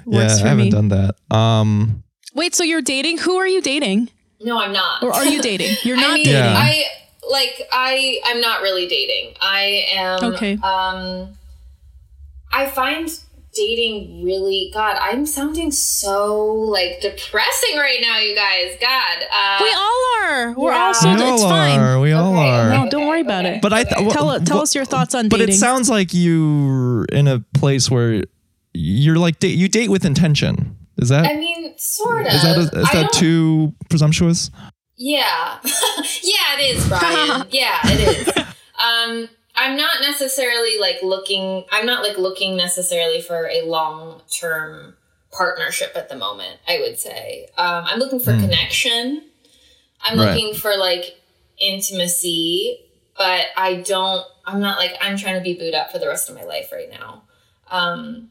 Mm. 0.07 0.13
Yeah, 0.15 0.19
Works 0.21 0.41
I 0.43 0.49
haven't 0.49 0.65
me. 0.65 0.71
done 0.71 0.89
that. 0.89 1.17
Um, 1.37 2.03
Wait, 2.35 2.55
so 2.55 2.63
you're 2.65 2.83
dating? 2.83 3.19
Who 3.19 3.37
are 3.37 3.47
you 3.47 3.61
dating? 3.63 4.11
No, 4.41 4.59
I'm 4.59 4.73
not. 4.73 5.03
Or 5.03 5.13
are 5.13 5.25
you 5.25 5.41
dating? 5.51 5.77
You're 5.83 5.97
not 5.97 6.11
I 6.11 6.15
mean, 6.15 6.25
dating. 6.27 6.41
Yeah. 6.43 6.55
I 6.57 6.85
like 7.31 7.63
I 7.73 8.21
I'm 8.27 8.41
not 8.41 8.61
really 8.63 8.87
dating. 8.87 9.35
I 9.41 9.85
am 9.93 10.25
Okay. 10.35 10.55
um 10.63 11.37
I 12.53 12.67
find 12.69 13.09
dating 13.55 14.23
really 14.23 14.71
God, 14.75 14.97
I'm 15.01 15.25
sounding 15.25 15.71
so 15.71 16.45
like 16.45 17.01
depressing 17.01 17.77
right 17.79 17.99
now, 18.03 18.19
you 18.19 18.37
guys. 18.37 18.77
God. 18.81 19.25
Uh 19.33 19.59
We 19.63 19.71
all 19.73 20.03
are. 20.21 20.53
We're 20.53 20.73
Yeah. 20.73 20.87
all 20.89 20.95
so. 20.95 21.15
we 21.15 21.23
all 21.23 21.35
It's 21.35 21.43
are. 21.43 21.49
fine. 21.51 22.01
We 22.03 22.13
all 22.13 22.33
Okay, 22.35 22.49
are. 22.51 22.69
No, 22.69 22.81
okay. 22.83 22.89
don't 22.91 23.07
worry 23.09 23.23
about 23.23 23.47
okay. 23.47 23.57
it. 23.57 23.63
But 23.63 23.73
I 23.73 23.85
th- 23.85 24.13
tell 24.13 24.27
well, 24.27 24.41
tell 24.41 24.57
well, 24.59 24.63
us 24.63 24.75
your 24.75 24.85
thoughts 24.85 25.15
on 25.15 25.25
dating. 25.25 25.29
But 25.31 25.37
dating. 25.39 25.55
it 25.55 25.59
sounds 25.59 25.89
like 25.89 26.11
you're 26.13 27.07
in 27.07 27.27
a 27.27 27.41
place 27.55 27.91
where 27.91 28.23
you're 28.77 29.19
like 29.19 29.39
da- 29.39 29.49
you 29.49 29.69
date 29.69 29.89
with 29.91 30.05
intention. 30.05 30.77
Is 30.99 31.11
that 31.11 31.27
I 31.27 31.37
mean, 31.37 31.77
sort 31.79 32.27
of. 32.27 32.33
is 32.33 32.43
that 32.43 32.57
a, 32.57 32.79
is 32.81 32.91
that 32.93 33.13
too 33.13 33.75
presumptuous? 33.91 34.51
Yeah. 34.97 35.59
yeah, 35.65 36.57
it 36.59 36.77
is, 36.77 36.89
Brian. 36.89 37.47
yeah, 37.51 37.79
it 37.85 38.19
is. 38.29 38.29
Um, 38.39 39.29
I'm 39.55 39.77
not 39.77 40.01
necessarily 40.01 40.79
like 40.79 40.97
looking, 41.03 41.65
I'm 41.71 41.85
not 41.87 42.03
like 42.03 42.17
looking 42.19 42.57
necessarily 42.57 43.21
for 43.21 43.47
a 43.49 43.63
long 43.67 44.23
term 44.31 44.97
partnership 45.33 45.93
at 45.97 46.09
the 46.09 46.17
moment, 46.17 46.59
I 46.67 46.79
would 46.81 46.99
say. 46.99 47.49
Um, 47.59 47.85
I'm 47.87 47.99
looking 47.99 48.21
for 48.21 48.33
Mm. 48.33 48.41
connection. 48.41 49.23
I'm 50.03 50.19
Right. 50.19 50.31
looking 50.33 50.55
for 50.55 50.77
like 50.79 51.17
intimacy, 51.59 52.79
but 53.19 53.47
I 53.57 53.83
don't, 53.87 54.25
I'm 54.47 54.61
not 54.61 54.79
like, 54.79 54.97
I'm 55.01 55.17
trying 55.17 55.37
to 55.37 55.43
be 55.43 55.55
booed 55.55 55.75
up 55.75 55.91
for 55.93 55.99
the 55.99 56.07
rest 56.09 56.29
of 56.31 56.35
my 56.37 56.45
life 56.45 56.71
right 56.73 56.91
now. 56.91 57.23
Um, 57.71 58.31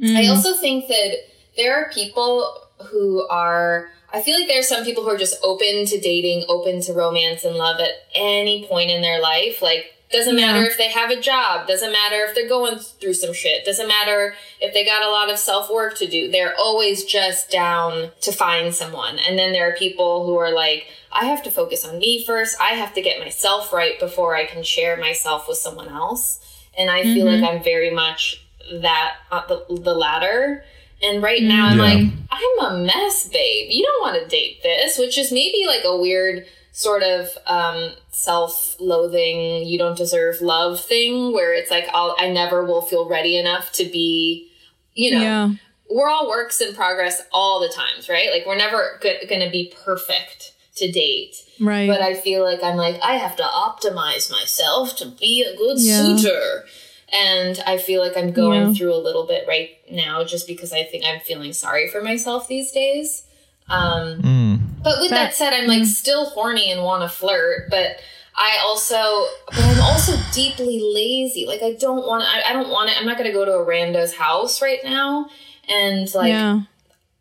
I 0.00 0.04
Mm. 0.24 0.30
also 0.30 0.54
think 0.54 0.88
that 0.88 1.18
there 1.56 1.74
are 1.74 1.90
people 1.92 2.58
who 2.90 3.26
are, 3.28 3.90
I 4.12 4.20
feel 4.20 4.38
like 4.38 4.48
there 4.48 4.60
are 4.60 4.64
some 4.64 4.84
people 4.84 5.02
who 5.04 5.10
are 5.10 5.18
just 5.18 5.36
open 5.42 5.84
to 5.86 6.00
dating, 6.00 6.44
open 6.48 6.80
to 6.82 6.92
romance 6.92 7.44
and 7.44 7.56
love 7.56 7.80
at 7.80 7.92
any 8.14 8.64
point 8.66 8.90
in 8.90 9.02
their 9.02 9.20
life. 9.20 9.62
Like, 9.62 9.94
doesn't 10.10 10.36
Yeah. 10.36 10.52
matter 10.52 10.66
if 10.66 10.76
they 10.76 10.88
have 10.88 11.10
a 11.10 11.16
job, 11.20 11.66
doesn't 11.66 11.90
matter 11.92 12.24
if 12.24 12.34
they're 12.34 12.48
going 12.48 12.78
through 12.78 13.14
some 13.14 13.32
shit, 13.32 13.64
doesn't 13.64 13.88
matter 13.88 14.36
if 14.60 14.74
they 14.74 14.84
got 14.84 15.02
a 15.02 15.08
lot 15.10 15.30
of 15.30 15.38
self 15.38 15.70
work 15.70 15.96
to 15.98 16.06
do. 16.06 16.28
They're 16.30 16.54
always 16.58 17.04
just 17.04 17.50
down 17.50 18.10
to 18.20 18.30
find 18.32 18.74
someone. 18.74 19.18
And 19.18 19.38
then 19.38 19.52
there 19.52 19.66
are 19.68 19.72
people 19.74 20.26
who 20.26 20.36
are 20.36 20.50
like, 20.50 20.86
I 21.10 21.26
have 21.26 21.42
to 21.44 21.50
focus 21.50 21.84
on 21.84 21.98
me 21.98 22.22
first. 22.24 22.56
I 22.60 22.70
have 22.74 22.92
to 22.94 23.00
get 23.02 23.20
myself 23.20 23.72
right 23.72 23.98
before 23.98 24.34
I 24.36 24.44
can 24.44 24.62
share 24.62 24.96
myself 24.98 25.48
with 25.48 25.56
someone 25.58 25.88
else. 25.88 26.40
And 26.76 26.90
I 26.90 27.02
feel 27.04 27.26
Mhm. 27.26 27.40
like 27.40 27.50
I'm 27.50 27.62
very 27.62 27.90
much 27.90 28.41
that 28.80 29.14
uh, 29.30 29.46
the, 29.46 29.64
the 29.80 29.94
latter. 29.94 30.64
And 31.02 31.22
right 31.22 31.42
now 31.42 31.66
I'm 31.66 31.78
Yeah. 31.78 31.84
like, 31.84 32.12
I'm 32.30 32.66
a 32.74 32.84
mess, 32.84 33.28
babe. 33.28 33.68
You 33.70 33.84
don't 33.84 34.02
want 34.12 34.22
to 34.22 34.28
date 34.28 34.62
this, 34.62 34.98
which 34.98 35.18
is 35.18 35.32
maybe 35.32 35.64
like 35.66 35.82
a 35.84 35.96
weird 35.96 36.46
sort 36.74 37.02
of 37.02 37.26
um, 37.46 37.90
self-loathing, 38.10 39.66
you 39.66 39.78
don't 39.78 39.96
deserve 39.96 40.40
love 40.40 40.80
thing, 40.80 41.32
where 41.32 41.52
it's 41.54 41.70
like 41.70 41.86
I'll, 41.92 42.14
I 42.18 42.30
never 42.30 42.64
will 42.64 42.82
feel 42.82 43.08
ready 43.08 43.36
enough 43.36 43.72
to 43.72 43.84
be, 43.84 44.48
you 44.94 45.10
know, 45.12 45.20
yeah. 45.20 45.52
we're 45.90 46.08
all 46.08 46.28
works 46.28 46.60
in 46.60 46.74
progress 46.74 47.22
all 47.32 47.60
the 47.60 47.68
times, 47.68 48.08
right? 48.08 48.30
Like 48.30 48.46
we're 48.46 48.56
never 48.56 48.98
go- 49.02 49.26
going 49.28 49.42
to 49.44 49.50
be 49.50 49.72
perfect 49.84 50.52
to 50.76 50.90
date. 50.90 51.36
Right. 51.60 51.86
But 51.88 52.00
I 52.00 52.14
feel 52.14 52.42
like 52.42 52.62
I'm 52.62 52.76
like, 52.76 52.98
I 53.02 53.16
have 53.16 53.36
to 53.36 53.42
optimize 53.42 54.30
myself 54.30 54.96
to 54.96 55.06
be 55.06 55.42
a 55.42 55.56
good 55.56 55.78
Yeah. 55.78 56.16
suitor. 56.16 56.64
And 57.12 57.62
I 57.66 57.76
feel 57.78 58.00
like 58.00 58.16
I'm 58.16 58.32
going 58.32 58.68
Yeah. 58.68 58.72
through 58.74 58.94
a 58.94 58.96
little 59.02 59.26
bit 59.26 59.44
right 59.46 59.70
now 59.90 60.24
just 60.24 60.46
because 60.46 60.72
I 60.72 60.84
think 60.84 61.04
I'm 61.04 61.20
feeling 61.20 61.52
sorry 61.52 61.88
for 61.88 62.00
myself 62.02 62.48
these 62.48 62.72
days. 62.72 63.24
Um, 63.68 64.22
Mm. 64.22 64.82
but 64.82 64.98
with 65.00 65.10
that, 65.10 65.26
That- 65.30 65.34
said, 65.34 65.52
I'm 65.52 65.66
like 65.66 65.84
still 65.86 66.24
horny 66.26 66.70
and 66.72 66.82
want 66.82 67.02
to 67.02 67.08
flirt, 67.08 67.68
but 67.70 67.96
I 68.34 68.58
also, 68.64 69.26
but 69.46 69.58
I'm 69.60 69.80
also 69.82 70.14
deeply 70.32 70.80
lazy. 70.82 71.44
Like 71.46 71.62
I 71.62 71.72
don't 71.74 72.06
want 72.06 72.24
I, 72.26 72.50
I 72.50 72.52
don't 72.54 72.70
want 72.70 72.90
to, 72.90 72.96
I'm 72.96 73.04
not 73.06 73.18
going 73.18 73.28
to 73.28 73.32
go 73.34 73.44
to 73.44 73.52
a 73.52 73.64
rando's 73.64 74.14
house 74.14 74.62
right 74.62 74.80
now. 74.82 75.26
And 75.68 76.12
like, 76.14 76.28
yeah. 76.30 76.60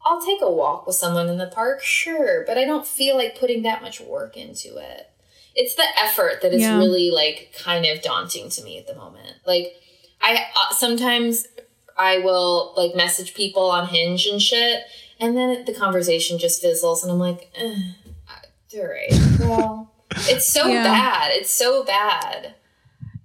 I'll 0.03 0.21
take 0.21 0.41
a 0.41 0.49
walk 0.49 0.87
with 0.87 0.95
someone 0.95 1.29
in 1.29 1.37
the 1.37 1.45
park, 1.47 1.83
sure, 1.83 2.43
but 2.47 2.57
I 2.57 2.65
don't 2.65 2.87
feel 2.87 3.15
like 3.17 3.37
putting 3.39 3.61
that 3.63 3.83
much 3.83 4.01
work 4.01 4.35
into 4.35 4.77
it. 4.77 5.10
It's 5.55 5.75
the 5.75 5.85
effort 5.99 6.41
that 6.41 6.53
is 6.53 6.61
Yeah. 6.61 6.77
really 6.77 7.11
like 7.11 7.53
kind 7.57 7.85
of 7.85 8.01
daunting 8.01 8.49
to 8.49 8.63
me 8.63 8.77
at 8.77 8.87
the 8.87 8.95
moment. 8.95 9.35
Like 9.45 9.73
I 10.21 10.45
uh, 10.55 10.73
sometimes 10.73 11.47
I 11.97 12.19
will 12.19 12.73
like 12.77 12.95
message 12.95 13.33
people 13.33 13.69
on 13.69 13.87
Hinge 13.87 14.25
and 14.27 14.41
shit, 14.41 14.83
and 15.19 15.35
then 15.35 15.65
the 15.65 15.73
conversation 15.73 16.37
just 16.39 16.61
fizzles, 16.61 17.03
and 17.03 17.11
I'm 17.11 17.19
like, 17.19 17.51
eh, 17.55 17.75
all 18.75 18.87
right, 18.87 19.13
well, 19.41 19.91
it's 20.29 20.47
so 20.47 20.67
Yeah. 20.67 20.83
bad. 20.83 21.31
It's 21.33 21.51
so 21.51 21.83
bad. 21.83 22.55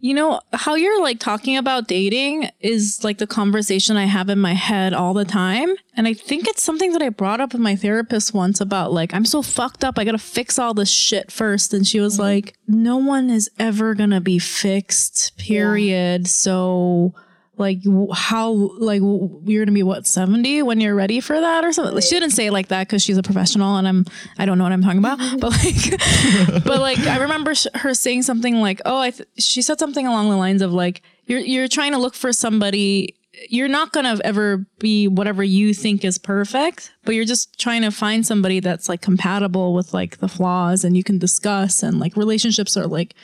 You 0.07 0.14
know, 0.14 0.40
how 0.53 0.77
you're 0.77 1.03
like 1.03 1.19
talking 1.19 1.57
about 1.57 1.88
dating 1.88 2.49
is 2.61 3.03
like 3.03 3.19
the 3.19 3.27
conversation 3.27 3.97
I 3.97 4.05
have 4.05 4.29
in 4.29 4.38
my 4.38 4.53
head 4.53 4.95
all 4.95 5.14
the 5.14 5.25
time. 5.25 5.75
And 5.97 6.07
I 6.07 6.14
think 6.14 6.47
it's 6.47 6.62
something 6.62 6.92
that 6.92 7.03
I 7.03 7.09
brought 7.09 7.40
up 7.40 7.53
with 7.53 7.61
my 7.61 7.75
therapist 7.75 8.33
once 8.33 8.61
about 8.61 8.92
like, 8.92 9.12
I'm 9.12 9.25
so 9.25 9.42
fucked 9.42 9.83
up. 9.83 9.99
I 9.99 10.05
got 10.05 10.12
to 10.12 10.19
fix 10.19 10.61
all 10.61 10.75
this 10.75 10.92
shit 10.92 11.33
first. 11.33 11.75
And 11.75 11.85
she 11.85 11.99
was 11.99 12.14
mm-hmm. 12.14 12.23
like, 12.23 12.57
no 12.69 12.99
one 12.99 13.31
is 13.31 13.51
ever 13.59 13.97
going 13.97 14.11
to 14.11 14.21
be 14.21 14.38
fixed, 14.38 15.37
period. 15.38 16.29
So, 16.29 17.12
like, 17.59 17.79
how, 18.12 18.51
like, 18.79 19.01
you're 19.01 19.64
to 19.64 19.73
be 19.73 19.83
what, 19.83 20.07
70 20.07 20.62
when 20.62 20.81
you're 20.81 20.95
ready 20.95 21.21
for 21.21 21.40
that 21.40 21.64
or 21.64 21.73
something? 21.73 22.01
She 22.01 22.11
didn't 22.11 22.33
say 22.33 22.47
it 22.47 22.53
like 22.53 22.69
that 22.69 22.87
because 22.87 23.03
she's 23.03 23.16
a 23.16 23.23
professional 23.23 23.77
and 23.77 23.88
I'm, 23.88 24.05
I 24.38 24.47
don't 24.47 24.59
know 24.59 24.64
what 24.64 24.73
I'm 24.73 24.83
talking 24.83 24.99
about. 24.99 25.19
But 25.40 25.53
like, 25.53 26.64
but 26.64 26.81
like, 26.81 26.99
I 27.01 27.19
remember 27.19 27.55
sh- 27.55 27.66
her 27.75 27.95
saying 27.95 28.23
something 28.23 28.61
like, 28.61 28.81
oh, 28.85 28.99
I, 28.99 29.11
th- 29.11 29.29
she 29.38 29.62
said 29.62 29.79
something 29.79 30.07
along 30.07 30.31
the 30.31 30.37
lines 30.37 30.62
of 30.62 30.73
like, 30.73 31.03
you're, 31.27 31.40
you're 31.40 31.69
trying 31.69 31.92
to 31.92 31.99
look 31.99 32.14
for 32.14 32.33
somebody 32.33 33.16
you're 33.49 33.69
not 33.69 33.92
going 33.92 34.05
to 34.05 34.25
ever 34.25 34.66
be 34.79 35.09
whatever 35.09 35.45
you 35.45 35.75
think 35.75 36.05
is 36.05 36.19
perfect, 36.19 36.92
but 37.05 37.14
you're 37.14 37.25
just 37.25 37.59
trying 37.59 37.83
to 37.83 37.90
find 37.90 38.27
somebody 38.27 38.61
that's 38.61 38.88
like 38.88 39.03
compatible 39.03 39.75
with 39.75 39.92
like 39.92 40.19
the 40.19 40.29
flaws 40.29 40.85
and 40.85 40.97
you 40.97 41.05
can 41.05 41.19
discuss 41.19 41.83
and 41.83 42.01
like 42.01 42.16
relationships 42.16 42.77
are 42.77 42.87
like, 42.87 43.14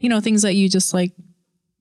you 0.00 0.08
know, 0.08 0.20
things 0.20 0.42
that 0.42 0.54
you 0.54 0.68
just 0.68 0.92
like, 0.92 1.12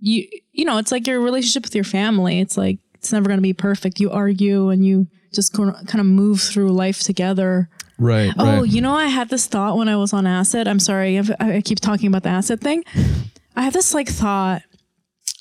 you, 0.06 0.28
you 0.52 0.66
know, 0.66 0.78
it's 0.78 0.92
like 0.92 1.08
your 1.08 1.20
relationship 1.20 1.64
with 1.64 1.74
your 1.74 1.84
family. 1.84 2.40
It's 2.40 2.58
like, 2.58 2.78
it's 2.94 3.12
never 3.12 3.26
going 3.28 3.40
to 3.40 3.42
be 3.44 3.54
perfect. 3.54 4.00
You 4.00 4.12
argue 4.12 4.70
and 4.70 4.86
you 4.86 5.08
just 5.34 5.52
kind 5.54 5.76
of 5.96 6.06
move 6.06 6.42
through 6.42 6.70
life 6.70 7.02
together. 7.02 7.70
Right. 7.98 8.32
Oh, 8.38 8.62
right. 8.62 8.70
you 8.70 8.82
know, 8.82 8.94
I 8.94 9.08
had 9.08 9.30
this 9.30 9.48
thought 9.48 9.78
when 9.78 9.90
I 9.90 9.96
was 9.96 10.14
on 10.14 10.28
acid. 10.28 10.68
I'm 10.68 10.80
sorry, 10.80 11.18
I've, 11.18 11.32
I 11.40 11.62
keep 11.62 11.80
talking 11.80 12.08
about 12.08 12.22
the 12.22 12.30
acid 12.30 12.62
thing. 12.62 12.84
I 13.56 13.64
had 13.64 13.74
this 13.74 13.94
like 13.96 14.08
thought. 14.08 14.62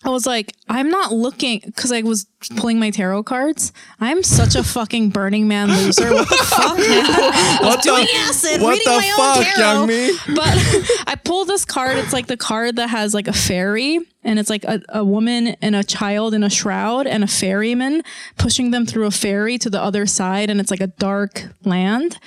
I 0.04 0.10
was 0.10 0.26
like, 0.26 0.52
I'm 0.68 0.90
not 0.90 1.12
looking 1.12 1.62
because 1.64 1.90
I 1.90 2.02
was 2.02 2.26
pulling 2.56 2.78
my 2.78 2.90
tarot 2.90 3.22
cards. 3.22 3.72
I'm 4.00 4.22
such 4.22 4.54
a 4.54 4.62
fucking 4.62 5.10
Burning 5.10 5.48
Man 5.48 5.68
loser. 5.68 6.12
What 6.12 6.28
the 6.28 6.36
fuck, 6.36 6.76
man? 6.78 7.62
What 7.62 7.82
the- 7.82 8.08
acid, 8.16 8.60
what 8.60 8.72
reading 8.78 8.84
the 8.92 8.98
my 8.98 9.10
own 9.10 9.44
fuck, 9.44 9.54
tarot. 9.54 9.72
Young 9.72 9.86
Mi? 9.88 10.10
But 10.34 11.04
I 11.06 11.14
pulled 11.24 11.48
this 11.48 11.64
card. 11.64 11.96
It's 11.96 12.12
like 12.12 12.26
the 12.26 12.36
card 12.36 12.76
that 12.76 12.90
has 12.90 13.14
like 13.14 13.28
a 13.28 13.32
fairy, 13.32 13.98
and 14.22 14.38
it's 14.38 14.50
like 14.50 14.64
a, 14.64 14.82
a 14.90 15.04
woman 15.04 15.48
and 15.62 15.74
a 15.74 15.82
child 15.82 16.34
in 16.34 16.42
a 16.42 16.50
shroud, 16.50 17.06
and 17.06 17.24
a 17.24 17.28
ferryman 17.28 18.02
pushing 18.36 18.72
them 18.72 18.84
through 18.84 19.06
a 19.06 19.10
ferry 19.10 19.56
to 19.58 19.70
the 19.70 19.80
other 19.80 20.04
side, 20.04 20.50
and 20.50 20.60
it's 20.60 20.70
like 20.70 20.82
a 20.82 20.88
dark 20.88 21.44
land. 21.64 22.18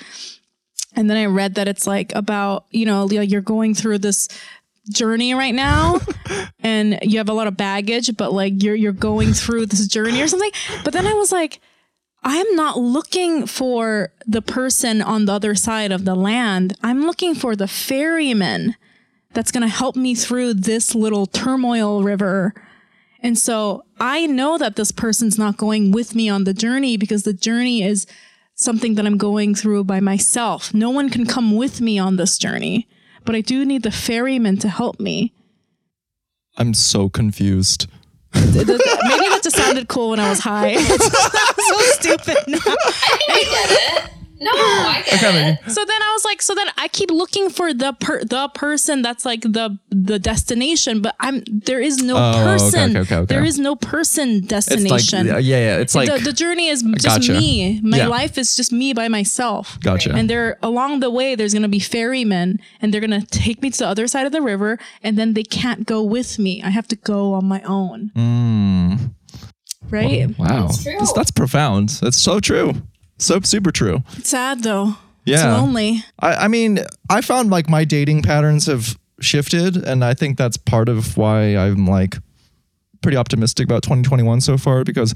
And 0.95 1.07
then 1.11 1.17
I 1.17 1.25
read 1.27 1.53
that 1.55 1.67
it's 1.67 1.85
like 1.85 2.11
about, 2.15 2.65
you 2.71 2.83
know, 2.87 3.07
you're 3.07 3.39
going 3.39 3.75
through 3.75 3.99
this 3.99 4.27
journey 4.89 5.33
right 5.33 5.53
now 5.53 5.99
and 6.59 6.99
you 7.01 7.17
have 7.17 7.29
a 7.29 7.33
lot 7.33 7.47
of 7.47 7.57
baggage, 7.57 8.15
but 8.17 8.33
like 8.33 8.61
you're 8.63 8.75
you're 8.75 8.91
going 8.93 9.33
through 9.33 9.67
this 9.67 9.87
journey 9.87 10.21
or 10.21 10.27
something. 10.27 10.51
But 10.83 10.93
then 10.93 11.07
I 11.07 11.13
was 11.13 11.31
like, 11.31 11.59
I'm 12.23 12.55
not 12.55 12.77
looking 12.77 13.47
for 13.47 14.11
the 14.25 14.41
person 14.41 15.01
on 15.01 15.25
the 15.25 15.33
other 15.33 15.55
side 15.55 15.91
of 15.91 16.05
the 16.05 16.15
land. 16.15 16.75
I'm 16.83 17.03
looking 17.03 17.35
for 17.35 17.55
the 17.55 17.67
ferryman 17.67 18.75
that's 19.33 19.51
going 19.51 19.61
to 19.61 19.73
help 19.73 19.95
me 19.95 20.15
through 20.15 20.55
this 20.55 20.95
little 20.95 21.25
turmoil 21.25 22.03
river. 22.03 22.53
And 23.21 23.37
so 23.37 23.85
I 23.99 24.25
know 24.25 24.57
that 24.57 24.75
this 24.75 24.91
person's 24.91 25.37
not 25.37 25.57
going 25.57 25.91
with 25.91 26.15
me 26.15 26.27
on 26.29 26.43
the 26.43 26.53
journey 26.53 26.97
because 26.97 27.23
the 27.23 27.33
journey 27.33 27.83
is 27.83 28.07
something 28.55 28.95
that 28.95 29.05
I'm 29.05 29.17
going 29.17 29.53
through 29.53 29.83
by 29.83 29.99
myself. 29.99 30.73
No 30.73 30.89
one 30.89 31.09
can 31.09 31.25
come 31.25 31.55
with 31.55 31.79
me 31.79 31.99
on 31.99 32.15
this 32.15 32.37
journey, 32.37 32.87
but 33.27 33.35
I 33.35 33.41
do 33.41 33.65
need 33.65 33.83
the 33.83 33.91
ferryman 33.91 34.57
to 34.59 34.69
help 34.69 34.99
me. 34.99 35.33
I'm 36.57 36.73
so 36.73 37.09
confused. 37.09 37.85
Maybe 38.33 38.63
that 38.63 39.41
just 39.43 39.57
sounded 39.57 39.87
cool 39.87 40.09
when 40.11 40.19
I 40.19 40.29
was 40.29 40.39
high. 40.39 40.77
So 41.67 41.79
stupid 41.79 42.37
now. 42.47 42.59
I 42.65 43.43
get 43.51 44.05
it. 44.05 44.11
No, 44.39 44.51
I 44.53 45.03
get 45.09 45.19
kinda- 45.19 45.59
it. 45.65 45.71
So 45.71 45.83
then 45.85 46.01
I 46.01 46.11
was 46.13 46.25
like, 46.25 46.41
so 46.41 46.53
then 46.55 46.67
I 46.77 46.87
keep 46.89 47.09
looking 47.11 47.49
for 47.49 47.73
the 47.73 47.93
per 47.99 48.23
the 48.23 48.49
person 48.53 49.01
that's 49.01 49.25
like 49.25 49.41
the 49.41 49.77
the 49.89 50.19
destination, 50.19 51.01
but 51.01 51.15
I'm 51.19 51.43
there 51.47 51.79
is 51.81 52.01
no 52.03 52.15
Oh, 52.17 52.33
person. 52.43 52.91
okay, 52.91 52.99
okay, 52.99 53.15
okay. 53.15 53.25
There 53.35 53.43
is 53.43 53.57
no 53.59 53.75
person 53.75 54.29
It's 54.29 54.41
like 54.43 54.49
destination. 54.49 55.25
yeah, 55.27 55.37
yeah. 55.39 55.77
It's 55.77 55.95
like 55.95 56.11
the, 56.11 56.19
the 56.19 56.33
journey 56.33 56.67
is 56.67 56.81
just 56.83 57.05
Gotcha. 57.05 57.33
me. 57.33 57.81
My 57.81 57.97
Yeah. 57.97 58.07
life 58.07 58.37
is 58.37 58.55
just 58.55 58.71
me 58.71 58.93
by 58.93 59.07
myself. 59.07 59.79
gotcha. 59.81 60.13
And 60.13 60.29
there 60.29 60.57
along 60.61 60.99
the 60.99 61.09
way, 61.09 61.35
there's 61.35 61.53
gonna 61.53 61.67
be 61.67 61.79
ferrymen, 61.79 62.59
and 62.81 62.93
they're 62.93 63.01
gonna 63.01 63.25
take 63.25 63.61
me 63.61 63.69
to 63.71 63.79
the 63.79 63.87
other 63.87 64.07
side 64.07 64.25
of 64.25 64.31
the 64.31 64.41
river, 64.41 64.77
and 65.03 65.17
then 65.17 65.33
they 65.33 65.43
can't 65.43 65.85
go 65.87 66.03
with 66.03 66.37
me. 66.37 66.61
I 66.63 66.69
have 66.69 66.87
to 66.89 66.95
go 66.95 67.33
on 67.33 67.45
my 67.45 67.61
own. 67.63 68.11
Mm, 68.15 69.13
Right? 69.89 70.37
wow, 70.37 70.67
It's 70.69 70.83
true. 70.83 70.95
That's, 70.99 71.13
that's 71.13 71.31
profound. 71.31 71.89
That's 72.01 72.17
so 72.21 72.39
true. 72.39 72.73
So 73.17 73.39
super 73.41 73.71
true. 73.71 74.03
It's 74.17 74.29
sad 74.29 74.63
though. 74.63 74.95
Yeah. 75.25 75.35
It's 75.35 75.61
lonely. 75.61 76.03
I, 76.19 76.35
I 76.35 76.47
mean, 76.47 76.79
I 77.09 77.21
found 77.21 77.49
like 77.49 77.69
my 77.69 77.83
dating 77.83 78.21
patterns 78.23 78.67
have 78.67 78.97
shifted, 79.19 79.75
and 79.75 80.03
I 80.05 80.13
think 80.13 80.37
that's 80.37 80.55
part 80.57 80.87
of 80.87 81.17
why 81.17 81.57
I'm 81.57 81.85
like 81.85 82.15
pretty 83.01 83.17
optimistic 83.17 83.65
about 83.65 83.83
2021 83.83 84.41
so 84.41 84.57
far 84.57 84.83
because 84.83 85.13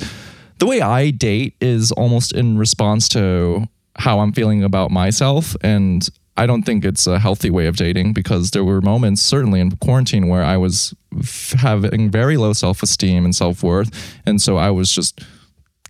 the 0.60 0.66
way 0.66 0.82
I 0.82 1.12
date 1.12 1.56
is 1.62 1.92
almost 1.94 2.34
in 2.34 2.58
response 2.58 3.08
to 3.10 3.68
how 3.98 4.20
I'm 4.20 4.32
feeling 4.32 4.64
about 4.64 4.92
myself. 4.92 5.56
And 5.62 6.08
I 6.38 6.46
don't 6.46 6.64
think 6.64 6.86
it's 6.86 7.08
a 7.08 7.20
healthy 7.20 7.50
way 7.50 7.68
of 7.68 7.76
dating 7.78 8.14
because 8.14 8.52
there 8.52 8.64
were 8.64 8.82
moments, 8.82 9.22
certainly 9.22 9.60
in 9.60 9.72
quarantine, 9.78 10.28
where 10.28 10.44
I 10.44 10.58
was 10.58 10.94
f- 11.18 11.54
having 11.58 12.10
very 12.10 12.38
low 12.38 12.54
self 12.54 12.84
esteem 12.84 13.26
and 13.26 13.36
self 13.36 13.64
worth. 13.64 14.20
And 14.26 14.42
so 14.42 14.58
I 14.58 14.72
was 14.72 14.92
just 14.92 15.22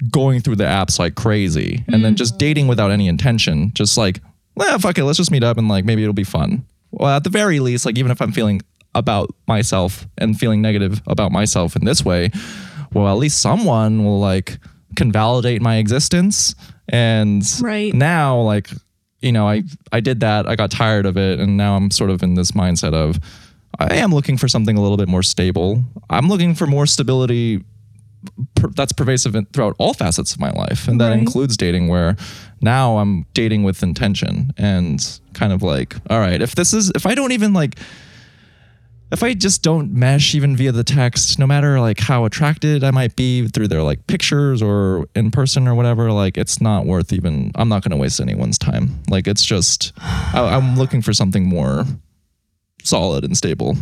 going 0.10 0.42
through 0.42 0.56
the 0.56 0.64
apps 0.64 0.98
like 0.98 1.16
crazy 1.16 1.84
and 1.88 2.04
then 2.04 2.16
just 2.16 2.36
mm. 2.36 2.40
dating 2.40 2.68
without 2.68 2.92
any 2.92 3.08
intention, 3.08 3.72
just 3.74 3.98
like, 3.98 4.20
well, 4.56 4.80
fuck 4.80 4.98
it, 4.98 5.04
let's 5.04 5.18
just 5.18 5.32
meet 5.32 5.44
up 5.44 5.58
and 5.58 5.68
like 5.68 5.86
maybe 5.86 6.02
it'll 6.02 6.14
be 6.14 6.24
fun. 6.24 6.66
Well, 6.92 7.16
at 7.16 7.24
the 7.24 7.30
very 7.30 7.60
least, 7.60 7.86
like 7.86 7.98
even 7.98 8.12
if 8.12 8.22
I'm 8.22 8.32
feeling 8.32 8.62
about 8.96 9.34
myself 9.48 10.08
and 10.18 10.38
feeling 10.38 10.62
negative 10.62 11.02
about 11.08 11.32
myself 11.32 11.76
in 11.76 11.86
this 11.86 12.04
way, 12.04 12.32
well, 12.94 13.08
at 13.08 13.18
least 13.18 13.42
someone 13.42 14.04
will 14.04 14.20
like 14.20 14.58
can 14.96 15.12
validate 15.12 15.62
my 15.62 15.78
existence. 15.78 16.56
And 16.90 17.44
Right. 17.62 17.94
now, 17.94 18.42
like, 18.42 18.70
you 19.22 19.32
know, 19.32 19.48
I 19.48 19.64
I 19.92 20.00
did 20.00 20.20
that, 20.22 20.48
I 20.50 20.56
got 20.56 20.72
tired 20.72 21.06
of 21.06 21.18
it, 21.18 21.40
and 21.40 21.56
now 21.56 21.76
I'm 21.76 21.92
sort 21.92 22.10
of 22.10 22.24
in 22.24 22.34
this 22.34 22.52
mindset 22.52 22.94
of 22.94 23.20
I 23.80 23.96
am 23.96 24.14
looking 24.14 24.38
for 24.38 24.48
something 24.48 24.78
a 24.78 24.82
little 24.82 24.98
bit 24.98 25.08
more 25.08 25.24
stable. 25.24 25.84
I'm 26.10 26.28
looking 26.28 26.56
for 26.56 26.68
more 26.68 26.86
stability 26.86 27.64
per, 28.56 28.68
that's 28.70 28.92
pervasive 28.92 29.36
in, 29.36 29.46
throughout 29.48 29.76
all 29.80 29.94
facets 29.94 30.34
of 30.34 30.40
my 30.40 30.52
life, 30.52 30.88
and 30.88 31.00
that 31.02 31.10
Right. 31.10 31.20
includes 31.20 31.58
dating. 31.58 31.88
Where 31.88 32.16
now 32.62 32.98
I'm 32.98 33.26
dating 33.34 33.64
with 33.64 33.82
intention 33.84 34.52
and 34.58 35.20
kind 35.34 35.52
of 35.54 35.64
like, 35.64 35.96
all 36.10 36.20
right, 36.20 36.42
if 36.42 36.56
this 36.56 36.74
is, 36.74 36.92
if 36.96 37.06
I 37.06 37.16
don't 37.16 37.32
even 37.32 37.54
like, 37.54 37.80
if 39.12 39.24
I 39.24 39.34
just 39.34 39.62
don't 39.62 39.92
mesh 39.92 40.36
even 40.36 40.56
via 40.56 40.72
the 40.72 40.84
text, 40.86 41.38
no 41.38 41.46
matter 41.46 41.80
like 41.82 42.00
how 42.00 42.24
attracted 42.24 42.84
I 42.84 42.92
might 42.92 43.16
be 43.18 43.48
through 43.48 43.68
their 43.68 43.82
like 43.84 44.08
pictures 44.08 44.62
or 44.62 45.06
in 45.16 45.32
person 45.32 45.68
or 45.68 45.76
whatever, 45.76 46.12
like 46.14 46.38
it's 46.38 46.62
not 46.62 46.86
worth 46.86 47.12
even. 47.12 47.52
I'm 47.56 47.68
not 47.68 47.84
going 47.84 47.92
to 47.92 47.98
waste 47.98 48.22
anyone's 48.22 48.58
time. 48.58 49.02
Like 49.10 49.28
it's 49.28 49.44
just, 49.44 49.92
I, 50.00 50.56
I'm 50.56 50.78
looking 50.78 51.02
for 51.02 51.12
something 51.14 51.46
more 51.46 51.84
solid 52.84 53.24
and 53.26 53.36
stable. 53.36 53.76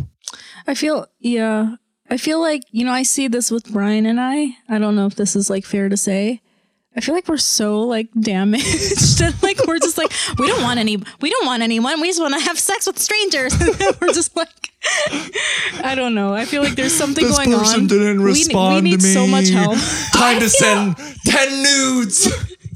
I 0.66 0.74
feel 0.74 1.06
yeah. 1.20 1.76
I 2.10 2.16
feel 2.16 2.40
like, 2.40 2.62
you 2.72 2.84
know, 2.84 2.92
I 2.92 3.04
see 3.04 3.28
this 3.28 3.50
with 3.50 3.72
Brian 3.72 4.04
and 4.04 4.20
I. 4.20 4.56
I 4.68 4.78
don't 4.78 4.96
know 4.96 5.06
if 5.06 5.14
this 5.14 5.36
is 5.36 5.48
like 5.48 5.64
fair 5.64 5.88
to 5.88 5.96
say. 5.96 6.42
I 6.96 7.00
feel 7.00 7.14
like 7.14 7.28
we're 7.28 7.36
so 7.36 7.82
like 7.82 8.08
damaged 8.18 9.20
and 9.22 9.40
like 9.44 9.64
we're 9.64 9.78
just 9.78 9.96
like 9.96 10.12
we 10.38 10.48
don't 10.48 10.62
want 10.62 10.80
any 10.80 10.96
we 11.20 11.30
don't 11.30 11.46
want 11.46 11.62
anyone. 11.62 12.00
We 12.00 12.08
just 12.08 12.20
want 12.20 12.34
to 12.34 12.40
have 12.40 12.58
sex 12.58 12.86
with 12.86 12.98
strangers. 12.98 13.56
we're 14.00 14.12
just 14.12 14.34
like 14.36 14.48
I 15.84 15.94
don't 15.94 16.16
know. 16.16 16.34
I 16.34 16.46
feel 16.46 16.62
like 16.62 16.74
there's 16.74 16.94
something 16.94 17.28
going 17.28 17.54
on. 17.54 17.86
didn't 17.86 18.22
We 18.22 18.44
we 18.52 18.80
need 18.80 19.02
so 19.02 19.26
much 19.26 19.50
help. 19.50 19.78
Time 20.12 20.40
to 20.40 20.48
send 20.48 20.96
10 21.26 21.62
nudes. 21.62 22.26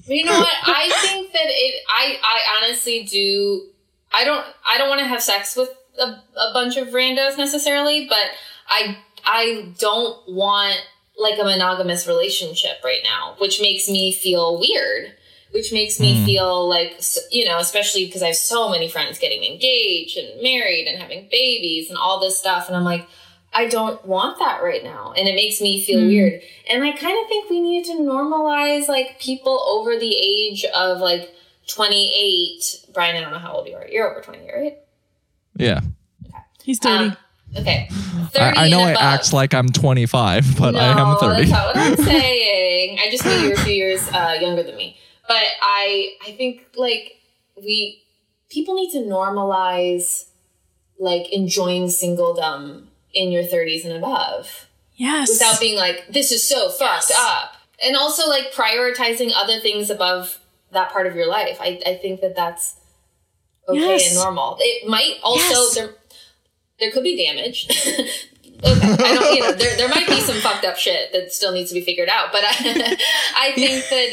You 0.07 0.25
know 0.27 0.39
what? 0.39 0.53
I 0.65 0.91
think 1.03 1.33
that 1.33 1.47
it. 1.47 1.83
I 1.89 2.19
I 2.23 2.63
honestly 2.63 3.05
do. 3.05 3.67
I 4.13 4.25
don't. 4.25 4.47
I 4.65 4.79
don't 4.79 4.89
want 4.89 5.01
to 5.01 5.07
have 5.07 5.23
sex 5.23 5.57
with 5.57 5.71
a, 5.99 6.05
a 6.05 6.53
bunch 6.53 6.77
of 6.77 6.89
randos 6.89 7.37
necessarily, 7.39 8.07
but 8.07 8.27
I 8.69 8.99
I 9.27 9.73
don't 9.79 10.29
want 10.29 10.81
like 11.19 11.39
a 11.39 11.45
monogamous 11.45 12.07
relationship 12.07 12.83
right 12.85 13.03
now, 13.05 13.37
which 13.39 13.61
makes 13.61 13.89
me 13.89 14.13
feel 14.13 14.59
weird. 14.59 15.13
Which 15.53 15.73
makes 15.73 16.01
me 16.01 16.25
feel 16.27 16.69
like 16.69 17.01
you 17.31 17.45
know, 17.45 17.59
especially 17.59 18.07
because 18.07 18.25
I 18.25 18.29
have 18.29 18.37
so 18.37 18.71
many 18.71 18.89
friends 18.89 19.21
getting 19.21 19.45
engaged 19.45 20.19
and 20.19 20.43
married 20.43 20.89
and 20.89 21.01
having 21.01 21.29
babies 21.31 21.89
and 21.89 21.97
all 21.97 22.19
this 22.21 22.39
stuff, 22.39 22.69
and 22.69 22.77
I'm 22.77 22.85
like. 22.85 23.07
I 23.57 23.69
don't 23.69 24.05
want 24.05 24.41
that 24.41 24.65
right 24.65 24.83
now. 24.83 25.15
And 25.17 25.29
it 25.29 25.37
makes 25.37 25.61
me 25.61 25.81
feel 25.81 26.05
weird. 26.05 26.43
And 26.69 26.83
I 26.83 26.91
kind 26.91 27.17
of 27.23 27.29
think 27.29 27.49
we 27.49 27.61
need 27.61 27.85
to 27.85 27.93
normalize 27.93 28.89
like 28.89 29.21
people 29.21 29.63
over 29.69 29.97
the 29.97 30.13
age 30.13 30.65
of 30.75 30.99
like 30.99 31.33
28. 31.69 32.87
Brian, 32.93 33.17
I 33.17 33.21
don't 33.21 33.33
know 33.33 33.39
how 33.39 33.53
old 33.53 33.69
you 33.69 33.77
are. 33.77 33.87
You're 33.87 34.11
over 34.11 34.21
20, 34.23 34.51
right? 34.53 34.79
Yeah. 35.57 35.83
Okay. 36.27 36.39
He's 36.65 36.81
30. 36.81 37.05
Um, 37.05 37.17
okay. 37.57 37.89
I, 38.37 38.65
I 38.65 38.69
know 38.69 38.81
and 38.81 38.97
I 38.99 39.15
act 39.15 39.33
like 39.33 39.55
I'm 39.55 39.69
25, 39.69 40.59
but 40.59 40.75
I 40.75 40.87
am 40.89 40.97
No, 40.97 41.17
30. 41.21 41.37
That's 41.43 41.51
not 41.51 41.67
what 41.67 41.77
I'm 41.77 41.97
saying. 42.05 42.99
I 43.01 43.11
just 43.11 43.25
knew 43.25 43.33
you 43.33 43.49
were 43.51 43.55
a 43.55 43.59
few 43.65 43.75
years 43.75 44.07
uh, 44.09 44.37
younger 44.41 44.63
than 44.63 44.77
me. 44.77 44.97
But 45.29 45.45
I 45.63 46.15
I 46.27 46.33
think 46.33 46.67
like 46.77 47.13
we 47.57 48.03
people 48.51 48.75
need 48.75 48.91
to 48.93 48.99
normalize 48.99 50.27
like 50.99 51.33
enjoying 51.33 51.87
singledom 51.87 52.87
in 53.13 53.31
your 53.33 53.43
30s 53.45 53.85
and 53.85 53.95
above. 53.95 54.69
yes. 54.95 55.29
without 55.29 55.59
being 55.61 55.77
like 55.77 56.07
this 56.09 56.31
is 56.33 56.47
so 56.49 56.69
fucked 56.69 57.13
up 57.17 57.57
and 57.85 57.97
also 57.97 58.29
like 58.29 58.53
prioritizing 58.53 59.33
other 59.37 59.59
things 59.61 59.91
above 59.91 60.39
that 60.73 60.91
part 60.93 61.07
of 61.07 61.15
your 61.17 61.27
life 61.29 61.57
i, 61.61 61.81
I 61.87 61.95
think 61.97 62.21
that 62.21 62.35
that's 62.37 62.77
okay 63.69 63.79
Yes. 63.79 64.07
and 64.09 64.17
normal 64.23 64.57
it 64.61 64.89
might 64.89 65.15
also 65.23 65.39
Yes. 65.55 65.75
there 65.75 65.91
there 66.81 66.91
could 66.91 67.03
be 67.05 67.17
damage 67.17 67.67
okay 68.65 68.93
i 69.05 69.15
don't 69.15 69.35
you 69.35 69.41
know 69.43 69.53
there, 69.53 69.77
there 69.77 69.89
might 69.89 70.07
be 70.09 70.21
some 70.21 70.37
fucked 70.37 70.65
up 70.65 70.77
shit 70.77 71.13
that 71.13 71.33
still 71.33 71.53
needs 71.53 71.69
to 71.71 71.75
be 71.75 71.81
figured 71.81 72.09
out 72.09 72.31
but 72.33 72.41
i, 72.45 72.97
I 73.37 73.53
think 73.55 73.85
that 73.91 74.11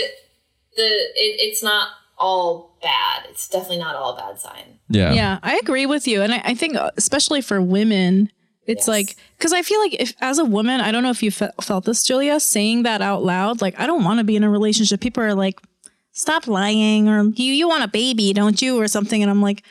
the 0.76 0.84
it, 0.84 1.40
it's 1.40 1.64
not 1.64 1.90
all 2.18 2.76
bad 2.82 3.26
it's 3.30 3.48
definitely 3.48 3.78
not 3.80 3.96
all 3.96 4.14
a 4.16 4.18
bad 4.20 4.40
sign 4.40 4.80
Yeah. 4.90 5.14
Yeah, 5.14 5.40
I 5.42 5.58
agree 5.58 5.86
with 5.86 6.06
you. 6.08 6.22
And 6.22 6.34
I, 6.34 6.42
I 6.44 6.54
think, 6.54 6.76
uh, 6.76 6.92
especially 6.98 7.42
for 7.42 7.62
women, 7.62 8.30
it's 8.68 8.82
Yes. 8.82 8.88
like, 8.88 9.16
because 9.38 9.54
I 9.54 9.62
feel 9.64 9.80
like 9.80 9.94
if, 10.00 10.14
as 10.22 10.38
a 10.38 10.44
woman, 10.46 10.82
I 10.82 10.92
don't 10.92 11.02
know 11.02 11.10
if 11.12 11.24
you 11.24 11.32
fe- 11.32 11.56
felt 11.62 11.86
this, 11.86 12.04
Julia, 12.04 12.40
saying 12.42 12.84
that 12.84 13.02
out 13.02 13.24
loud, 13.24 13.62
like, 13.62 13.80
I 13.80 13.88
don't 13.88 14.04
want 14.04 14.20
to 14.20 14.24
be 14.26 14.36
in 14.36 14.44
a 14.44 14.50
relationship. 14.50 15.00
People 15.00 15.24
are 15.24 15.34
like, 15.34 15.60
stop 16.12 16.46
lying, 16.48 17.08
or 17.08 17.24
you, 17.24 17.54
you 17.54 17.68
want 17.70 17.84
a 17.86 17.88
baby, 17.88 18.34
don't 18.34 18.62
you, 18.62 18.78
or 18.80 18.88
something. 18.90 19.22
And 19.24 19.32
I'm 19.32 19.42
like, 19.42 19.64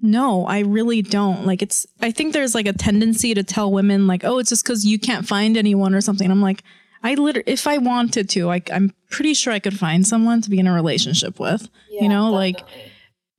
no, 0.00 0.46
I 0.46 0.60
really 0.60 1.02
don't. 1.02 1.46
Like, 1.46 1.62
it's, 1.62 1.86
I 2.00 2.10
think 2.10 2.32
there's 2.32 2.54
like 2.54 2.66
a 2.66 2.72
tendency 2.72 3.34
to 3.34 3.42
tell 3.42 3.72
women, 3.72 4.06
like, 4.06 4.24
oh, 4.24 4.38
it's 4.38 4.50
just 4.50 4.64
because 4.64 4.84
you 4.86 4.98
can't 4.98 5.26
find 5.26 5.56
anyone 5.56 5.94
or 5.94 6.00
something. 6.00 6.30
I'm 6.30 6.42
like, 6.42 6.62
I 7.02 7.14
literally, 7.14 7.50
if 7.50 7.66
I 7.66 7.78
wanted 7.78 8.28
to, 8.30 8.46
like, 8.46 8.70
I'm 8.72 8.92
pretty 9.10 9.34
sure 9.34 9.52
I 9.52 9.58
could 9.58 9.78
find 9.78 10.06
someone 10.06 10.42
to 10.42 10.50
be 10.50 10.58
in 10.58 10.66
a 10.66 10.72
relationship 10.74 11.38
with, 11.38 11.68
you 11.90 12.08
know, 12.08 12.30
like, 12.30 12.60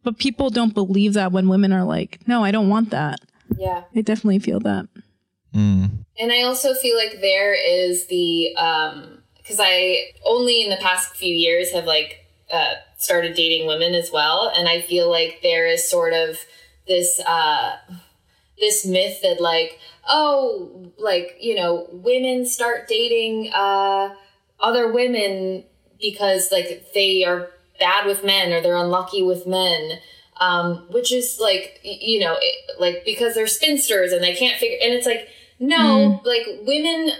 but 0.04 0.18
people 0.18 0.50
don't 0.50 0.74
believe 0.74 1.14
that 1.14 1.32
when 1.32 1.50
women 1.50 1.74
are 1.74 1.84
like, 1.84 2.20
no, 2.28 2.44
I 2.44 2.52
don't 2.52 2.70
want 2.70 2.90
that. 2.92 3.20
yeah 3.58 3.84
I 3.96 4.02
definitely 4.02 4.40
feel 4.40 4.60
that. 4.62 4.88
Mm. 5.54 6.06
And 6.20 6.32
I 6.32 6.44
also 6.44 6.74
feel 6.74 6.98
like 6.98 7.22
there 7.22 7.54
is 7.54 8.06
the 8.08 8.56
um 8.56 9.24
because 9.38 9.58
I 9.60 10.12
only 10.26 10.64
in 10.64 10.70
the 10.70 10.78
past 10.78 11.16
few 11.16 11.34
years 11.34 11.72
have 11.72 11.86
like 11.86 12.26
uh 12.52 12.76
started 13.00 13.34
dating 13.34 13.66
women 13.66 13.96
as 13.96 14.12
well. 14.12 14.52
And 14.56 14.68
I 14.68 14.82
feel 14.82 15.10
like 15.10 15.40
there 15.42 15.66
is 15.66 15.90
sort 15.90 16.14
of 16.14 16.38
this 16.88 17.20
uh 17.22 17.78
this 18.60 18.86
myth 18.86 19.22
that 19.24 19.40
like 19.40 19.80
oh 20.08 20.92
like 20.98 21.38
you 21.40 21.56
know 21.56 21.88
women 21.92 22.46
start 22.46 22.88
dating 22.88 23.52
uh 23.54 24.14
other 24.60 24.92
women 24.92 25.64
because 26.00 26.52
like 26.52 26.92
they 26.94 27.24
are 27.24 27.50
bad 27.80 28.06
with 28.06 28.24
men 28.24 28.52
or 28.52 28.62
they're 28.62 28.76
unlucky 28.76 29.24
with 29.24 29.48
men. 29.48 30.00
Um, 30.42 30.88
which 30.90 31.12
is 31.12 31.38
like 31.42 31.82
you 31.84 32.22
know 32.22 32.38
it, 32.40 32.80
like 32.80 33.04
because 33.04 33.36
they're 33.36 33.46
spinsters 33.46 34.14
and 34.14 34.24
they 34.24 34.34
can't 34.34 34.58
figure 34.58 34.78
and 34.82 34.94
it's 34.94 35.06
like 35.06 35.28
no 35.60 36.22
like 36.24 36.46
women 36.66 37.12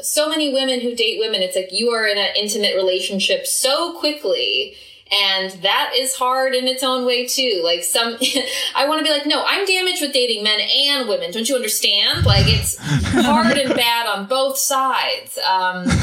so 0.00 0.30
many 0.30 0.50
women 0.50 0.80
who 0.80 0.94
date 0.94 1.20
women 1.20 1.42
it's 1.42 1.54
like 1.56 1.68
you 1.72 1.90
are 1.90 2.06
in 2.06 2.16
an 2.16 2.30
intimate 2.40 2.74
relationship 2.74 3.46
so 3.46 3.98
quickly 3.98 4.74
and 5.12 5.50
that 5.62 5.92
is 5.96 6.14
hard 6.14 6.54
in 6.54 6.66
its 6.66 6.82
own 6.82 7.04
way 7.04 7.26
too 7.26 7.60
like 7.62 7.84
some 7.84 8.16
i 8.74 8.88
want 8.88 8.98
to 8.98 9.04
be 9.04 9.10
like 9.10 9.26
no 9.26 9.44
i'm 9.46 9.66
damaged 9.66 10.00
with 10.00 10.12
dating 10.12 10.42
men 10.42 10.58
and 10.60 11.08
women 11.08 11.30
don't 11.30 11.48
you 11.48 11.54
understand 11.54 12.24
like 12.24 12.44
it's 12.46 12.78
hard 13.24 13.56
and 13.58 13.74
bad 13.74 14.06
on 14.06 14.26
both 14.26 14.56
sides 14.56 15.38
um 15.38 15.84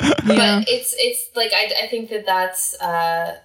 Yeah. 0.00 0.60
but 0.60 0.68
it's 0.68 0.94
it's 0.98 1.30
like 1.36 1.52
I, 1.54 1.84
I 1.84 1.86
think 1.88 2.10
that 2.10 2.24
that's 2.26 2.78
uh 2.80 3.36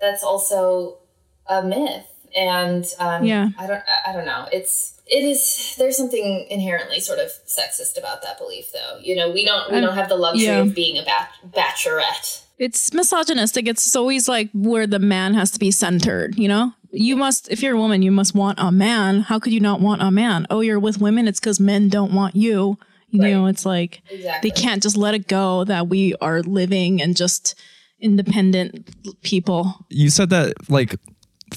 that's 0.00 0.22
also 0.24 0.98
a 1.46 1.62
myth. 1.62 2.06
And 2.36 2.86
um, 3.00 3.24
Yeah. 3.24 3.48
I 3.58 3.66
don't 3.66 3.82
I 4.06 4.12
don't 4.12 4.24
know. 4.24 4.46
It's 4.52 5.00
it 5.06 5.24
is 5.24 5.74
there's 5.76 5.96
something 5.96 6.46
inherently 6.48 7.00
sort 7.00 7.18
of 7.18 7.30
sexist 7.46 7.98
about 7.98 8.22
that 8.22 8.38
belief 8.38 8.70
though. 8.72 8.98
You 9.02 9.16
know, 9.16 9.30
we 9.30 9.44
don't 9.44 9.70
we 9.70 9.78
Um, 9.78 9.84
don't 9.84 9.94
have 9.96 10.08
the 10.08 10.14
luxury 10.16 10.46
yeah. 10.46 10.60
of 10.60 10.74
being 10.74 10.96
a 10.98 11.02
bach- 11.02 11.32
bachelorette. 11.48 12.42
It's 12.60 12.92
misogynistic. 12.92 13.66
It's 13.66 13.96
always 13.96 14.28
like 14.28 14.50
where 14.52 14.86
the 14.86 14.98
man 14.98 15.34
has 15.34 15.50
to 15.52 15.58
be 15.58 15.70
centered, 15.70 16.38
you 16.38 16.46
know? 16.46 16.72
You 16.92 17.16
must, 17.16 17.50
if 17.50 17.62
you're 17.62 17.74
a 17.74 17.78
woman, 17.78 18.02
you 18.02 18.10
must 18.12 18.34
want 18.34 18.58
a 18.60 18.70
man. 18.70 19.20
How 19.20 19.38
could 19.38 19.52
you 19.52 19.60
not 19.60 19.80
want 19.80 20.02
a 20.02 20.10
man? 20.10 20.46
Oh, 20.50 20.60
you're 20.60 20.78
with 20.78 21.00
women. 21.00 21.26
It's 21.26 21.40
because 21.40 21.58
men 21.58 21.88
don't 21.88 22.12
want 22.12 22.36
you. 22.36 22.76
You 23.08 23.22
Right. 23.22 23.32
know, 23.32 23.46
it's 23.46 23.64
like 23.64 24.02
Exactly. 24.10 24.50
they 24.50 24.54
can't 24.54 24.82
just 24.82 24.96
let 24.96 25.14
it 25.14 25.26
go 25.26 25.64
that 25.64 25.88
we 25.88 26.14
are 26.20 26.42
living 26.42 27.00
and 27.00 27.16
just 27.16 27.54
independent 28.00 28.88
people. 29.22 29.86
You 29.88 30.10
said 30.10 30.30
that 30.30 30.54
like 30.70 30.96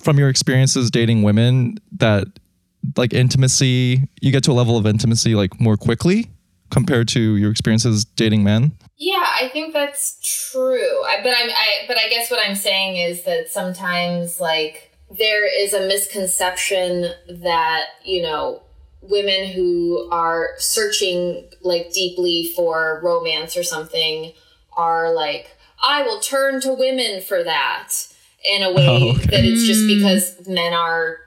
from 0.02 0.18
your 0.18 0.30
experiences 0.30 0.90
dating 0.90 1.24
women 1.24 1.78
that 1.98 2.28
like 2.98 3.14
intimacy, 3.14 4.08
you 4.22 4.32
get 4.32 4.44
to 4.46 4.52
a 4.52 4.54
level 4.54 4.78
of 4.78 4.86
intimacy 4.86 5.36
like 5.36 5.60
more 5.60 5.78
quickly 5.78 6.30
compared 6.74 7.08
to 7.10 7.36
your 7.38 7.52
experiences 7.52 8.04
dating 8.04 8.44
men. 8.44 8.76
Yeah, 8.98 9.24
I 9.42 9.50
think 9.54 9.74
that's 9.74 10.18
true. 10.52 11.04
I, 11.06 11.20
but 11.24 11.30
I'm, 11.38 11.50
I, 11.50 11.86
but 11.88 11.98
I 11.98 12.10
guess 12.10 12.30
what 12.32 12.40
I'm 12.46 12.56
saying 12.56 12.98
is 12.98 13.24
that 13.24 13.50
sometimes 13.50 14.40
like 14.42 14.92
there 15.10 15.46
is 15.48 15.74
a 15.74 15.88
misconception 15.88 17.12
that 17.30 17.84
you 18.04 18.22
know 18.22 18.62
women 19.02 19.48
who 19.52 20.10
are 20.12 20.50
searching 20.58 21.46
like 21.62 21.92
deeply 21.94 22.52
for 22.56 23.00
romance 23.04 23.56
or 23.56 23.64
something 23.64 24.32
are 24.76 25.14
like 25.14 25.56
I 25.84 26.02
will 26.04 26.20
turn 26.22 26.62
to 26.62 26.74
women 26.74 27.22
for 27.22 27.44
that 27.44 27.90
in 28.46 28.64
a 28.64 28.72
way 28.74 28.88
Oh, 28.88 29.10
okay. 29.16 29.26
that 29.28 29.44
it's 29.46 29.66
just 29.66 29.86
because 29.88 30.48
men 30.48 30.74
are 30.74 31.18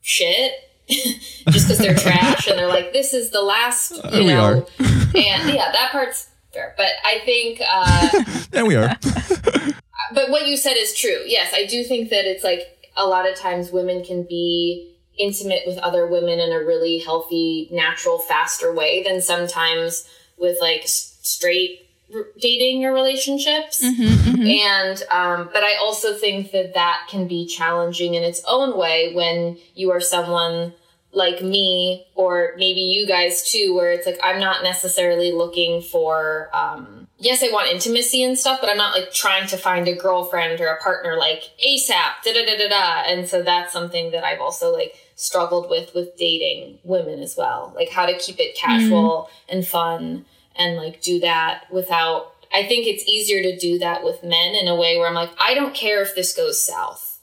shit. 0.00 0.52
just 0.88 1.66
because 1.66 1.78
they're 1.78 1.96
trash 1.96 2.46
and 2.46 2.56
they're 2.56 2.68
like, 2.68 2.92
this 2.92 3.12
is 3.12 3.30
the 3.30 3.42
last, 3.42 3.90
you 3.90 4.00
Uh, 4.04 4.10
we 4.18 4.26
know, 4.28 4.40
are. 4.44 4.66
And 5.14 5.50
yeah, 5.50 5.70
that 5.72 5.88
part's 5.92 6.28
fair. 6.52 6.74
But 6.76 6.90
I 7.04 7.20
think, 7.24 7.60
uh, 7.68 8.10
And 8.52 8.66
we 8.66 8.76
are. 8.76 8.96
but 10.14 10.30
what 10.30 10.46
you 10.46 10.56
said 10.56 10.74
is 10.74 10.94
true. 10.94 11.22
Yes, 11.26 11.52
I 11.54 11.66
do 11.66 11.84
think 11.84 12.10
that 12.10 12.24
it's 12.24 12.44
like 12.44 12.90
a 12.96 13.06
lot 13.06 13.28
of 13.28 13.36
times 13.36 13.70
women 13.70 14.04
can 14.04 14.22
be 14.22 14.92
intimate 15.18 15.62
with 15.66 15.78
other 15.78 16.06
women 16.06 16.38
in 16.38 16.52
a 16.52 16.58
really 16.58 16.98
healthy, 16.98 17.68
natural, 17.72 18.18
faster 18.18 18.72
way 18.72 19.02
than 19.02 19.20
sometimes 19.22 20.06
with 20.38 20.58
like 20.60 20.82
s- 20.82 21.18
straight 21.22 21.88
r- 22.14 22.26
dating 22.40 22.84
or 22.84 22.92
relationships. 22.92 23.82
And, 23.82 25.02
um, 25.10 25.48
but 25.52 25.62
I 25.62 25.76
also 25.80 26.14
think 26.14 26.52
that 26.52 26.74
that 26.74 27.06
can 27.08 27.26
be 27.26 27.46
challenging 27.46 28.14
in 28.14 28.22
its 28.22 28.42
own 28.46 28.78
way 28.78 29.12
when 29.14 29.58
you 29.74 29.90
are 29.90 30.00
someone 30.00 30.74
like 31.16 31.40
me 31.42 32.06
or 32.14 32.52
maybe 32.58 32.80
you 32.80 33.06
guys 33.06 33.50
too 33.50 33.74
where 33.74 33.90
it's 33.90 34.04
like 34.06 34.18
i'm 34.22 34.38
not 34.38 34.62
necessarily 34.62 35.32
looking 35.32 35.80
for 35.80 36.50
um 36.52 37.08
yes 37.18 37.42
i 37.42 37.50
want 37.50 37.72
intimacy 37.72 38.22
and 38.22 38.38
stuff 38.38 38.60
but 38.60 38.68
i'm 38.68 38.76
not 38.76 38.94
like 38.94 39.10
trying 39.14 39.46
to 39.48 39.56
find 39.56 39.88
a 39.88 39.96
girlfriend 39.96 40.60
or 40.60 40.66
a 40.66 40.80
partner 40.82 41.16
like 41.16 41.44
asap 41.66 42.22
da 42.22 42.34
da 42.34 42.44
da 42.44 42.58
da 42.58 42.68
da. 42.68 43.02
And 43.10 43.26
so 43.26 43.42
that's 43.42 43.72
something 43.72 44.10
that 44.10 44.24
i've 44.24 44.42
also 44.42 44.70
like 44.70 44.94
struggled 45.14 45.70
with 45.70 45.94
with 45.94 46.14
dating 46.18 46.78
women 46.84 47.20
as 47.20 47.34
well 47.34 47.72
like 47.74 47.88
how 47.88 48.04
to 48.04 48.16
keep 48.18 48.38
it 48.38 48.54
casual 48.54 49.30
and 49.48 49.66
fun 49.66 50.26
and 50.54 50.76
like 50.76 51.00
do 51.00 51.18
that 51.20 51.64
without 51.72 52.34
i 52.52 52.62
think 52.62 52.86
it's 52.86 53.08
easier 53.08 53.42
to 53.42 53.56
do 53.56 53.78
that 53.78 54.04
with 54.04 54.22
men 54.22 54.54
in 54.54 54.68
a 54.68 54.76
way 54.76 54.98
where 54.98 55.08
i'm 55.08 55.14
like 55.14 55.32
i 55.40 55.54
don't 55.54 55.74
care 55.74 56.02
if 56.02 56.14
this 56.14 56.36
goes 56.36 56.62
south. 56.62 57.14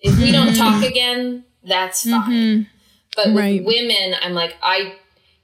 If 0.00 0.18
we 0.18 0.32
don't 0.32 0.54
talk 0.54 0.82
again 0.90 1.44
that's 1.62 2.08
fine 2.08 2.68
but 3.16 3.32
with 3.32 3.64
women, 3.64 4.14
I'm 4.22 4.34
like, 4.34 4.56
I, 4.62 4.94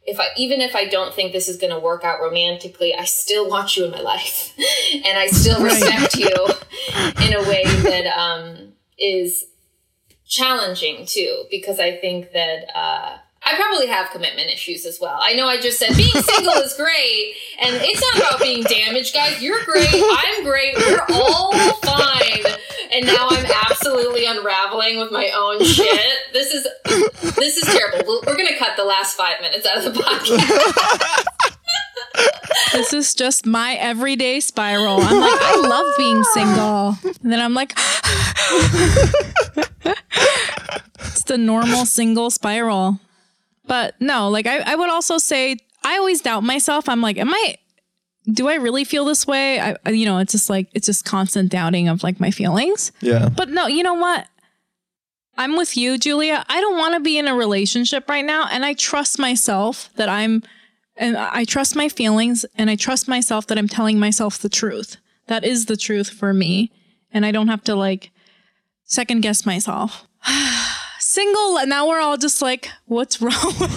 if 0.05 0.21
I, 0.21 0.27
even 0.37 0.61
if 0.61 0.77
I 0.77 0.87
don't 0.87 1.15
think 1.15 1.33
this 1.33 1.49
is 1.49 1.57
going 1.57 1.73
to 1.73 1.79
work 1.79 2.05
out 2.05 2.21
romantically, 2.21 2.95
I 2.95 3.05
still 3.05 3.49
want 3.49 3.77
you 3.77 3.85
in 3.85 3.91
my 3.91 4.01
life. 4.01 4.53
and 5.07 5.19
I 5.19 5.27
still 5.29 5.63
respect 5.63 6.17
you 6.17 6.29
in 7.27 7.35
a 7.35 7.43
way 7.49 7.65
that 7.65 8.07
um, 8.07 8.75
is 8.99 9.47
challenging 10.27 11.07
too, 11.07 11.45
because 11.51 11.81
I 11.81 11.97
think 11.97 12.33
that, 12.33 12.77
uh, 12.77 13.19
I 13.45 13.57
probably 13.57 13.89
have 13.89 14.11
commitment 14.11 14.51
issues 14.51 14.87
as 14.87 14.99
well. 15.01 15.19
I 15.21 15.35
know 15.35 15.49
I 15.49 15.61
just 15.61 15.79
said 15.79 15.97
being 15.97 16.11
single 16.11 16.55
is 16.55 16.75
great, 16.75 17.35
and 17.59 17.75
it's 17.77 18.01
not 18.01 18.17
about 18.19 18.41
being 18.41 18.63
damaged, 18.63 19.15
guys. 19.15 19.43
You're 19.43 19.65
great. 19.65 19.89
I'm 19.93 20.45
great. 20.45 20.77
We're 20.77 21.05
all 21.13 21.53
fine. 21.83 22.45
And 22.95 23.07
now 23.07 23.29
I'm 23.31 23.47
absolutely 23.71 24.27
unraveling 24.27 24.99
with 24.99 25.11
my 25.11 25.31
own 25.35 25.65
shit. 25.65 26.17
This 26.33 26.53
is 26.53 26.67
this 27.37 27.57
is 27.57 27.75
terrible. 27.75 28.23
We're 28.27 28.37
gonna 28.37 28.59
cut 28.59 28.77
the 28.77 28.85
last 28.85 29.17
five 29.17 29.41
minutes 29.41 29.67
out 29.67 29.79
of 29.79 29.85
the 29.93 30.01
podcast. 30.01 31.27
This 32.73 32.93
is 32.93 33.15
just 33.15 33.47
my 33.47 33.75
everyday 33.75 34.41
spiral. 34.41 34.99
I'm 35.01 35.21
like, 35.21 35.41
I 35.41 35.57
love 35.57 35.95
being 35.99 36.23
single. 36.25 36.97
And 37.23 37.33
then 37.33 37.41
I'm 37.41 37.55
like, 37.55 37.73
it's 41.01 41.25
the 41.25 41.39
normal 41.39 41.85
single 41.87 42.31
spiral. 42.31 42.99
But 43.73 43.99
no, 44.03 44.29
like 44.29 44.47
I, 44.47 44.59
I 44.59 44.75
would 44.75 44.91
also 44.91 45.17
say 45.17 45.57
I 45.83 45.97
always 45.97 46.21
doubt 46.21 46.43
myself. 46.43 46.91
I'm 46.91 47.01
like, 47.01 47.17
am 47.17 47.33
I 47.33 47.55
do 48.31 48.47
I 48.47 48.57
really 48.57 48.85
feel 48.85 49.07
this 49.07 49.27
way? 49.27 49.59
I 49.61 49.77
I- 49.87 49.91
you 49.93 50.05
know, 50.05 50.19
it's 50.19 50.33
just 50.33 50.51
like 50.51 50.69
it's 50.75 50.85
just 50.85 51.07
constant 51.07 51.51
doubting 51.51 51.89
of 51.89 52.03
like 52.03 52.21
my 52.21 52.31
feelings. 52.31 52.93
Yeah. 53.01 53.31
But 53.35 53.49
no, 53.49 53.69
you 53.69 53.83
know 53.83 53.95
what? 53.95 54.29
I'm 55.39 55.57
with 55.57 55.75
you, 55.75 55.97
Julia. 55.97 56.45
I 56.51 56.61
don't 56.61 56.77
want 56.77 56.93
to 56.97 57.01
be 57.01 57.17
in 57.17 57.27
a 57.27 57.35
relationship 57.35 58.11
right 58.11 58.27
now. 58.27 58.47
And 58.53 58.63
I 58.63 58.75
trust 58.75 59.19
myself 59.19 59.89
that 59.97 60.11
I'm, 60.11 60.43
and 60.95 61.17
I 61.17 61.47
trust 61.47 61.75
my 61.75 61.89
feelings 61.89 62.45
and 62.59 62.69
I 62.69 62.77
trust 62.77 63.09
myself 63.09 63.47
that 63.47 63.57
I'm 63.57 63.69
telling 63.69 63.99
myself 63.99 64.39
the 64.39 64.51
truth. 64.51 64.99
That 65.29 65.45
is 65.45 65.65
the 65.65 65.79
truth 65.79 66.11
for 66.11 66.35
me. 66.35 66.71
And 67.11 67.25
I 67.25 67.31
don't 67.31 67.49
have 67.49 67.65
to 67.65 67.75
like 67.75 68.11
second 68.85 69.23
guess 69.23 69.47
myself. 69.47 70.07
Single, 71.13 71.59
And 71.59 71.69
now 71.69 71.87
we're 71.89 72.01
all 72.01 72.17
just 72.17 72.41
like, 72.41 72.71
what's 72.87 73.21
wrong 73.21 73.33
with 73.61 73.77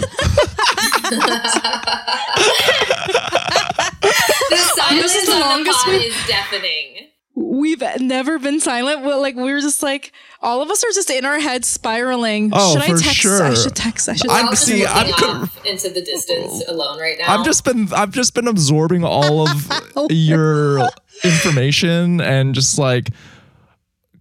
The 4.50 4.56
silence 4.74 5.02
This 5.02 5.16
is 5.16 5.26
the 5.26 5.32
on 5.34 5.38
the 5.40 5.44
longest 5.46 5.78
pod 5.84 5.88
we- 5.92 5.96
is 5.98 6.26
deafening. 6.26 6.92
We've 7.38 7.82
never 8.00 8.38
been 8.38 8.60
silent. 8.60 9.02
Well, 9.04 9.20
like 9.20 9.36
we 9.36 9.52
were 9.52 9.60
just 9.60 9.82
like 9.82 10.12
all 10.40 10.62
of 10.62 10.70
us 10.70 10.82
are 10.82 10.92
just 10.94 11.10
in 11.10 11.26
our 11.26 11.38
heads 11.38 11.68
spiraling. 11.68 12.50
Oh, 12.54 12.72
should 12.72 12.80
I 12.82 12.86
for 12.88 12.96
text? 12.96 13.16
sure. 13.16 13.42
I 13.42 13.52
should 13.52 13.76
text. 13.76 14.08
I 14.08 14.14
should. 14.14 14.30
I'm- 14.30 14.44
We're 14.44 14.48
all 14.48 14.50
just 14.52 14.64
see, 14.64 14.86
I'm 14.86 15.12
con- 15.12 15.42
off 15.42 15.66
into 15.66 15.90
the 15.90 16.00
distance 16.00 16.62
oh. 16.66 16.72
alone 16.72 16.98
right 16.98 17.18
now. 17.18 17.36
I've 17.38 17.44
just 17.44 17.62
been 17.66 17.92
I've 17.92 18.12
just 18.12 18.32
been 18.32 18.48
absorbing 18.48 19.04
all 19.04 19.46
of 19.46 19.50
Oh. 19.96 20.08
your 20.10 20.88
information 21.24 22.22
and 22.22 22.54
just 22.54 22.78
like 22.78 23.10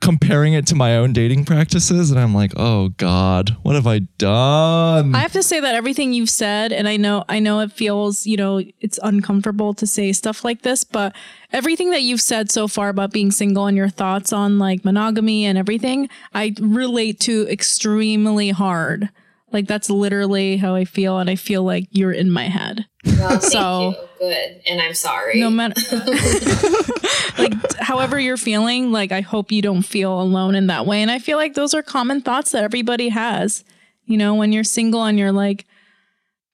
comparing 0.05 0.53
it 0.53 0.67
to 0.67 0.75
my 0.75 0.95
own 0.95 1.13
dating 1.13 1.43
practices 1.43 2.11
and 2.11 2.19
I'm 2.19 2.33
like, 2.33 2.53
"Oh 2.55 2.89
god, 2.89 3.57
what 3.63 3.73
have 3.73 3.87
I 3.87 3.99
done?" 4.19 5.15
I 5.15 5.17
have 5.17 5.33
to 5.33 5.41
say 5.41 5.59
that 5.59 5.73
everything 5.73 6.13
you've 6.13 6.29
said, 6.29 6.71
and 6.71 6.87
I 6.87 6.95
know, 6.95 7.25
I 7.27 7.39
know 7.39 7.59
it 7.61 7.71
feels, 7.71 8.27
you 8.27 8.37
know, 8.37 8.61
it's 8.81 8.99
uncomfortable 9.01 9.73
to 9.73 9.87
say 9.87 10.13
stuff 10.13 10.45
like 10.45 10.61
this, 10.61 10.83
but 10.83 11.15
everything 11.51 11.89
that 11.89 12.03
you've 12.03 12.21
said 12.21 12.51
so 12.51 12.67
far 12.67 12.89
about 12.89 13.11
being 13.11 13.31
single 13.31 13.65
and 13.65 13.75
your 13.75 13.89
thoughts 13.89 14.31
on 14.31 14.59
like 14.59 14.85
monogamy 14.85 15.43
and 15.43 15.57
everything, 15.57 16.07
I 16.35 16.53
relate 16.59 17.19
to 17.21 17.47
extremely 17.49 18.51
hard. 18.51 19.09
Like 19.55 19.67
that's 19.67 19.89
literally 19.89 20.57
how 20.57 20.75
I 20.75 20.83
feel, 20.83 21.17
and 21.17 21.29
I 21.29 21.35
feel 21.35 21.63
like 21.63 21.87
you're 21.91 22.11
in 22.11 22.29
my 22.29 22.49
head. 22.49 22.85
well, 23.05 23.29
thank 23.39 23.41
so- 23.43 23.89
you. 23.91 23.95
Good, 24.19 24.61
and 24.67 24.81
I'm 24.81 24.93
sorry. 24.93 25.39
No 25.39 25.49
matter, 25.49 25.79
like, 27.37 27.53
however 27.79 28.19
you're 28.19 28.37
feeling, 28.37 28.91
like 28.91 29.11
I 29.11 29.21
hope 29.21 29.51
you 29.51 29.61
don't 29.61 29.81
feel 29.83 30.19
alone 30.21 30.55
in 30.55 30.67
that 30.67 30.85
way. 30.85 31.01
And 31.01 31.11
I 31.11 31.19
feel 31.19 31.37
like 31.37 31.53
those 31.53 31.73
are 31.73 31.81
common 31.83 32.21
thoughts 32.21 32.51
that 32.51 32.63
everybody 32.63 33.09
has. 33.09 33.63
You 34.05 34.17
know, 34.17 34.35
when 34.35 34.51
you're 34.51 34.63
single 34.63 35.03
and 35.03 35.17
you're 35.17 35.31
like, 35.31 35.65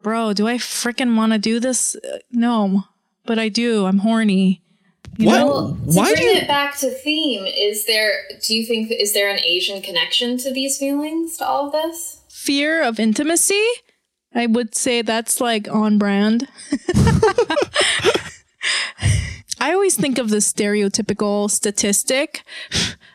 bro, 0.02 0.34
do 0.34 0.48
I 0.48 0.56
freaking 0.58 1.16
want 1.18 1.34
to 1.34 1.40
do 1.40 1.60
this? 1.60 1.96
Uh, 1.96 2.18
No, 2.32 2.84
but 3.26 3.38
I 3.40 3.50
do. 3.50 3.86
I'm 3.86 4.00
horny. 4.00 4.62
You 5.18 5.28
What? 5.28 5.38
know? 5.40 5.46
Well, 5.48 5.68
to 5.76 5.76
Why 5.98 6.10
do 6.10 6.16
bring 6.16 6.28
you 6.28 6.36
it 6.42 6.48
back 6.48 6.78
to 6.80 6.90
theme, 6.90 7.46
is 7.46 7.86
there? 7.86 8.14
Do 8.46 8.56
you 8.56 8.66
think 8.66 8.92
is 8.92 9.14
there 9.14 9.30
an 9.30 9.40
Asian 9.46 9.82
connection 9.82 10.38
to 10.40 10.52
these 10.54 10.78
feelings 10.78 11.38
to 11.38 11.46
all 11.46 11.68
of 11.68 11.74
this? 11.74 12.21
Fear 12.42 12.82
of 12.82 13.00
intimacy. 13.00 13.64
I 14.34 14.48
would 14.48 14.74
say 14.74 15.04
that's 15.04 15.40
like 15.40 15.70
on 15.70 16.00
brand. 16.00 16.48
I 19.60 19.74
always 19.74 19.96
think 19.96 20.18
of 20.18 20.32
the 20.32 20.38
stereotypical 20.38 21.52
statistic 21.52 22.42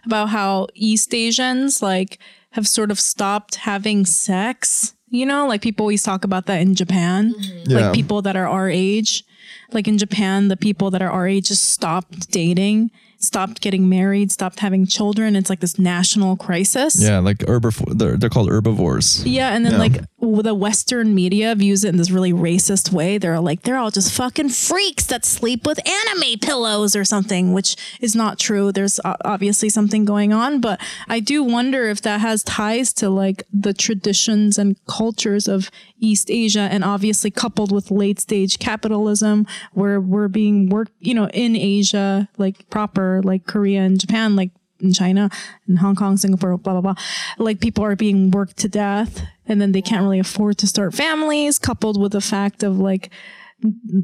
about 0.04 0.28
how 0.28 0.68
East 0.74 1.12
Asians 1.12 1.82
like 1.82 2.20
have 2.52 2.68
sort 2.68 2.92
of 2.92 3.00
stopped 3.00 3.56
having 3.56 4.06
sex. 4.06 4.94
You 5.08 5.26
know, 5.26 5.48
like 5.48 5.60
people 5.60 5.82
always 5.82 6.04
talk 6.04 6.22
about 6.22 6.46
that 6.46 6.60
in 6.60 6.76
Japan. 6.76 7.34
Mm-hmm. 7.34 7.70
Yeah. 7.70 7.80
Like 7.80 7.94
people 7.94 8.22
that 8.22 8.36
are 8.36 8.46
our 8.46 8.70
age. 8.70 9.24
Like 9.72 9.88
in 9.88 9.98
Japan, 9.98 10.46
the 10.46 10.56
people 10.56 10.92
that 10.92 11.02
are 11.02 11.10
our 11.10 11.26
age 11.26 11.48
just 11.48 11.70
stopped 11.70 12.30
dating. 12.30 12.92
Stopped 13.26 13.60
getting 13.60 13.88
married, 13.88 14.30
stopped 14.32 14.60
having 14.60 14.86
children. 14.86 15.36
It's 15.36 15.50
like 15.50 15.60
this 15.60 15.78
national 15.78 16.36
crisis. 16.36 17.00
Yeah, 17.02 17.18
like 17.18 17.38
herbivore. 17.38 17.98
They're, 17.98 18.16
they're 18.16 18.30
called 18.30 18.48
herbivores. 18.50 19.24
Yeah, 19.26 19.54
and 19.54 19.64
then 19.64 19.72
Yeah. 19.72 19.78
like 19.78 20.00
the 20.44 20.54
Western 20.54 21.14
media 21.14 21.54
views 21.54 21.84
it 21.84 21.90
in 21.90 21.96
this 21.96 22.10
really 22.10 22.32
racist 22.32 22.90
way. 22.92 23.18
They're 23.18 23.38
like 23.40 23.62
they're 23.62 23.76
all 23.76 23.90
just 23.90 24.12
fucking 24.12 24.48
freaks 24.50 25.04
that 25.06 25.24
sleep 25.24 25.66
with 25.66 25.78
anime 25.86 26.38
pillows 26.40 26.96
or 26.96 27.04
something, 27.04 27.52
which 27.52 27.76
is 28.00 28.14
not 28.16 28.38
true. 28.38 28.72
There's 28.72 28.98
obviously 29.24 29.68
something 29.68 30.04
going 30.04 30.32
on, 30.32 30.60
but 30.60 30.80
I 31.08 31.20
do 31.20 31.42
wonder 31.44 31.84
if 31.88 32.02
that 32.02 32.20
has 32.20 32.42
ties 32.42 32.92
to 32.94 33.08
like 33.10 33.44
the 33.52 33.72
traditions 33.74 34.58
and 34.58 34.76
cultures 34.86 35.46
of 35.48 35.70
East 35.98 36.30
Asia, 36.30 36.68
and 36.70 36.84
obviously 36.84 37.30
coupled 37.30 37.72
with 37.72 37.90
late 37.90 38.20
stage 38.20 38.58
capitalism, 38.58 39.46
where 39.72 40.00
we're 40.00 40.28
being 40.28 40.68
worked, 40.68 40.92
you 41.00 41.14
know, 41.14 41.28
in 41.28 41.56
Asia, 41.56 42.28
like 42.38 42.68
proper, 42.70 43.20
like 43.24 43.46
Korea 43.46 43.80
and 43.80 43.98
Japan, 43.98 44.36
like 44.36 44.50
in 44.80 44.92
China 44.92 45.30
and 45.66 45.78
Hong 45.78 45.96
Kong, 45.96 46.16
Singapore, 46.16 46.56
blah, 46.58 46.74
blah, 46.74 46.92
blah. 46.92 47.02
Like 47.38 47.60
people 47.60 47.84
are 47.84 47.96
being 47.96 48.30
worked 48.30 48.56
to 48.58 48.68
death 48.68 49.26
and 49.46 49.60
then 49.60 49.72
they 49.72 49.82
can't 49.82 50.02
really 50.02 50.18
afford 50.18 50.58
to 50.58 50.66
start 50.66 50.94
families, 50.94 51.58
coupled 51.58 52.00
with 52.00 52.12
the 52.12 52.20
fact 52.20 52.62
of 52.62 52.78
like 52.78 53.10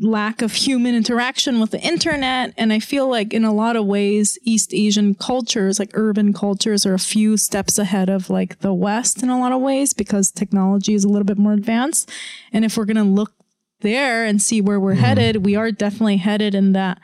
lack 0.00 0.40
of 0.40 0.52
human 0.52 0.94
interaction 0.94 1.60
with 1.60 1.70
the 1.70 1.80
internet. 1.80 2.54
And 2.56 2.72
I 2.72 2.78
feel 2.78 3.08
like 3.08 3.34
in 3.34 3.44
a 3.44 3.52
lot 3.52 3.76
of 3.76 3.84
ways, 3.84 4.38
East 4.42 4.72
Asian 4.72 5.14
cultures, 5.14 5.78
like 5.78 5.90
urban 5.94 6.32
cultures, 6.32 6.86
are 6.86 6.94
a 6.94 6.98
few 6.98 7.36
steps 7.36 7.78
ahead 7.78 8.08
of 8.08 8.30
like 8.30 8.60
the 8.60 8.72
West 8.72 9.22
in 9.22 9.28
a 9.28 9.38
lot 9.38 9.52
of 9.52 9.60
ways 9.60 9.92
because 9.92 10.30
technology 10.30 10.94
is 10.94 11.04
a 11.04 11.08
little 11.08 11.26
bit 11.26 11.38
more 11.38 11.52
advanced. 11.52 12.10
And 12.52 12.64
if 12.64 12.76
we're 12.76 12.86
going 12.86 12.96
to 12.96 13.02
look 13.02 13.32
there 13.80 14.24
and 14.24 14.40
see 14.40 14.60
where 14.60 14.80
we're 14.80 14.92
mm-hmm. 14.92 15.02
headed, 15.04 15.44
we 15.44 15.54
are 15.54 15.70
definitely 15.70 16.16
headed 16.16 16.54
in 16.54 16.72
that 16.72 16.98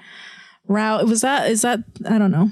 route. 0.67 1.07
Was 1.07 1.21
that, 1.21 1.51
is 1.51 1.63
that, 1.63 1.81
I 2.09 2.19
don't 2.19 2.31
know. 2.31 2.51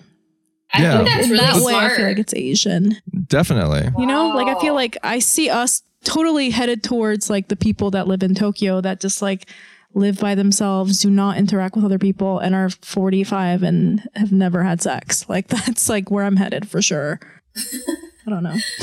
I 0.74 0.82
Yeah. 0.82 0.97
think 0.99 1.09
that's 1.09 1.24
In 1.26 1.30
really 1.32 1.44
that 1.44 1.57
smart. 1.57 1.66
way, 1.66 1.74
I 1.74 1.97
feel 1.97 2.07
like 2.07 2.18
it's 2.18 2.34
Asian. 2.34 2.97
Definitely. 3.28 3.88
You 3.99 4.07
know, 4.07 4.28
like 4.28 4.55
I 4.55 4.61
feel 4.61 4.74
like 4.74 4.99
I 5.03 5.20
see 5.20 5.49
us 5.49 5.82
totally 6.05 6.51
headed 6.51 6.82
towards 6.82 7.30
like 7.30 7.49
the 7.49 7.57
people 7.57 7.90
that 7.92 8.07
live 8.07 8.22
in 8.22 8.34
Tokyo 8.34 8.80
that 8.80 9.01
just 9.01 9.22
like 9.22 9.49
live 9.97 10.20
by 10.20 10.34
themselves, 10.36 11.01
do 11.01 11.11
not 11.11 11.38
interact 11.38 11.74
with 11.74 11.84
other 11.84 11.99
people, 11.99 12.38
and 12.38 12.55
are 12.55 12.68
45 12.70 13.62
and 13.62 14.09
have 14.14 14.30
never 14.30 14.62
had 14.62 14.80
sex. 14.82 15.24
Like 15.28 15.49
that's 15.49 15.88
like 15.88 16.11
where 16.11 16.24
I'm 16.24 16.36
headed 16.36 16.68
for 16.68 16.80
sure. 16.82 17.18
I 17.57 18.30
don't 18.30 18.42
know. 18.42 18.57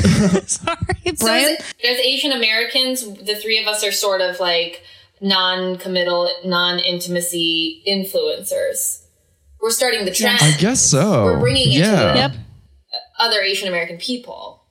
Sorry, 0.45 0.78
So 1.16 1.26
Brian. 1.26 1.51
is 1.51 1.59
it- 1.59 1.86
as 1.88 1.97
Asian 1.99 2.32
Americans, 2.32 3.03
the 3.24 3.36
three 3.36 3.59
of 3.59 3.68
us 3.68 3.84
are 3.84 3.91
sort 3.91 4.22
of 4.22 4.39
like 4.39 4.82
non-committal, 5.22 6.30
non-intimacy 6.45 7.84
influencers. 7.88 9.03
We're 9.61 9.70
starting 9.70 10.05
the 10.05 10.11
trend. 10.11 10.39
I 10.41 10.55
guess 10.57 10.82
so. 10.82 11.24
We're 11.26 11.39
bringing 11.39 11.70
it 11.72 11.74
to 11.76 11.80
yeah. 11.80 12.11
the- 12.14 12.18
yep. 12.20 12.32
Other 13.20 13.41
Asian 13.41 13.68
American 13.68 13.97
people. 13.97 14.62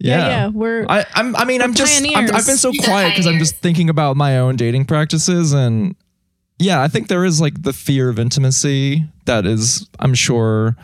Yeah. 0.00 0.28
yeah. 0.28 0.46
We're 0.48 0.86
I, 0.88 1.04
I'm, 1.14 1.34
I 1.34 1.44
mean, 1.44 1.60
I'm 1.60 1.74
just, 1.74 2.04
I'm, 2.14 2.34
I've 2.34 2.46
been 2.46 2.56
so 2.56 2.72
quiet 2.72 3.10
because 3.10 3.26
I'm 3.26 3.38
just 3.38 3.56
thinking 3.56 3.90
about 3.90 4.16
my 4.16 4.38
own 4.38 4.56
dating 4.56 4.84
practices. 4.84 5.52
And 5.52 5.96
yeah, 6.58 6.80
I 6.82 6.88
think 6.88 7.08
there 7.08 7.24
is 7.24 7.40
like 7.40 7.62
the 7.62 7.72
fear 7.72 8.08
of 8.08 8.18
intimacy 8.18 9.06
that 9.24 9.44
is, 9.44 9.88
I'm 9.98 10.14
sure, 10.14 10.76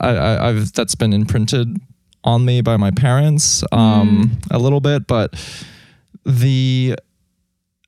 I, 0.00 0.08
I, 0.08 0.48
I've, 0.48 0.72
that's 0.72 0.96
been 0.96 1.12
imprinted 1.12 1.76
on 2.24 2.44
me 2.44 2.60
by 2.60 2.76
my 2.76 2.90
parents 2.90 3.62
um, 3.70 4.38
a 4.50 4.58
little 4.58 4.80
bit. 4.80 5.06
But 5.06 5.34
the, 6.24 6.96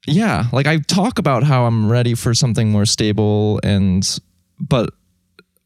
yeah, 0.07 0.45
like 0.53 0.69
I 0.69 0.79
talk 0.79 1.19
about 1.19 1.43
how 1.43 1.65
I'm 1.65 1.91
ready 1.91 2.15
for 2.15 2.35
something 2.35 2.71
more 2.71 2.87
stable 2.87 3.59
and, 3.65 4.21
but 4.61 4.91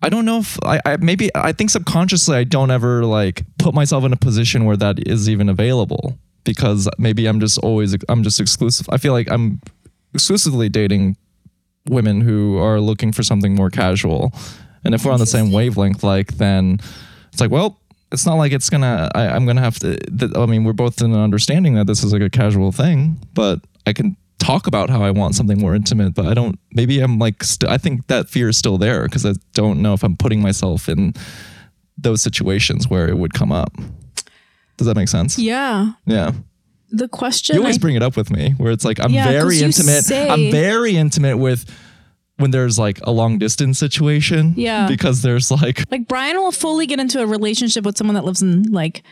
I 0.02 0.08
don't 0.08 0.24
know 0.24 0.38
if 0.38 0.58
I, 0.64 0.80
I 0.84 0.96
maybe 0.96 1.30
I 1.34 1.52
think 1.52 1.70
subconsciously 1.70 2.36
I 2.36 2.44
don't 2.44 2.70
ever 2.70 3.04
like 3.04 3.44
put 3.58 3.74
myself 3.74 4.04
in 4.04 4.12
a 4.12 4.16
position 4.16 4.64
where 4.64 4.76
that 4.76 5.06
is 5.06 5.28
even 5.28 5.48
available 5.48 6.18
because 6.44 6.88
maybe 6.98 7.26
I'm 7.26 7.40
just 7.40 7.58
always 7.58 7.94
I'm 8.08 8.22
just 8.22 8.40
exclusive. 8.40 8.88
I 8.90 8.96
feel 8.96 9.12
like 9.12 9.30
I'm 9.30 9.60
exclusively 10.14 10.68
dating 10.68 11.16
women 11.88 12.20
who 12.20 12.58
are 12.58 12.80
looking 12.80 13.12
for 13.12 13.22
something 13.22 13.54
more 13.54 13.70
casual. 13.70 14.32
And 14.84 14.94
if 14.94 15.04
we're 15.04 15.12
on 15.12 15.20
the 15.20 15.26
same 15.26 15.52
wavelength, 15.52 16.02
like 16.02 16.38
then 16.38 16.78
it's 17.32 17.40
like, 17.40 17.50
well, 17.50 17.78
it's 18.12 18.26
not 18.26 18.34
like 18.34 18.52
it's 18.52 18.70
gonna. 18.70 19.10
I, 19.14 19.28
I'm 19.28 19.46
gonna 19.46 19.60
have 19.60 19.78
to. 19.80 19.96
Th- 19.96 20.32
I 20.34 20.46
mean, 20.46 20.64
we're 20.64 20.72
both 20.72 21.00
in 21.00 21.12
an 21.12 21.20
understanding 21.20 21.74
that 21.74 21.86
this 21.86 22.02
is 22.02 22.12
like 22.12 22.22
a 22.22 22.30
casual 22.30 22.72
thing, 22.72 23.18
but 23.34 23.60
I 23.86 23.92
can 23.92 24.16
talk 24.50 24.66
about 24.66 24.90
how 24.90 25.02
I 25.02 25.10
want 25.10 25.34
something 25.34 25.58
more 25.58 25.74
intimate. 25.74 26.14
But 26.14 26.26
I 26.26 26.34
don't. 26.34 26.58
Maybe 26.72 27.00
I'm 27.00 27.18
like. 27.18 27.42
St- 27.44 27.70
I 27.70 27.78
think 27.78 28.06
that 28.08 28.28
fear 28.28 28.48
is 28.48 28.56
still 28.56 28.78
there 28.78 29.04
because 29.04 29.24
I 29.26 29.32
don't 29.54 29.80
know 29.82 29.92
if 29.94 30.02
I'm 30.02 30.16
putting 30.16 30.40
myself 30.42 30.88
in 30.88 31.14
those 31.98 32.22
situations 32.22 32.88
where 32.88 33.08
it 33.08 33.16
would 33.18 33.34
come 33.34 33.52
up. 33.52 33.72
Does 34.76 34.86
that 34.86 34.96
make 34.96 35.08
sense? 35.08 35.38
yeah. 35.38 35.92
Yeah. 36.06 36.32
The 36.92 37.06
question. 37.08 37.54
You 37.54 37.60
always 37.62 37.76
I- 37.76 37.80
bring 37.80 37.94
it 37.96 38.02
up 38.02 38.16
with 38.16 38.30
me 38.30 38.54
where 38.56 38.72
it's 38.72 38.84
like 38.84 38.98
I'm 38.98 39.12
Yeah, 39.12 39.28
very 39.30 39.60
intimate. 39.60 40.04
say- 40.04 40.28
I'm 40.28 40.50
very 40.50 40.96
intimate 40.96 41.36
with 41.36 41.64
when 42.38 42.50
there's 42.50 42.78
like 42.78 42.98
a 43.04 43.10
long 43.12 43.38
distance 43.38 43.78
situation. 43.78 44.54
Yeah. 44.56 44.88
Because 44.88 45.22
there's 45.22 45.50
like 45.50 45.84
like 45.90 46.08
Brian 46.08 46.36
will 46.38 46.50
fully 46.52 46.86
get 46.86 46.98
into 46.98 47.20
a 47.20 47.26
relationship 47.26 47.84
with 47.84 47.96
someone 47.98 48.14
that 48.16 48.24
lives 48.24 48.42
in 48.42 48.62
like 48.72 49.02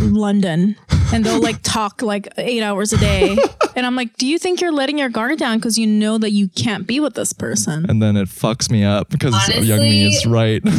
London 0.00 0.76
and 1.12 1.24
they'll 1.24 1.40
like 1.42 1.60
talk 1.62 2.02
like 2.02 2.28
eight 2.38 2.62
hours 2.62 2.92
a 2.92 2.98
day. 2.98 3.36
And 3.74 3.86
I'm 3.86 3.96
like, 3.96 4.18
do 4.18 4.26
you 4.26 4.38
think 4.38 4.60
you're 4.60 4.70
letting 4.70 4.98
your 4.98 5.08
guard 5.08 5.38
down 5.38 5.56
because 5.56 5.78
you 5.78 5.86
know 5.86 6.18
that 6.18 6.30
you 6.32 6.48
can't 6.50 6.86
be 6.86 7.00
with 7.00 7.14
this 7.14 7.32
person? 7.32 7.88
and 7.88 8.02
then 8.02 8.18
it 8.18 8.28
fucks 8.28 8.70
me 8.70 8.84
up 8.84 9.08
because 9.08 9.32
Honestly- 9.32 9.66
Young 9.66 9.80
Mi 9.80 10.14
is 10.14 10.26
right. 10.26 10.62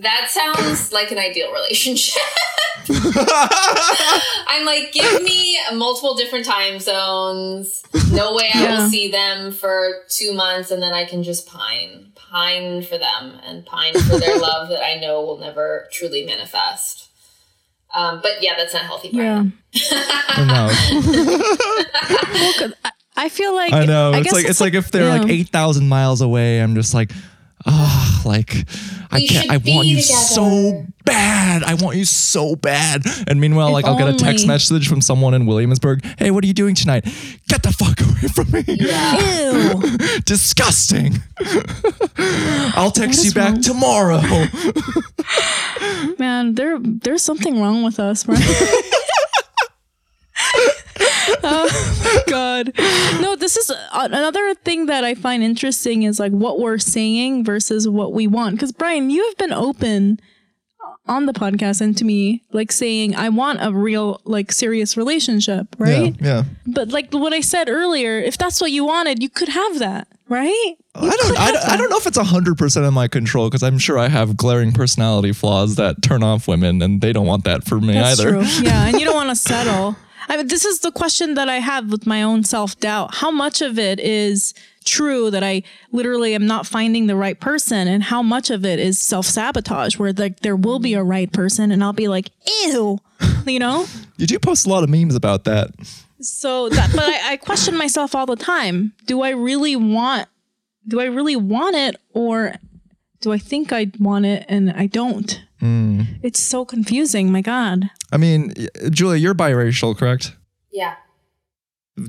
That 0.00 0.28
sounds 0.30 0.92
like 0.94 1.10
an 1.10 1.18
ideal 1.18 1.52
relationship. 1.52 2.22
I'm 2.88 4.64
like, 4.64 4.92
give 4.92 5.22
me 5.22 5.58
multiple 5.74 6.14
different 6.14 6.46
time 6.46 6.78
zones. 6.80 7.82
No 8.12 8.34
way 8.34 8.48
I 8.54 8.62
Yeah. 8.62 8.82
will 8.82 8.88
see 8.90 9.10
them 9.10 9.52
for 9.52 10.02
two 10.08 10.32
months, 10.32 10.70
and 10.70 10.82
then 10.82 10.92
I 10.92 11.04
can 11.04 11.22
just 11.22 11.46
pine, 11.46 12.12
pine 12.14 12.82
for 12.82 12.98
them, 12.98 13.40
and 13.44 13.64
pine 13.66 13.92
for 13.94 14.18
their 14.18 14.38
love 14.38 14.68
that 14.70 14.82
I 14.82 14.94
know 14.96 15.20
will 15.22 15.38
never 15.38 15.86
truly 15.92 16.24
manifest. 16.24 16.99
Um, 18.00 18.20
but 18.22 18.32
yeah, 18.40 18.54
that's 18.56 18.72
not 18.72 18.82
healthy. 18.84 19.08
Yeah. 19.12 19.42
No. 19.42 20.68
I- 22.84 22.90
I 23.16 23.28
feel 23.28 23.54
like 23.54 23.72
I 23.74 23.84
know. 23.84 24.12
I 24.12 24.18
it's 24.18 24.24
guess 24.24 24.32
like 24.32 24.46
it's 24.48 24.60
like 24.62 24.72
if 24.74 24.90
they're 24.90 25.08
like 25.10 25.28
eight 25.28 25.50
thousand 25.50 25.88
miles 25.90 26.22
away, 26.22 26.62
I'm 26.62 26.74
just 26.74 26.94
like, 26.94 27.12
ah, 27.66 28.09
like 28.24 28.54
I 29.10 29.20
can't. 29.26 29.50
I 29.50 29.56
want 29.56 29.88
you 29.88 30.00
together. 30.00 30.18
so 30.18 30.86
bad. 31.04 31.62
I 31.64 31.74
want 31.74 31.96
you 31.96 32.04
so 32.04 32.54
bad. 32.56 33.02
And 33.26 33.40
meanwhile, 33.40 33.68
If 33.68 33.72
like 33.74 33.84
I'll 33.86 33.98
get 33.98 34.08
a 34.08 34.16
text 34.16 34.46
message 34.46 34.88
from 34.88 35.00
someone 35.00 35.34
in 35.34 35.46
Williamsburg. 35.46 36.04
Hey, 36.18 36.30
what 36.30 36.44
are 36.44 36.46
you 36.46 36.54
doing 36.54 36.74
tonight? 36.74 37.04
Get 37.48 37.62
the 37.62 37.72
fuck 37.72 38.00
away 38.00 38.28
from 38.28 38.50
me. 38.52 38.64
Ew. 40.16 40.20
Disgusting. 40.24 41.16
I'll 42.76 42.90
text 42.92 43.24
you 43.24 43.32
back 43.32 43.52
wrong? 43.54 43.62
tomorrow. 43.62 44.20
Man, 46.18 46.54
there 46.54 46.78
there's 46.80 47.22
something 47.22 47.60
wrong 47.60 47.82
with 47.82 47.98
us, 47.98 48.26
right? 48.28 48.38
oh 51.44 52.02
my 52.04 52.22
god. 52.32 52.72
No, 53.20 53.36
this 53.36 53.56
is 53.56 53.70
a- 53.70 53.76
another 53.92 54.54
thing 54.54 54.86
that 54.86 55.04
I 55.04 55.14
find 55.14 55.42
interesting 55.42 56.02
is 56.04 56.18
like 56.20 56.32
what 56.32 56.58
we're 56.60 56.78
saying 56.78 57.44
versus 57.44 57.88
what 57.88 58.12
we 58.12 58.26
want. 58.26 58.56
Because 58.56 58.72
Brian, 58.72 59.10
you 59.10 59.24
have 59.26 59.36
been 59.36 59.52
open 59.52 60.20
on 61.06 61.26
the 61.26 61.32
podcast 61.32 61.80
and 61.80 61.96
to 61.98 62.04
me, 62.04 62.44
like 62.52 62.70
saying 62.70 63.16
I 63.16 63.30
want 63.30 63.58
a 63.62 63.72
real, 63.72 64.20
like 64.24 64.52
serious 64.52 64.96
relationship, 64.96 65.74
right? 65.78 66.14
Yeah. 66.20 66.44
But 66.66 66.88
like 66.88 67.12
what 67.12 67.32
I 67.32 67.40
said 67.40 67.68
earlier, 67.68 68.18
if 68.20 68.38
that's 68.38 68.60
what 68.60 68.70
you 68.70 68.84
wanted, 68.84 69.22
you 69.22 69.28
could 69.28 69.48
have 69.48 69.78
that, 69.80 70.06
right? 70.28 70.74
I 70.94 71.00
don't. 71.16 71.38
I, 71.38 71.52
don't- 71.52 71.68
I 71.68 71.76
don't 71.76 71.90
know 71.90 71.96
if 71.98 72.06
it's 72.06 72.18
hundred 72.18 72.58
percent 72.58 72.84
in 72.86 72.92
my 72.94 73.08
control 73.08 73.48
because 73.48 73.62
I'm 73.62 73.78
sure 73.78 73.98
I 73.98 74.08
have 74.08 74.36
glaring 74.36 74.72
personality 74.72 75.32
flaws 75.32 75.76
that 75.76 76.02
turn 76.02 76.22
off 76.22 76.46
women, 76.48 76.82
and 76.82 77.00
they 77.00 77.12
don't 77.12 77.26
want 77.26 77.44
that 77.44 77.64
for 77.64 77.80
me 77.80 77.94
That's 77.94 78.20
either. 78.20 78.30
true. 78.32 78.42
Yeah, 78.62 78.86
and 78.86 78.98
you 78.98 79.06
don't 79.06 79.14
want 79.14 79.30
to 79.30 79.36
settle. 79.36 79.96
I 80.30 80.36
mean, 80.36 80.46
this 80.46 80.64
is 80.64 80.78
the 80.78 80.92
question 80.92 81.34
that 81.34 81.48
I 81.48 81.56
have 81.56 81.90
with 81.90 82.06
my 82.06 82.22
own 82.22 82.44
self 82.44 82.78
doubt. 82.78 83.16
How 83.16 83.32
much 83.32 83.60
of 83.60 83.80
it 83.80 83.98
is 83.98 84.54
true 84.84 85.28
that 85.32 85.42
I 85.42 85.64
literally 85.90 86.36
am 86.36 86.46
not 86.46 86.68
finding 86.68 87.08
the 87.08 87.16
right 87.16 87.38
person, 87.38 87.88
and 87.88 88.00
how 88.04 88.22
much 88.22 88.48
of 88.48 88.64
it 88.64 88.78
is 88.78 88.96
self 88.96 89.26
sabotage, 89.26 89.98
where 89.98 90.12
like 90.12 90.40
there 90.40 90.54
will 90.54 90.78
be 90.78 90.94
a 90.94 91.02
right 91.02 91.30
person, 91.32 91.72
and 91.72 91.82
I'll 91.82 91.92
be 91.92 92.06
like, 92.06 92.30
ew, 92.64 93.00
you 93.44 93.58
know. 93.58 93.86
You 94.20 94.26
do 94.26 94.38
post 94.38 94.66
a 94.66 94.68
lot 94.68 94.84
of 94.84 94.90
memes 94.90 95.14
about 95.14 95.44
that. 95.44 95.70
So 96.20 96.68
that, 96.68 96.90
but 96.94 97.04
I, 97.04 97.32
I 97.32 97.36
question 97.38 97.74
myself 97.74 98.14
all 98.14 98.26
the 98.26 98.36
time. 98.36 98.92
Do 99.06 99.22
I 99.22 99.30
really 99.30 99.76
want? 99.76 100.28
Do 100.86 101.00
I 101.00 101.06
really 101.06 101.36
want 101.36 101.74
it, 101.74 101.96
or 102.12 102.54
do 103.20 103.32
I 103.32 103.38
think 103.38 103.72
I 103.72 103.90
want 103.98 104.24
it 104.26 104.44
and 104.48 104.70
I 104.72 104.86
don't? 104.86 105.40
It's 106.22 106.40
so 106.40 106.64
confusing. 106.64 107.30
My 107.30 107.42
God. 107.42 107.90
I 108.10 108.16
mean, 108.16 108.54
Julia, 108.90 109.18
you're 109.20 109.34
biracial, 109.34 109.94
correct? 109.96 110.34
Yeah, 110.72 110.94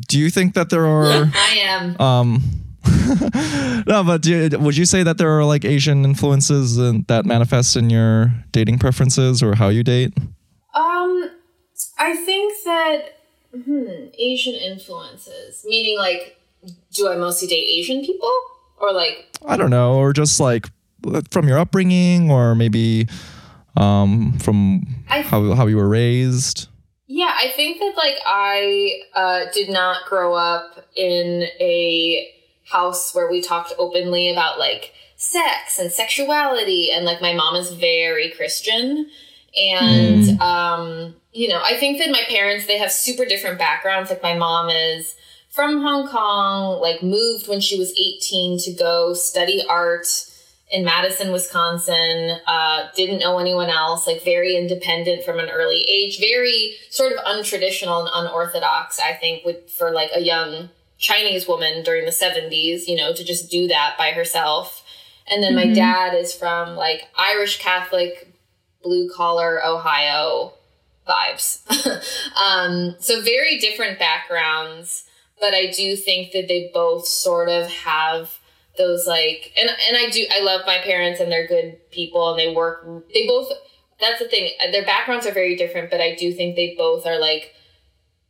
Do 0.07 0.18
you 0.18 0.30
think 0.30 0.53
that 0.53 0.70
there 0.70 0.86
are 0.86 1.30
I 1.34 1.59
am. 1.64 1.99
um 1.99 2.41
no, 3.88 4.03
but 4.03 4.22
do, 4.22 4.49
would 4.59 4.78
you 4.78 4.86
say 4.86 5.03
that 5.03 5.18
there 5.18 5.30
are 5.38 5.43
like 5.43 5.66
Asian 5.66 6.05
influences 6.05 6.78
in, 6.78 7.03
that 7.07 7.26
manifest 7.26 7.76
in 7.76 7.89
your 7.89 8.32
dating 8.51 8.80
preferences 8.80 9.43
or 9.43 9.55
how 9.55 9.68
you 9.70 9.84
date? 9.84 10.14
Um, 10.74 11.30
I 11.99 12.16
think 12.16 12.53
that 12.66 12.99
hmm, 13.53 14.07
Asian 14.18 14.55
influences, 14.55 15.66
meaning 15.66 15.97
like, 15.97 16.38
do 16.93 17.09
I 17.09 17.18
mostly 17.18 17.47
date 17.47 17.68
Asian 17.68 18.03
people 18.05 18.32
or 18.80 18.93
like? 18.93 19.28
I 19.45 19.57
don't 19.57 19.70
know, 19.72 19.95
or 19.95 20.14
just 20.14 20.39
like 20.39 20.70
from 21.29 21.47
your 21.47 21.57
upbringing, 21.57 22.29
or 22.29 22.55
maybe 22.55 23.07
um, 23.77 24.37
from 24.39 24.85
I- 25.09 25.21
how 25.21 25.53
how 25.53 25.67
you 25.67 25.77
were 25.77 25.89
raised. 25.89 26.67
Yeah, 27.07 27.35
I 27.37 27.49
think 27.49 27.79
that 27.79 27.93
like 27.97 28.17
I 28.25 29.01
uh, 29.13 29.45
did 29.53 29.69
not 29.69 30.05
grow 30.07 30.33
up 30.33 30.85
in 30.95 31.43
a 31.59 32.31
house 32.71 33.13
where 33.13 33.29
we 33.29 33.41
talked 33.41 33.73
openly 33.77 34.29
about 34.29 34.57
like 34.59 34.93
sex 35.17 35.77
and 35.77 35.91
sexuality, 35.91 36.91
and 36.91 37.05
like 37.05 37.21
my 37.21 37.33
mom 37.33 37.55
is 37.55 37.73
very 37.73 38.29
Christian, 38.29 39.09
and 39.55 40.41
um, 40.41 41.15
you 41.33 41.49
know, 41.49 41.61
I 41.63 41.75
think 41.77 41.99
that 41.99 42.11
my 42.11 42.23
parents 42.29 42.65
they 42.67 42.77
have 42.77 42.91
super 42.91 43.25
different 43.25 43.59
backgrounds. 43.59 44.09
Like 44.09 44.23
my 44.23 44.35
mom 44.35 44.69
is 44.69 45.15
from 45.49 45.81
Hong 45.81 46.07
Kong, 46.07 46.79
like 46.79 47.03
moved 47.03 47.47
when 47.47 47.59
she 47.59 47.77
was 47.77 47.91
eighteen 47.99 48.57
to 48.59 48.71
go 48.71 49.13
study 49.13 49.63
art 49.67 50.07
in 50.72 50.86
Madison, 50.86 51.34
Wisconsin, 51.34 52.39
uh, 52.47 52.88
didn't 52.95 53.19
know 53.19 53.39
anyone 53.39 53.69
else, 53.69 54.07
like 54.07 54.24
very 54.24 54.55
independent 54.55 55.24
from 55.24 55.38
an 55.38 55.49
early 55.49 55.82
age, 55.82 56.19
very 56.19 56.76
sort 56.89 57.11
of 57.11 57.19
untraditional 57.19 57.99
and 58.01 58.09
unorthodox, 58.13 58.99
I 58.99 59.13
think, 59.13 59.43
with 59.43 59.69
for 59.69 59.91
like 59.91 60.11
a 60.15 60.22
young 60.22 60.69
Chinese 60.97 61.47
woman 61.47 61.84
during 61.84 62.05
the 62.05 62.11
70s, 62.11 62.88
you 62.88 62.95
know, 62.95 63.11
to 63.13 63.24
just 63.24 63.51
do 63.51 63.67
that 63.67 63.97
by 63.97 64.11
herself. 64.11 64.84
And 65.30 65.43
then 65.43 65.55
my 65.55 65.67
dad 65.74 66.13
is 66.13 66.34
from 66.34 66.76
like 66.76 67.07
Irish 67.17 67.59
Catholic, 67.59 68.34
blue 68.82 69.09
collar 69.09 69.61
Ohio 69.65 70.53
vibes. 71.07 71.59
um, 72.38 72.95
so 72.99 73.22
very 73.22 73.57
different 73.57 73.99
backgrounds, 73.99 75.03
but 75.39 75.53
I 75.53 75.72
do 75.72 75.95
think 75.95 76.32
that 76.32 76.47
they 76.47 76.72
both 76.74 77.07
sort 77.07 77.49
of 77.49 77.67
have 77.67 78.38
those 78.82 79.05
like 79.07 79.53
and 79.59 79.69
and 79.69 79.97
I 79.97 80.09
do 80.09 80.25
I 80.36 80.41
love 80.41 80.61
my 80.65 80.79
parents 80.79 81.19
and 81.19 81.32
they're 81.32 81.47
good 81.47 81.69
people 81.91 82.32
and 82.32 82.39
they 82.39 82.53
work 82.53 82.77
they 83.13 83.27
both 83.27 83.49
that's 83.99 84.19
the 84.19 84.27
thing 84.27 84.51
their 84.71 84.86
backgrounds 84.86 85.25
are 85.27 85.32
very 85.32 85.55
different 85.55 85.91
but 85.91 86.01
I 86.01 86.15
do 86.15 86.34
think 86.34 86.55
they 86.55 86.73
both 86.77 87.05
are 87.05 87.19
like 87.19 87.53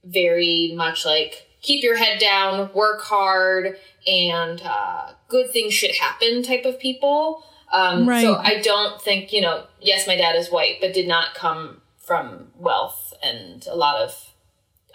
very 0.04 0.74
much 0.76 1.06
like 1.06 1.48
keep 1.62 1.84
your 1.84 1.96
head 1.96 2.20
down 2.20 2.70
work 2.74 3.02
hard 3.02 3.78
and 4.08 4.62
uh, 4.64 5.12
good 5.28 5.52
things 5.52 5.74
should 5.74 5.96
happen 5.96 6.42
type 6.44 6.66
of 6.66 6.80
people 6.80 7.44
um, 7.72 8.06
Right. 8.06 8.22
so 8.22 8.36
I 8.36 8.60
don't 8.62 9.02
think 9.02 9.32
you 9.32 9.42
know 9.42 9.66
yes 9.80 10.08
my 10.08 10.16
dad 10.18 10.36
is 10.36 10.52
white 10.52 10.78
but 10.82 10.94
did 10.94 11.08
not 11.08 11.34
come 11.36 11.82
from 12.00 12.48
wealth 12.58 13.14
and 13.24 13.66
a 13.68 13.76
lot 13.76 13.96
of 14.02 14.34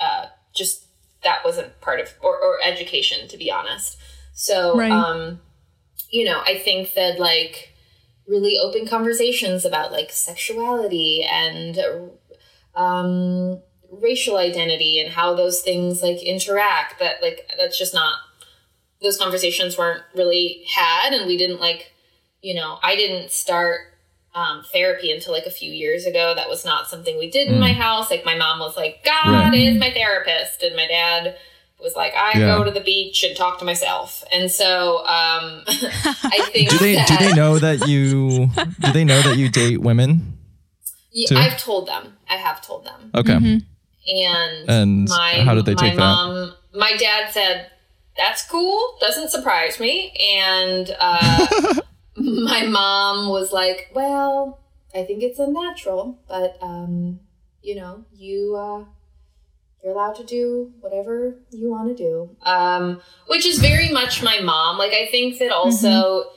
uh, 0.01 0.27
just 0.55 0.85
that 1.23 1.45
wasn't 1.45 1.81
part 1.81 2.01
of 2.01 2.13
or, 2.21 2.37
or 2.37 2.59
education 2.65 3.29
to 3.29 3.37
be 3.39 3.51
honest 3.51 3.97
so 4.35 4.77
Right. 4.77 4.93
um 4.93 5.41
you 6.17 6.25
know 6.25 6.41
i 6.47 6.55
think 6.67 6.95
that 6.95 7.19
like 7.21 7.55
really 8.27 8.57
open 8.67 8.87
conversations 8.89 9.65
about 9.65 9.93
like 9.93 10.11
sexuality 10.11 11.23
and 11.23 11.79
um 12.75 13.61
racial 13.93 14.37
identity 14.37 14.99
and 15.01 15.13
how 15.13 15.35
those 15.35 15.61
things 15.63 16.03
like 16.03 16.21
interact 16.23 16.99
that 16.99 17.23
like 17.23 17.39
that's 17.59 17.79
just 17.79 17.95
not 17.95 18.15
those 19.03 19.19
conversations 19.19 19.77
weren't 19.79 20.03
really 20.15 20.65
had 20.75 21.13
and 21.13 21.27
we 21.27 21.37
didn't 21.37 21.61
like 21.61 21.93
you 22.43 22.55
know 22.55 22.79
i 22.83 22.97
didn't 22.97 23.31
start 23.31 23.81
um, 24.35 24.63
therapy 24.71 25.11
until 25.11 25.33
like 25.33 25.47
a 25.47 25.51
few 25.51 25.73
years 25.73 26.05
ago. 26.05 26.35
That 26.37 26.51
was 26.51 26.63
not 26.63 26.89
something 26.89 27.17
we 27.19 27.31
did 27.31 27.49
in 27.49 27.59
my 27.59 27.73
house. 27.73 28.11
Like 28.11 28.27
my 28.27 28.37
mom 28.37 28.59
was 28.59 28.77
like 28.77 29.03
god 29.03 29.33
Right. 29.33 29.55
is 29.55 29.79
my 29.81 29.91
therapist. 29.91 30.63
And 30.63 30.77
my 30.77 30.87
dad 30.87 31.37
was 31.83 31.95
like 31.97 32.13
i 32.15 32.39
Yeah. 32.39 32.57
go 32.57 32.65
to 32.65 32.71
the 32.71 32.81
beach 32.81 33.23
and 33.25 33.37
talk 33.37 33.59
to 33.59 33.65
myself 33.65 34.25
and 34.33 34.51
so 34.51 34.99
um 35.07 35.63
i 35.67 36.49
think 36.53 36.71
Do 36.71 36.79
they 36.79 36.95
do 37.05 37.17
they 37.19 37.33
know 37.33 37.59
that 37.59 37.87
you 37.87 38.51
do 38.81 38.93
they 38.93 39.05
know 39.05 39.21
that 39.23 39.37
you 39.37 39.49
date 39.49 39.81
women? 39.81 40.39
Yeah, 41.13 41.29
too? 41.29 41.37
i've 41.37 41.59
told 41.59 41.87
them 41.89 42.17
i 42.29 42.37
have 42.37 42.61
told 42.63 42.85
them 42.85 43.11
Okay. 43.15 43.35
and 43.35 44.69
And 44.69 45.09
my 45.09 45.43
how 45.45 45.55
did 45.55 45.65
they 45.67 45.75
my 45.75 45.81
take 45.83 45.97
that? 45.97 46.55
my 46.75 46.93
dad 46.97 47.31
said 47.31 47.71
that's 48.17 48.43
cool 48.49 48.97
doesn't 49.01 49.31
surprise 49.31 49.79
me 49.81 50.13
and 50.39 50.95
uh, 50.99 51.47
my 52.17 52.65
mom 52.67 53.29
was 53.29 53.53
like 53.53 53.91
well 53.95 54.61
i 54.95 55.05
think 55.05 55.23
it's 55.23 55.39
unnatural 55.39 56.19
but 56.29 56.57
um, 56.63 57.21
you 57.63 57.75
know 57.75 58.05
you 58.15 58.57
uh, 58.57 58.85
you're 59.83 59.93
allowed 59.93 60.15
to 60.17 60.25
do 60.25 60.73
whatever 60.81 61.37
you 61.51 61.71
want 61.71 61.89
to 61.89 62.03
do. 62.03 62.31
Um, 62.43 63.01
which 63.29 63.47
is 63.47 63.59
very 63.59 63.91
much 63.93 64.23
my 64.23 64.41
mom. 64.41 64.79
Like 64.79 64.93
i 64.93 65.07
think 65.07 65.39
that 65.39 65.51
also 65.53 66.31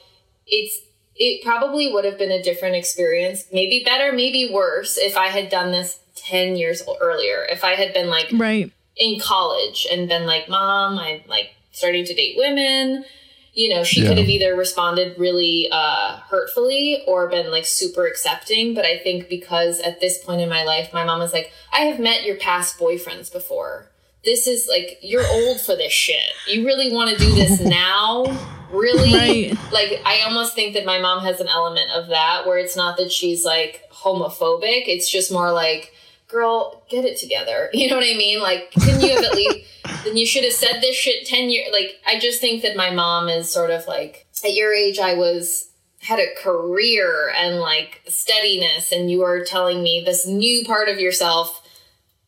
it's 0.48 0.80
it 1.16 1.44
probably 1.44 1.92
would 1.92 2.06
have 2.06 2.18
been 2.18 2.32
a 2.32 2.42
different 2.42 2.76
experience. 2.76 3.46
Maybe 3.52 3.84
better 3.84 4.12
maybe 4.12 4.50
worse 4.52 4.98
if 4.98 5.18
i 5.18 5.28
had 5.28 5.50
done 5.50 5.72
this 5.72 6.00
10 6.16 6.56
years 6.56 6.84
earlier. 7.02 7.46
If 7.50 7.64
i 7.64 7.76
had 7.76 7.94
been 7.94 8.10
like 8.10 8.28
Right. 8.34 8.72
in 8.98 9.20
college 9.20 9.88
and 9.92 10.08
been 10.10 10.26
like 10.26 10.50
mom 10.50 10.98
i'm 11.00 11.22
like 11.28 11.52
starting 11.72 12.04
to 12.06 12.14
date 12.14 12.36
women 12.38 13.06
you 13.54 13.70
know 13.74 13.84
she 13.84 14.02
Yeah. 14.02 14.10
could 14.10 14.18
have 14.20 14.30
either 14.30 14.56
responded 14.56 15.18
really 15.18 15.68
uh, 15.72 16.18
hurtfully 16.30 17.04
or 17.08 17.28
been 17.30 17.52
like 17.52 17.66
super 17.66 18.06
accepting. 18.08 18.74
But 18.74 18.86
i 18.86 18.98
think 18.98 19.30
because 19.30 19.80
at 19.80 20.00
this 20.00 20.24
point 20.24 20.42
in 20.42 20.50
my 20.50 20.64
life 20.64 20.94
my 20.94 21.04
mom 21.04 21.20
was 21.20 21.34
like 21.34 21.52
i 21.74 21.82
have 21.82 22.00
met 22.00 22.24
your 22.24 22.36
past 22.38 22.78
boyfriends 22.80 23.32
before. 23.32 23.88
This 24.26 24.48
is 24.48 24.68
like 24.68 24.98
you're 25.02 25.26
old 25.26 25.62
for 25.62 25.76
this 25.78 25.94
shit. 25.94 26.22
You 26.48 26.66
really 26.66 26.92
want 26.94 27.10
to 27.10 27.16
do 27.18 27.34
this 27.34 27.60
now? 27.82 28.26
Really? 28.72 29.14
Right. 29.14 29.72
like 29.72 30.00
i 30.06 30.22
almost 30.28 30.54
think 30.54 30.74
that 30.76 30.86
my 30.86 31.00
mom 31.00 31.24
has 31.24 31.40
an 31.40 31.48
element 31.48 31.90
of 31.92 32.10
that 32.10 32.46
where 32.46 32.58
it's 32.60 32.76
not 32.76 32.98
that 32.98 33.12
she's 33.12 33.44
like 33.46 33.82
homophobic. 33.92 34.84
It's 34.88 35.10
just 35.10 35.32
more 35.32 35.52
like 35.52 35.92
girl 36.30 36.84
get 36.90 37.04
it 37.06 37.18
together. 37.18 37.70
You 37.74 37.90
know 37.90 37.98
what 37.98 38.06
i 38.06 38.16
mean? 38.18 38.40
Like 38.42 38.72
can 38.72 39.02
you 39.02 39.10
have 39.16 39.24
at 39.24 39.36
least 39.36 39.58
then 40.06 40.16
you 40.16 40.26
should 40.26 40.44
have 40.46 40.54
said 40.54 40.80
this 40.82 40.96
shit 40.96 41.26
10 41.28 41.50
years 41.50 41.68
like 41.74 41.92
i 42.08 42.18
just 42.20 42.40
think 42.40 42.62
that 42.64 42.76
my 42.78 42.90
mom 42.92 43.28
is 43.28 43.52
sort 43.52 43.70
of 43.72 43.86
like 43.88 44.26
at 44.46 44.54
your 44.54 44.74
age 44.74 44.98
i 45.00 45.14
was 45.14 45.70
had 46.02 46.20
a 46.20 46.34
career 46.42 47.30
and 47.38 47.60
like 47.60 48.02
steadiness 48.08 48.92
and 48.94 49.12
you 49.12 49.24
are 49.24 49.44
telling 49.44 49.84
me 49.84 50.02
this 50.06 50.26
new 50.26 50.64
part 50.66 50.88
of 50.88 51.00
yourself 51.00 51.62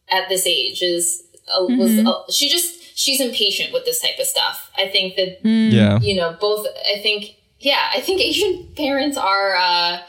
at 0.09 0.27
this 0.27 0.45
age 0.45 0.81
is 0.81 1.23
uh, 1.47 1.63
was 1.63 1.97
uh, 2.05 2.23
she 2.31 2.49
just 2.49 2.97
she's 2.97 3.21
impatient 3.21 3.71
with 3.73 3.85
this 3.85 4.01
type 4.01 4.19
of 4.19 4.25
stuff. 4.25 4.69
I 4.77 4.87
think 4.89 5.15
that 5.15 5.39
Yeah. 5.47 5.99
you 6.01 6.15
know 6.15 6.35
both 6.41 6.67
i 6.93 6.99
think 6.99 7.35
yeah 7.59 7.89
i 7.95 8.01
think 8.01 8.19
asian 8.21 8.67
parents 8.75 9.17
are 9.17 9.55
uh 9.55 9.99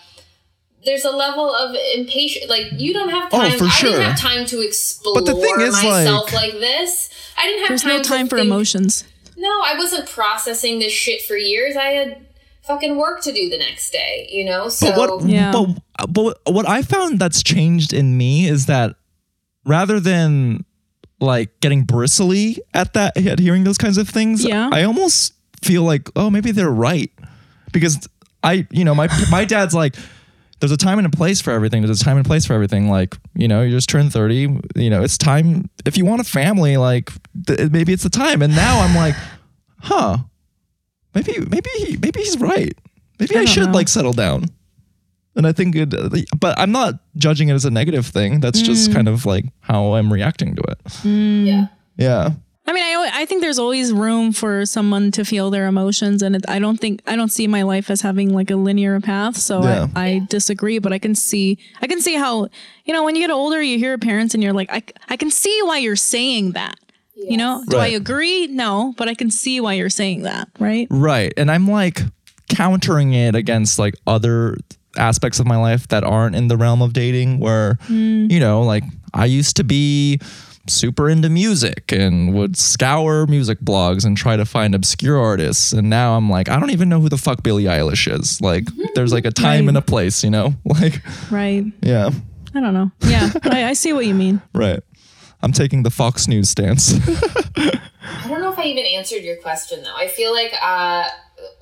there's 0.84 1.04
a 1.04 1.10
level 1.10 1.54
of 1.54 1.76
impatience 1.94 2.48
like 2.50 2.66
you 2.72 2.92
don't 2.92 3.08
have 3.10 3.30
time. 3.30 3.40
Oh, 3.40 3.48
time 3.48 3.58
for 3.58 3.64
i 3.66 3.80
didn't 3.82 4.02
have 4.02 4.18
time 4.18 4.46
to 4.46 4.60
explore 4.60 5.14
But 5.14 5.26
the 5.26 5.34
thing 5.34 5.60
is, 5.60 5.74
myself 5.82 6.32
like- 6.32 6.52
like, 6.52 6.60
this 6.60 7.10
i 7.38 7.46
didn't 7.46 7.60
have 7.60 7.68
There's 7.68 7.82
time 7.82 7.96
no 7.98 8.02
time 8.02 8.28
for 8.28 8.36
think- 8.36 8.46
emotions. 8.46 9.04
no 9.36 9.48
i 9.64 9.74
wasn't 9.76 10.08
processing 10.08 10.78
this 10.80 10.92
shit 10.92 11.22
for 11.22 11.36
years 11.36 11.76
i 11.76 11.84
had 11.98 12.26
fucking 12.62 12.96
work 12.96 13.20
to 13.22 13.32
do 13.32 13.48
the 13.50 13.58
next 13.58 13.90
day 13.92 14.28
you 14.30 14.44
know 14.44 14.68
so 14.68 14.90
But 14.94 15.10
what? 15.20 15.28
Yeah. 15.28 15.52
But 15.52 15.78
but 16.08 16.40
what 16.52 16.68
I 16.68 16.82
found 16.82 17.18
that's 17.18 17.42
changed 17.42 17.92
in 17.92 18.16
me 18.16 18.46
is 18.48 18.66
that 18.66 18.96
rather 19.64 20.00
than 20.00 20.64
like 21.20 21.50
getting 21.60 21.84
bristly 21.84 22.58
at 22.74 22.94
that 22.94 23.16
at 23.16 23.38
hearing 23.38 23.62
those 23.64 23.78
kinds 23.78 23.98
of 23.98 24.08
things, 24.08 24.44
Yeah. 24.44 24.68
I 24.72 24.82
almost 24.84 25.34
feel 25.62 25.82
like 25.84 26.08
oh 26.16 26.28
maybe 26.30 26.50
they're 26.50 26.70
right 26.70 27.10
because 27.72 28.08
I 28.42 28.66
you 28.70 28.84
know 28.84 28.94
my 28.94 29.08
my 29.30 29.44
dad's 29.44 29.74
like. 29.74 29.94
There's 30.62 30.70
a 30.70 30.76
time 30.76 30.98
and 30.98 31.08
a 31.08 31.10
place 31.10 31.40
for 31.40 31.50
everything. 31.50 31.82
There's 31.82 32.00
a 32.00 32.04
time 32.04 32.18
and 32.18 32.24
place 32.24 32.46
for 32.46 32.52
everything. 32.52 32.88
Like, 32.88 33.18
you 33.34 33.48
know, 33.48 33.62
you 33.62 33.72
just 33.72 33.88
turned 33.88 34.12
30. 34.12 34.60
You 34.76 34.90
know, 34.90 35.02
it's 35.02 35.18
time. 35.18 35.68
If 35.84 35.98
you 35.98 36.04
want 36.04 36.20
a 36.20 36.24
family, 36.24 36.76
like, 36.76 37.10
th- 37.48 37.72
maybe 37.72 37.92
it's 37.92 38.04
the 38.04 38.08
time. 38.08 38.42
And 38.42 38.54
now 38.54 38.78
I'm 38.80 38.94
like, 38.94 39.16
huh, 39.80 40.18
maybe, 41.16 41.40
maybe, 41.50 41.68
he- 41.78 41.96
maybe 41.96 42.20
he's 42.20 42.38
right. 42.38 42.72
Maybe 43.18 43.34
I, 43.34 43.38
don't 43.38 43.48
should 43.48 43.66
know. 43.66 43.72
like 43.72 43.88
settle 43.88 44.12
down. 44.12 44.44
And 45.34 45.48
I 45.48 45.52
think 45.52 45.74
it, 45.74 45.92
but 46.38 46.56
I'm 46.56 46.70
not 46.70 46.94
judging 47.16 47.48
it 47.48 47.54
as 47.54 47.64
a 47.64 47.70
negative 47.70 48.06
thing. 48.06 48.38
That's 48.38 48.62
just 48.62 48.88
mm. 48.88 48.94
kind 48.94 49.08
of 49.08 49.26
like 49.26 49.46
how 49.58 49.94
I'm 49.94 50.12
reacting 50.12 50.54
to 50.54 50.62
it. 50.62 50.84
Mm. 50.84 51.44
yeah 51.44 51.66
Yeah. 51.96 52.30
I 52.64 52.72
mean, 52.72 52.84
I 52.84 53.10
I 53.22 53.26
think 53.26 53.42
there's 53.42 53.58
always 53.58 53.92
room 53.92 54.32
for 54.32 54.64
someone 54.66 55.10
to 55.12 55.24
feel 55.24 55.50
their 55.50 55.66
emotions, 55.66 56.22
and 56.22 56.36
it, 56.36 56.44
I 56.48 56.58
don't 56.58 56.78
think 56.78 57.02
I 57.06 57.16
don't 57.16 57.30
see 57.30 57.46
my 57.46 57.62
life 57.62 57.90
as 57.90 58.00
having 58.00 58.32
like 58.32 58.50
a 58.50 58.56
linear 58.56 59.00
path. 59.00 59.36
So 59.36 59.62
Yeah. 59.62 59.88
I, 59.96 60.06
I 60.06 60.26
disagree, 60.28 60.78
but 60.78 60.92
I 60.92 60.98
can 60.98 61.14
see 61.14 61.58
I 61.80 61.86
can 61.86 62.00
see 62.00 62.14
how 62.14 62.48
you 62.84 62.92
know 62.92 63.02
when 63.02 63.16
you 63.16 63.22
get 63.22 63.30
older, 63.30 63.60
you 63.60 63.78
hear 63.78 63.98
parents, 63.98 64.34
and 64.34 64.42
you're 64.42 64.52
like, 64.52 64.70
I 64.72 64.82
I 65.08 65.16
can 65.16 65.30
see 65.30 65.60
why 65.64 65.78
you're 65.78 65.96
saying 65.96 66.52
that. 66.52 66.76
You 67.14 67.36
know, 67.36 67.62
do 67.68 67.76
I 67.76 67.86
agree? 67.88 68.48
No, 68.48 68.94
but 68.96 69.08
I 69.08 69.14
can 69.14 69.30
see 69.30 69.60
why 69.60 69.74
you're 69.74 69.90
saying 69.90 70.22
that, 70.22 70.48
right? 70.58 70.88
Right. 70.90 71.32
And 71.36 71.52
I'm 71.52 71.68
like 71.68 72.00
countering 72.48 73.12
it 73.12 73.36
against 73.36 73.78
like 73.78 73.94
other 74.08 74.56
aspects 74.96 75.38
of 75.38 75.46
my 75.46 75.56
life 75.56 75.86
that 75.88 76.04
aren't 76.04 76.34
in 76.34 76.48
the 76.48 76.56
realm 76.56 76.82
of 76.82 76.92
dating 76.92 77.38
where 77.38 77.74
mm. 77.86 78.30
you 78.30 78.40
know, 78.40 78.62
like 78.62 78.82
I 79.14 79.26
used 79.26 79.56
to 79.56 79.64
be 79.64 80.20
super 80.68 81.08
into 81.10 81.28
music 81.28 81.90
and 81.92 82.34
would 82.34 82.56
scour 82.56 83.26
music 83.26 83.58
blogs 83.60 84.04
and 84.04 84.16
try 84.16 84.36
to 84.36 84.44
find 84.44 84.74
obscure 84.74 85.18
artists 85.18 85.72
and 85.72 85.90
now 85.90 86.16
I'm 86.16 86.30
like 86.30 86.48
I 86.48 86.58
don't 86.60 86.70
even 86.70 86.88
know 86.88 87.00
who 87.00 87.08
the 87.08 87.16
fuck 87.18 87.42
Billie 87.42 87.64
Eilish 87.64 88.12
is. 88.12 88.40
Like 88.40 88.64
there's 88.94 89.12
like 89.12 89.24
a 89.26 89.30
time 89.32 89.62
Right. 89.64 89.68
and 89.68 89.76
a 89.78 89.82
place, 89.82 90.22
you 90.22 90.30
know? 90.30 90.54
Like 90.64 91.02
Right. 91.30 91.64
yeah. 91.80 92.10
I 92.54 92.60
don't 92.60 92.74
know. 92.74 92.90
Yeah, 93.00 93.30
I, 93.44 93.64
I 93.70 93.72
see 93.72 93.92
what 93.92 94.06
you 94.06 94.14
mean. 94.14 94.40
Right. 94.54 94.80
I'm 95.42 95.52
taking 95.52 95.82
the 95.82 95.90
Fox 95.90 96.28
News 96.28 96.48
stance. 96.50 96.94
I 97.56 98.28
don't 98.28 98.40
know 98.40 98.52
if 98.52 98.58
I 98.58 98.64
even 98.64 98.86
answered 98.86 99.22
your 99.22 99.36
question 99.36 99.82
though. 99.82 99.96
I 99.96 100.06
feel 100.08 100.32
like 100.32 100.52
uh 100.62 101.08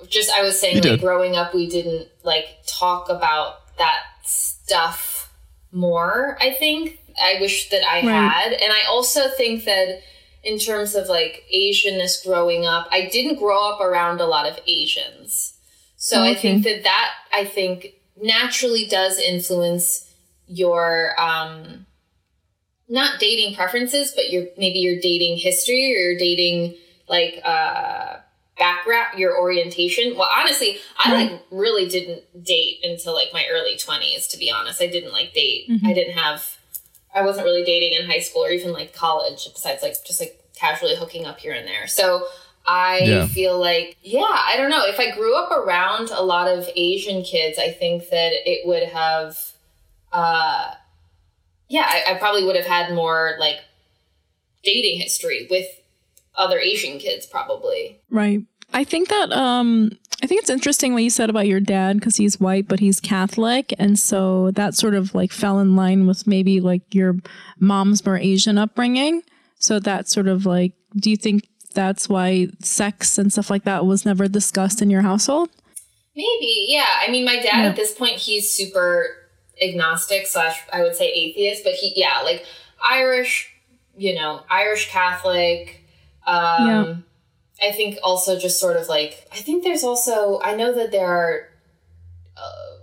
just 0.09 0.31
I 0.31 0.43
was 0.43 0.61
saying 0.61 0.77
You 0.77 0.83
like 0.83 0.91
did. 0.93 1.01
growing 1.01 1.37
up 1.37 1.55
we 1.55 1.67
didn't 1.69 2.09
like 2.23 2.45
talk 2.67 3.09
about 3.09 3.77
that 3.79 4.01
stuff 4.25 5.33
more, 5.73 6.37
I 6.41 6.51
think. 6.51 7.00
I 7.23 7.39
wish 7.41 7.69
that 7.71 7.83
I 7.87 8.03
Right. 8.07 8.13
had. 8.13 8.53
And 8.53 8.73
I 8.73 8.83
also 8.89 9.29
think 9.29 9.65
that 9.65 10.03
in 10.43 10.59
terms 10.59 10.95
of 10.95 11.09
like 11.09 11.45
Asianness 11.55 12.25
growing 12.25 12.65
up, 12.67 12.89
I 12.91 13.07
didn't 13.07 13.39
grow 13.39 13.71
up 13.71 13.81
around 13.81 14.21
a 14.21 14.27
lot 14.27 14.47
of 14.47 14.59
Asians. 14.67 15.55
So 15.97 16.23
I 16.23 16.35
think 16.35 16.65
that 16.65 16.83
that 16.85 17.11
I 17.33 17.45
think 17.45 17.95
naturally 18.21 18.87
does 18.87 19.19
influence 19.19 20.11
your 20.47 21.15
um 21.21 21.87
not 22.89 23.21
dating 23.21 23.55
preferences, 23.55 24.13
but 24.17 24.31
your 24.31 24.47
maybe 24.57 24.79
your 24.81 24.99
dating 25.01 25.37
history 25.39 25.95
or 25.95 26.11
your 26.11 26.19
dating 26.19 26.75
like 27.09 27.41
uh 27.45 28.17
background, 28.59 29.19
your 29.19 29.39
orientation. 29.39 30.17
Well, 30.17 30.29
honestly, 30.35 30.79
I 30.99 31.13
like 31.13 31.43
really 31.51 31.89
didn't 31.89 32.23
date 32.45 32.81
until 32.83 33.15
like 33.15 33.29
my 33.33 33.47
early 33.51 33.77
20s 33.77 34.29
to 34.31 34.39
be 34.39 34.51
honest. 34.51 34.81
I 34.83 34.87
didn't 34.87 35.13
like 35.13 35.33
date. 35.35 35.67
I 35.85 35.93
didn't 35.93 36.17
have 36.17 36.57
I 37.15 37.23
wasn't 37.23 37.45
really 37.45 37.65
dating 37.65 37.99
in 37.99 38.09
high 38.09 38.21
school 38.21 38.45
or 38.45 38.51
even 38.51 38.73
like 38.73 38.95
college 38.95 39.49
besides 39.53 39.83
like 39.83 39.95
just 40.05 40.21
like 40.21 40.41
casually 40.55 40.95
hooking 40.97 41.25
up 41.27 41.39
here 41.41 41.53
and 41.53 41.67
there. 41.67 41.87
So 41.87 42.27
I 42.67 42.99
Yeah. 43.01 43.27
feel 43.27 43.59
like, 43.59 43.97
yeah, 44.03 44.27
I 44.29 44.57
don't 44.57 44.71
know. 44.71 44.85
If 44.87 45.01
I 45.01 45.11
grew 45.11 45.35
up 45.35 45.51
around 45.51 46.11
a 46.11 46.23
lot 46.23 46.47
of 46.47 46.69
Asian 46.77 47.23
kids, 47.23 47.59
I 47.59 47.71
think 47.73 48.11
that 48.11 48.33
it 48.49 48.67
would 48.67 48.85
have, 48.85 49.39
uh, 50.13 50.75
yeah, 51.69 51.87
I, 51.87 52.13
I 52.13 52.19
probably 52.19 52.45
would 52.45 52.57
have 52.57 52.67
had 52.67 52.95
more 52.95 53.37
like 53.41 53.57
dating 54.63 55.01
history 55.01 55.47
with 55.51 55.67
other 56.37 56.59
Asian 56.59 56.99
kids, 56.99 57.27
probably. 57.27 57.99
Right. 58.11 58.43
I 58.73 58.85
think 58.85 59.09
that 59.09 59.33
um 59.33 59.99
I 60.23 60.27
think 60.27 60.41
it's 60.43 60.51
interesting 60.51 60.93
what 60.93 61.03
you 61.03 61.11
said 61.11 61.31
about 61.31 61.47
your 61.47 61.61
dad 61.61 61.97
because 61.97 62.17
he's 62.17 62.39
white 62.39 62.69
but 62.69 62.81
he's 62.81 63.01
Catholic 63.01 63.73
and 63.79 63.99
so 63.99 64.51
that 64.53 64.75
sort 64.75 64.95
of 64.95 65.15
like 65.15 65.33
fell 65.33 65.59
in 65.61 65.77
line 65.77 66.07
with 66.07 66.27
maybe 66.27 66.61
like 66.61 66.95
your 66.95 67.17
mom's 67.59 68.05
more 68.05 68.19
Asian 68.19 68.59
upbringing. 68.59 69.23
So 69.59 69.79
that 69.81 70.09
sort 70.09 70.29
of 70.29 70.45
like 70.47 70.73
do 70.97 71.11
you 71.11 71.17
think 71.17 71.47
that's 71.75 72.09
why 72.09 72.49
sex 72.61 73.17
and 73.19 73.33
stuff 73.33 73.49
like 73.51 73.65
that 73.65 73.87
was 73.87 74.05
never 74.05 74.29
discussed 74.29 74.83
in 74.83 74.91
your 74.91 75.03
household? 75.03 75.51
Maybe, 76.17 76.67
yeah. 76.69 76.87
I 77.07 77.11
mean, 77.11 77.25
my 77.25 77.37
dad 77.37 77.45
Yeah. 77.45 77.69
at 77.69 77.77
this 77.77 77.95
point, 77.95 78.15
he's 78.15 78.51
super 78.51 79.07
agnostic 79.63 80.27
slash, 80.27 80.59
I 80.73 80.83
would 80.83 80.97
say 80.97 81.11
atheist, 81.13 81.63
but 81.65 81.75
he, 81.75 81.93
yeah, 81.95 82.23
like 82.25 82.45
Irish, 82.83 83.53
you 83.97 84.15
know, 84.15 84.43
Irish 84.51 84.91
Catholic. 84.91 85.81
Um, 86.27 86.67
Yeah. 86.69 86.95
I 87.63 87.73
think 87.73 87.99
also 88.03 88.39
just 88.39 88.59
sort 88.59 88.77
of 88.77 88.89
like, 88.89 89.27
I 89.33 89.37
think 89.37 89.65
there's 89.65 89.85
also, 89.85 90.41
I 90.43 90.55
know 90.57 90.73
that 90.75 90.91
there 90.93 91.07
are, 91.07 91.49
uh, 92.37 92.77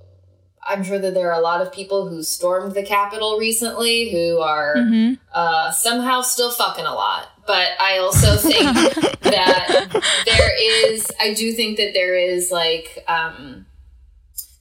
I'm 0.69 0.83
sure 0.83 0.99
that 0.99 1.13
there 1.13 1.31
are 1.31 1.39
a 1.39 1.43
lot 1.43 1.61
of 1.61 1.71
people 1.71 2.07
who 2.09 2.21
stormed 2.23 2.73
the 2.75 2.83
Capitol 2.83 3.37
recently 3.39 4.09
who 4.11 4.39
are 4.39 4.75
Mm-hmm. 4.75 5.13
uh, 5.33 5.71
somehow 5.71 6.21
still 6.21 6.51
fucking 6.51 6.85
a 6.85 6.93
lot. 6.93 7.29
But 7.47 7.69
I 7.79 7.97
also 7.99 8.35
think 8.35 8.63
that 9.21 10.01
there 10.25 10.91
is, 10.91 11.07
I 11.19 11.33
do 11.33 11.53
think 11.53 11.77
that 11.77 11.93
there 11.93 12.15
is 12.15 12.51
like, 12.51 13.03
um, 13.07 13.65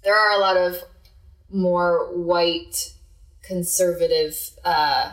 there 0.04 0.16
are 0.16 0.30
a 0.36 0.40
lot 0.40 0.56
of 0.56 0.76
more 1.50 2.08
white 2.16 2.92
conservative, 3.42 4.36
uh, 4.64 5.12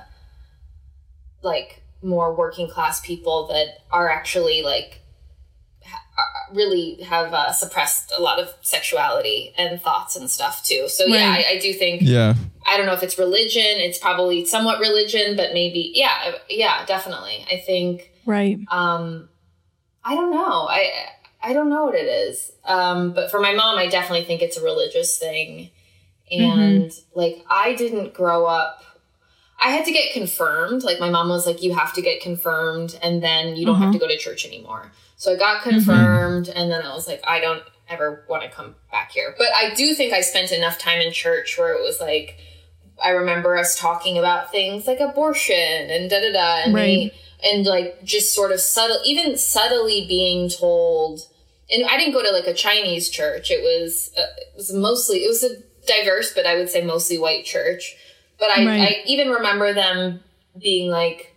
like 1.41 1.82
more 2.03 2.33
working 2.35 2.67
class 2.69 2.99
people 3.01 3.47
that 3.47 3.67
are 3.91 4.09
actually 4.09 4.61
like 4.61 5.01
ha- 5.83 6.53
really 6.53 7.01
have 7.03 7.33
uh, 7.33 7.51
suppressed 7.51 8.13
a 8.15 8.21
lot 8.21 8.39
of 8.39 8.49
sexuality 8.61 9.53
and 9.57 9.81
thoughts 9.81 10.15
and 10.15 10.29
stuff 10.29 10.63
too. 10.63 10.87
So 10.89 11.05
yeah, 11.05 11.29
I, 11.29 11.53
I 11.55 11.59
do 11.59 11.73
think 11.73 12.01
yeah. 12.03 12.33
I 12.65 12.77
don't 12.77 12.85
know 12.85 12.93
if 12.93 13.03
it's 13.03 13.17
religion. 13.17 13.63
It's 13.65 13.97
probably 13.97 14.45
somewhat 14.45 14.79
religion, 14.79 15.35
but 15.35 15.53
maybe 15.53 15.91
yeah, 15.95 16.35
yeah, 16.49 16.85
definitely. 16.85 17.45
I 17.51 17.57
think 17.57 18.11
Right. 18.25 18.59
um 18.69 19.29
I 20.03 20.15
don't 20.15 20.31
know. 20.31 20.67
I 20.69 20.91
I 21.41 21.53
don't 21.53 21.69
know 21.69 21.85
what 21.85 21.95
it 21.95 22.07
is. 22.07 22.51
Um 22.65 23.13
but 23.13 23.31
for 23.31 23.39
my 23.41 23.53
mom, 23.53 23.77
I 23.77 23.87
definitely 23.87 24.25
think 24.25 24.41
it's 24.41 24.57
a 24.57 24.63
religious 24.63 25.17
thing. 25.17 25.71
And 26.31 26.91
like 27.13 27.45
I 27.49 27.75
didn't 27.75 28.13
grow 28.13 28.45
up 28.45 28.81
I 29.61 29.69
had 29.71 29.85
to 29.85 29.91
get 29.91 30.13
confirmed. 30.13 30.83
Like 30.83 30.99
my 30.99 31.09
mom 31.09 31.29
was 31.29 31.45
like 31.47 31.61
you 31.63 31.73
have 31.73 31.93
to 31.93 32.01
get 32.01 32.21
confirmed 32.21 32.97
and 33.01 33.21
then 33.23 33.55
you 33.55 33.65
don't 33.65 33.75
have 33.75 33.83
Uh-huh. 33.89 33.93
to 33.93 33.99
go 33.99 34.07
to 34.07 34.17
church 34.17 34.45
anymore. 34.45 34.91
So 35.17 35.33
I 35.33 35.35
got 35.37 35.63
confirmed 35.63 36.49
and 36.49 36.69
then 36.71 36.81
I 36.81 36.93
was 36.93 37.07
like 37.07 37.21
I 37.25 37.39
don't 37.39 37.63
ever 37.89 38.25
want 38.27 38.43
to 38.43 38.49
come 38.49 38.75
back 38.91 39.11
here. 39.11 39.33
But 39.37 39.47
I 39.55 39.73
do 39.73 39.93
think 39.93 40.13
I 40.13 40.21
spent 40.21 40.51
enough 40.51 40.77
time 40.79 40.99
in 40.99 41.11
church 41.13 41.57
where 41.57 41.73
it 41.73 41.81
was 41.81 41.99
like 42.01 42.37
I 43.03 43.09
remember 43.09 43.57
us 43.57 43.77
talking 43.77 44.17
about 44.17 44.51
things 44.51 44.85
like 44.87 44.99
abortion 44.99 45.55
and 45.89 46.09
da 46.09 46.19
da 46.19 46.31
da 46.33 46.55
and 46.65 46.73
Right. 46.73 47.11
they- 47.11 47.13
and 47.49 47.65
like 47.65 48.01
just 48.05 48.33
sort 48.33 48.51
of 48.53 48.59
subtle 48.61 48.99
even 49.03 49.37
subtly 49.37 50.05
being 50.07 50.47
told 50.49 51.27
and 51.71 51.85
I 51.85 51.97
didn't 51.97 52.13
go 52.13 52.21
to 52.23 52.31
like 52.31 52.47
a 52.47 52.53
Chinese 52.53 53.09
church. 53.09 53.49
It 53.51 53.61
was 53.61 54.11
uh, 54.17 54.21
it 54.37 54.53
was 54.55 54.71
mostly 54.73 55.19
it 55.23 55.27
was 55.27 55.43
a 55.43 55.57
diverse 55.85 56.33
but 56.33 56.45
I 56.45 56.55
would 56.55 56.69
say 56.69 56.81
mostly 56.81 57.17
white 57.17 57.45
church. 57.45 57.95
But 58.39 58.49
I, 58.51 58.65
Right. 58.65 58.81
I 58.81 59.03
even 59.05 59.29
remember 59.29 59.73
them 59.73 60.21
being 60.59 60.89
like 60.91 61.29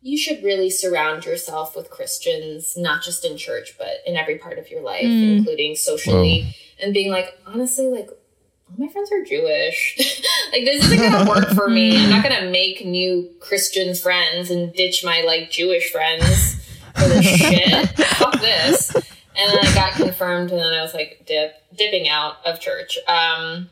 you 0.00 0.16
should 0.16 0.42
really 0.44 0.70
surround 0.70 1.24
yourself 1.24 1.74
with 1.76 1.90
Christians, 1.90 2.76
not 2.76 3.02
just 3.02 3.24
in 3.24 3.36
church, 3.36 3.74
but 3.76 3.88
in 4.06 4.16
every 4.16 4.38
part 4.38 4.56
of 4.58 4.70
your 4.70 4.80
life, 4.80 5.04
Mm. 5.04 5.38
including 5.38 5.74
socially. 5.74 6.54
And 6.80 6.94
being 6.94 7.10
like, 7.10 7.36
honestly, 7.44 7.86
like, 7.88 8.08
all 8.08 8.76
my 8.78 8.86
friends 8.92 9.10
are 9.10 9.24
Jewish. 9.24 9.96
like, 10.52 10.64
this 10.64 10.84
isn't 10.84 10.98
gonna 10.98 11.28
work 11.28 11.48
for 11.50 11.68
me. 11.68 11.96
I'm 11.96 12.10
not 12.10 12.22
gonna 12.22 12.48
make 12.48 12.84
new 12.86 13.28
Christian 13.40 13.92
friends 13.94 14.50
and 14.52 14.72
ditch 14.72 15.04
my 15.04 15.22
like 15.22 15.50
Jewish 15.50 15.90
friends 15.90 16.54
for 16.94 17.08
this 17.08 17.26
shit. 17.36 17.88
Fuck 17.98 18.40
this. 18.40 18.94
And 18.94 19.52
then 19.52 19.58
I 19.66 19.74
got 19.74 19.92
confirmed, 19.92 20.52
and 20.52 20.60
then 20.60 20.72
I 20.74 20.82
was 20.82 20.94
like, 20.94 21.24
dip, 21.26 21.54
dipping 21.76 22.08
out 22.08 22.36
of 22.46 22.60
church. 22.60 22.98
Um, 23.08 23.68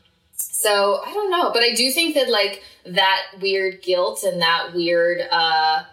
so 0.51 1.01
I 1.05 1.13
don't 1.13 1.29
know, 1.31 1.51
but 1.53 1.63
I 1.63 1.73
do 1.73 1.91
think 1.91 2.15
that 2.15 2.29
like 2.29 2.63
that 2.85 3.21
weird 3.41 3.81
guilt 3.81 4.23
and 4.23 4.41
that 4.41 4.73
weird, 4.73 5.21
uh, 5.31 5.83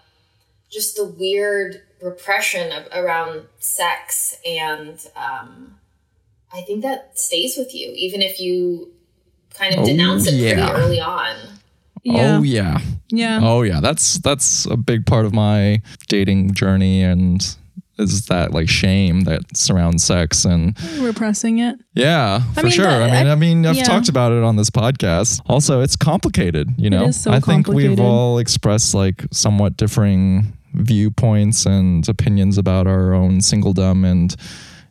just 0.70 0.96
the 0.96 1.04
weird 1.04 1.82
repression 2.02 2.72
of, 2.72 2.86
around 2.92 3.46
sex 3.58 4.36
and 4.46 5.06
um, 5.16 5.76
I 6.52 6.60
think 6.62 6.82
that 6.82 7.18
stays 7.18 7.56
with 7.56 7.74
you 7.74 7.92
even 7.96 8.20
if 8.22 8.38
you 8.40 8.92
kind 9.54 9.74
of 9.74 9.80
Oh, 9.80 9.86
denounce 9.86 10.26
it 10.26 10.34
yeah. 10.34 10.68
pretty 10.70 10.82
early 10.84 11.00
on. 11.00 11.36
Yeah. 12.02 12.36
Oh 12.38 12.42
yeah. 12.42 12.78
yeah. 13.08 13.40
Oh 13.42 13.62
yeah. 13.62 13.80
That's 13.80 14.18
that's 14.18 14.66
a 14.66 14.76
big 14.76 15.06
part 15.06 15.24
of 15.24 15.32
my 15.32 15.80
dating 16.08 16.52
journey 16.52 17.02
and 17.02 17.56
is 17.98 18.26
that 18.26 18.52
like 18.52 18.68
shame 18.68 19.20
that 19.22 19.56
surrounds 19.56 20.02
sex 20.04 20.44
and 20.44 20.76
Repressing 21.00 21.58
it. 21.58 21.76
yeah, 21.94 22.40
for 22.54 22.62
mean, 22.64 22.70
sure. 22.72 22.86
I 22.88 23.06
mean, 23.06 23.26
I- 23.28 23.32
I 23.32 23.34
mean, 23.34 23.66
I've 23.66 23.76
yeah. 23.76 23.84
talked 23.84 24.08
about 24.08 24.32
it 24.32 24.42
on 24.42 24.56
this 24.56 24.70
podcast. 24.70 25.40
Also, 25.46 25.80
it's 25.80 25.96
complicated, 25.96 26.68
you 26.76 26.90
know. 26.90 27.10
so 27.10 27.30
I 27.32 27.40
think 27.40 27.68
we've 27.68 28.00
all 28.00 28.38
expressed 28.38 28.94
like 28.94 29.24
somewhat 29.32 29.76
differing 29.76 30.52
viewpoints 30.74 31.66
and 31.66 32.08
opinions 32.08 32.58
about 32.58 32.86
our 32.86 33.14
own 33.14 33.38
singledom 33.38 34.04
and 34.04 34.34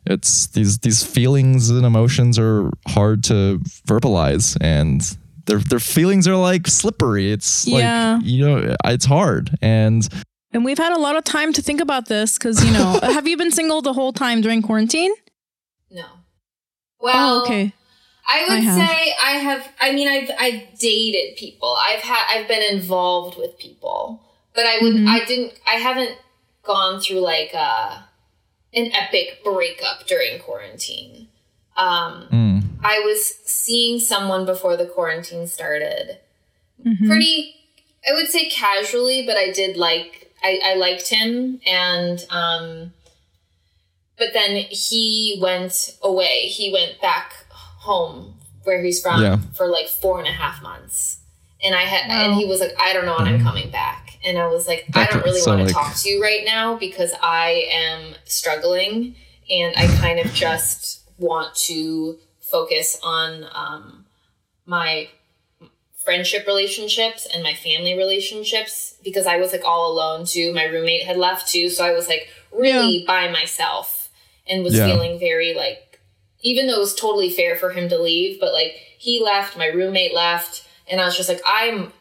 it's 0.06 0.46
these 0.48 0.78
these 0.78 1.02
feelings 1.02 1.70
and 1.70 1.84
emotions 1.84 2.38
are 2.38 2.70
hard 2.88 3.22
to 3.24 3.58
verbalize 3.86 4.56
and 4.60 5.16
their 5.46 5.58
their 5.58 5.78
feelings 5.80 6.26
are 6.28 6.36
like 6.36 6.66
slippery. 6.66 7.32
It's 7.32 7.66
Yeah. 7.66 8.14
like 8.16 8.26
you 8.26 8.46
know, 8.46 8.74
it's 8.84 9.04
hard 9.06 9.56
and 9.62 10.06
And 10.54 10.64
we've 10.64 10.78
had 10.78 10.92
a 10.92 10.98
lot 10.98 11.16
of 11.16 11.24
time 11.24 11.52
to 11.52 11.60
think 11.60 11.80
about 11.80 12.06
this 12.06 12.38
because, 12.38 12.64
you 12.64 12.72
know, 12.72 13.00
have 13.02 13.26
you 13.26 13.36
been 13.36 13.50
single 13.50 13.82
the 13.82 13.92
whole 13.92 14.12
time 14.12 14.40
during 14.40 14.62
quarantine? 14.62 15.12
No. 15.90 16.06
Well, 17.00 17.40
oh, 17.40 17.44
okay. 17.44 17.72
I 18.26 18.44
would 18.48 18.52
I 18.52 18.60
say 18.62 19.14
I 19.22 19.30
have. 19.32 19.68
I 19.80 19.92
mean, 19.92 20.08
I've 20.08 20.30
I've 20.38 20.78
dated 20.78 21.36
people. 21.36 21.76
I've 21.78 22.00
had. 22.00 22.24
I've 22.30 22.48
been 22.48 22.62
involved 22.74 23.36
with 23.36 23.58
people, 23.58 24.22
but 24.54 24.64
I 24.64 24.78
would. 24.80 24.94
Mhm. 24.94 25.08
I 25.08 25.24
didn't. 25.26 25.52
I 25.66 25.72
haven't 25.74 26.16
gone 26.62 27.00
through 27.00 27.20
like 27.20 27.52
a 27.52 28.08
an 28.72 28.90
epic 28.92 29.40
breakup 29.44 30.06
during 30.06 30.38
quarantine. 30.40 31.28
Um, 31.76 32.28
Mm. 32.32 32.62
I 32.82 33.00
was 33.00 33.34
seeing 33.44 33.98
someone 34.00 34.46
before 34.46 34.76
the 34.76 34.86
quarantine 34.86 35.46
started, 35.46 36.18
Mhm. 36.84 37.06
pretty, 37.06 37.54
I 38.08 38.12
would 38.14 38.28
say 38.28 38.48
casually, 38.48 39.24
but 39.26 39.36
I 39.36 39.50
did 39.50 39.76
like, 39.76 40.23
I, 40.44 40.60
I 40.62 40.74
liked 40.74 41.08
him. 41.08 41.60
And, 41.66 42.24
um, 42.30 42.92
but 44.18 44.28
then 44.32 44.56
he 44.70 45.38
went 45.40 45.96
away. 46.02 46.46
He 46.48 46.72
went 46.72 47.00
back 47.00 47.32
home 47.50 48.34
where 48.64 48.82
he's 48.82 49.00
from 49.02 49.20
Yeah. 49.22 49.38
for 49.54 49.66
like 49.66 49.88
four 49.88 50.18
and 50.18 50.28
a 50.28 50.32
half 50.32 50.62
months. 50.62 51.18
And 51.62 51.74
I 51.74 51.82
had, 51.82 52.08
Wow. 52.08 52.24
and 52.26 52.34
he 52.34 52.44
was 52.44 52.60
like, 52.60 52.74
I 52.78 52.92
don't 52.92 53.06
know 53.06 53.16
when 53.18 53.26
I'm 53.26 53.40
Mhm. 53.40 53.44
coming 53.44 53.70
back. 53.70 54.18
And 54.24 54.38
I 54.38 54.46
was 54.46 54.66
like, 54.68 54.84
I 54.94 55.06
don't 55.06 55.24
really 55.24 55.40
so, 55.40 55.54
want 55.56 55.68
to 55.68 55.74
like- 55.74 55.86
talk 55.86 55.96
to 56.02 56.08
you 56.08 56.22
right 56.22 56.44
now 56.44 56.76
because 56.76 57.12
I 57.22 57.66
am 57.72 58.14
struggling 58.24 59.16
and 59.50 59.74
I 59.76 59.86
kind 59.98 60.18
of 60.18 60.32
just 60.32 61.02
want 61.18 61.54
to 61.68 62.18
focus 62.40 62.98
on 63.02 63.46
um, 63.52 64.04
my 64.66 65.08
friendship 66.04 66.46
relationships 66.46 67.26
and 67.32 67.42
my 67.42 67.54
family 67.54 67.96
relationships 67.96 68.94
because 69.02 69.26
I 69.26 69.38
was 69.38 69.52
like 69.52 69.64
all 69.64 69.90
alone 69.90 70.26
too. 70.26 70.52
My 70.52 70.64
roommate 70.64 71.04
had 71.04 71.16
left 71.16 71.48
too. 71.50 71.68
So 71.70 71.84
I 71.84 71.92
was 71.92 72.08
like 72.08 72.28
really 72.52 73.04
by 73.06 73.28
myself 73.30 74.10
and 74.46 74.62
was 74.62 74.74
Yeah. 74.76 74.86
feeling 74.86 75.18
very 75.18 75.54
like, 75.54 76.00
even 76.42 76.66
though 76.66 76.76
it 76.76 76.80
was 76.80 76.94
totally 76.94 77.30
fair 77.30 77.56
for 77.56 77.70
him 77.70 77.88
to 77.88 77.98
leave, 77.98 78.38
but 78.38 78.52
like 78.52 78.72
he 78.98 79.22
left, 79.22 79.56
my 79.56 79.66
roommate 79.66 80.14
left, 80.14 80.64
and 80.86 81.00
I 81.00 81.06
was 81.06 81.16
just 81.16 81.28
like, 81.28 81.40
I'm 81.46 81.92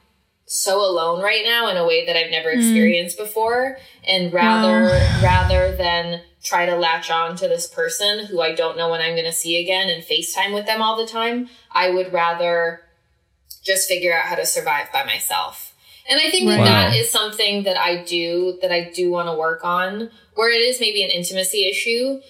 so 0.45 0.81
alone 0.81 1.21
right 1.21 1.43
now 1.45 1.69
in 1.69 1.77
a 1.77 1.85
way 1.85 2.05
that 2.05 2.17
I've 2.17 2.29
never 2.29 2.49
Mm. 2.49 2.57
experienced 2.57 3.17
before. 3.17 3.77
And 4.05 4.33
rather 4.33 4.89
rather 5.23 5.75
than 5.75 6.21
try 6.43 6.65
to 6.65 6.75
latch 6.75 7.09
on 7.09 7.37
to 7.37 7.47
this 7.47 7.65
person 7.67 8.25
who 8.25 8.41
I 8.41 8.53
don't 8.53 8.77
know 8.77 8.89
when 8.89 8.99
I'm 8.99 9.15
gonna 9.15 9.31
see 9.31 9.61
again 9.61 9.89
and 9.89 10.03
FaceTime 10.03 10.53
with 10.53 10.65
them 10.65 10.81
all 10.81 10.97
the 10.97 11.07
time, 11.07 11.49
I 11.71 11.89
would 11.89 12.11
rather 12.11 12.81
just 13.63 13.87
figure 13.87 14.13
out 14.13 14.25
how 14.25 14.35
to 14.35 14.45
survive 14.45 14.91
by 14.91 15.03
myself. 15.05 15.73
And 16.09 16.19
I 16.19 16.29
think 16.29 16.49
that 16.49 16.57
Right. 16.59 16.65
that 16.65 16.89
Wow. 16.89 16.95
is 16.95 17.09
something 17.09 17.63
that 17.63 17.77
I 17.77 18.03
do 18.03 18.59
that 18.61 18.71
I 18.71 18.81
do 18.93 19.09
want 19.09 19.29
to 19.29 19.33
work 19.33 19.63
on, 19.63 20.11
where 20.35 20.51
it 20.51 20.61
is 20.61 20.79
maybe 20.79 21.01
an 21.03 21.09
intimacy 21.09 21.67
issue. 21.69 22.21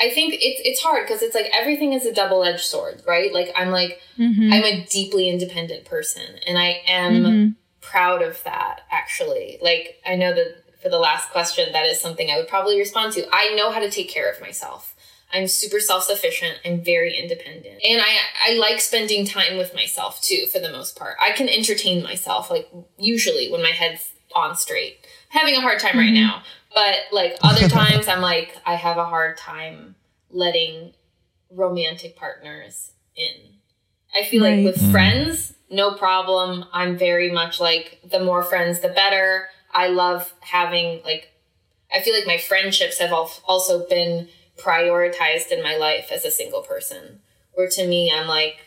I 0.00 0.10
think 0.10 0.34
it's 0.34 0.60
it's 0.64 0.80
hard 0.80 1.06
because 1.06 1.22
it's 1.22 1.34
like 1.34 1.50
everything 1.52 1.92
is 1.92 2.06
a 2.06 2.12
double 2.12 2.42
edged 2.44 2.64
sword, 2.64 3.02
right? 3.06 3.32
Like 3.32 3.52
I'm 3.54 3.70
like 3.70 4.00
Mhm. 4.18 4.52
I'm 4.52 4.64
a 4.64 4.84
deeply 4.86 5.28
independent 5.28 5.84
person, 5.84 6.38
and 6.46 6.56
I 6.58 6.82
am 6.86 7.22
Mhm. 7.24 7.54
proud 7.82 8.22
of 8.22 8.42
that. 8.44 8.82
Actually, 8.90 9.58
like 9.60 10.00
I 10.06 10.14
know 10.16 10.32
that 10.34 10.62
for 10.80 10.88
the 10.88 10.98
last 10.98 11.30
question, 11.30 11.72
that 11.72 11.84
is 11.86 12.00
something 12.00 12.30
I 12.30 12.36
would 12.38 12.48
probably 12.48 12.78
respond 12.78 13.12
to. 13.14 13.28
I 13.32 13.54
know 13.56 13.70
how 13.70 13.80
to 13.80 13.90
take 13.90 14.08
care 14.08 14.30
of 14.30 14.40
myself. 14.40 14.94
I'm 15.32 15.46
super 15.48 15.78
self 15.80 16.04
sufficient. 16.04 16.58
I'm 16.64 16.82
very 16.82 17.16
independent, 17.16 17.80
and 17.84 18.00
I 18.00 18.16
I 18.46 18.52
like 18.54 18.80
spending 18.80 19.26
time 19.26 19.58
with 19.58 19.74
myself 19.74 20.20
too. 20.22 20.46
For 20.52 20.58
the 20.58 20.70
most 20.70 20.96
part, 20.96 21.16
I 21.20 21.32
can 21.32 21.48
entertain 21.48 22.02
myself 22.02 22.50
like 22.50 22.68
usually 22.98 23.50
when 23.50 23.62
my 23.62 23.70
head's 23.70 24.10
on 24.34 24.56
straight. 24.56 25.06
having 25.30 25.54
a 25.54 25.60
hard 25.60 25.78
time 25.78 25.98
right 25.98 26.08
Mhm. 26.10 26.14
now, 26.14 26.42
but 26.74 26.96
like 27.12 27.36
other 27.42 27.68
times, 27.80 28.08
I'm 28.08 28.22
like 28.22 28.56
I 28.64 28.74
have 28.76 28.96
a 28.96 29.04
hard 29.04 29.36
time 29.36 29.94
letting 30.30 30.94
romantic 31.50 32.16
partners 32.16 32.92
in. 33.16 33.34
I 34.14 34.24
feel 34.24 34.42
Right. 34.44 34.56
like 34.64 34.64
with 34.74 34.82
Mm. 34.82 34.90
friends, 34.92 35.54
no 35.70 35.92
problem. 35.92 36.64
I'm 36.72 36.96
very 36.96 37.30
much 37.30 37.60
like 37.60 37.98
the 38.04 38.20
more 38.20 38.42
friends, 38.42 38.80
the 38.80 38.88
better. 38.88 39.48
I 39.72 39.88
love 39.88 40.32
having 40.40 41.02
like, 41.04 41.30
I 41.92 42.00
feel 42.00 42.14
like 42.14 42.26
my 42.26 42.38
friendships 42.38 42.98
have 42.98 43.12
al- 43.12 43.30
also 43.46 43.86
been 43.86 44.28
prioritized 44.58 45.50
in 45.50 45.62
my 45.62 45.76
life 45.76 46.10
as 46.12 46.24
a 46.24 46.30
single 46.30 46.62
person. 46.62 47.20
Where 47.54 47.68
to 47.70 47.86
me, 47.86 48.12
I'm 48.12 48.28
like, 48.28 48.58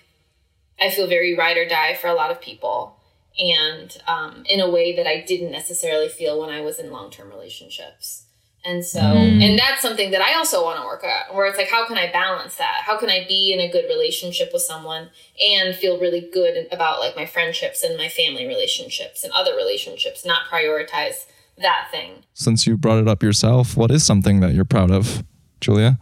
I 0.79 0.89
feel 0.89 1.07
very 1.07 1.35
ride 1.37 1.57
or 1.57 1.67
die 1.67 1.95
for 1.95 2.07
a 2.07 2.13
lot 2.13 2.31
of 2.31 2.41
people. 2.41 2.97
And 3.39 3.95
um, 4.07 4.43
in 4.49 4.59
a 4.59 4.69
way 4.69 4.95
that 4.95 5.07
I 5.07 5.21
didn't 5.21 5.51
necessarily 5.51 6.09
feel 6.09 6.39
when 6.39 6.49
I 6.49 6.61
was 6.61 6.79
in 6.79 6.91
long 6.91 7.09
term 7.11 7.29
relationships. 7.29 8.25
And 8.63 8.85
so, 8.85 8.99
Mm. 8.99 9.41
and 9.43 9.57
that's 9.57 9.81
something 9.81 10.11
that 10.11 10.21
I 10.21 10.35
also 10.35 10.63
want 10.63 10.79
to 10.79 10.85
work 10.85 11.03
at, 11.03 11.33
where 11.33 11.47
it's 11.47 11.57
like, 11.57 11.69
how 11.69 11.87
can 11.87 11.97
I 11.97 12.11
balance 12.11 12.57
that? 12.57 12.81
How 12.85 12.95
can 12.95 13.09
I 13.09 13.25
be 13.27 13.51
in 13.51 13.59
a 13.59 13.71
good 13.71 13.85
relationship 13.85 14.51
with 14.53 14.61
someone 14.61 15.09
and 15.43 15.75
feel 15.75 15.99
really 15.99 16.29
good 16.31 16.67
about 16.71 16.99
like 16.99 17.15
my 17.15 17.25
friendships 17.25 17.81
and 17.83 17.97
my 17.97 18.07
family 18.07 18.45
relationships 18.47 19.23
and 19.23 19.33
other 19.33 19.55
relationships, 19.55 20.23
not 20.25 20.45
prioritize 20.51 21.25
that 21.57 21.87
thing? 21.89 22.23
Since 22.35 22.67
you 22.67 22.77
brought 22.77 22.99
it 22.99 23.07
up 23.07 23.23
yourself, 23.23 23.75
what 23.75 23.89
is 23.89 24.03
something 24.03 24.41
that 24.41 24.53
you're 24.53 24.63
proud 24.65 24.91
of, 24.91 25.23
Julia? 25.61 25.97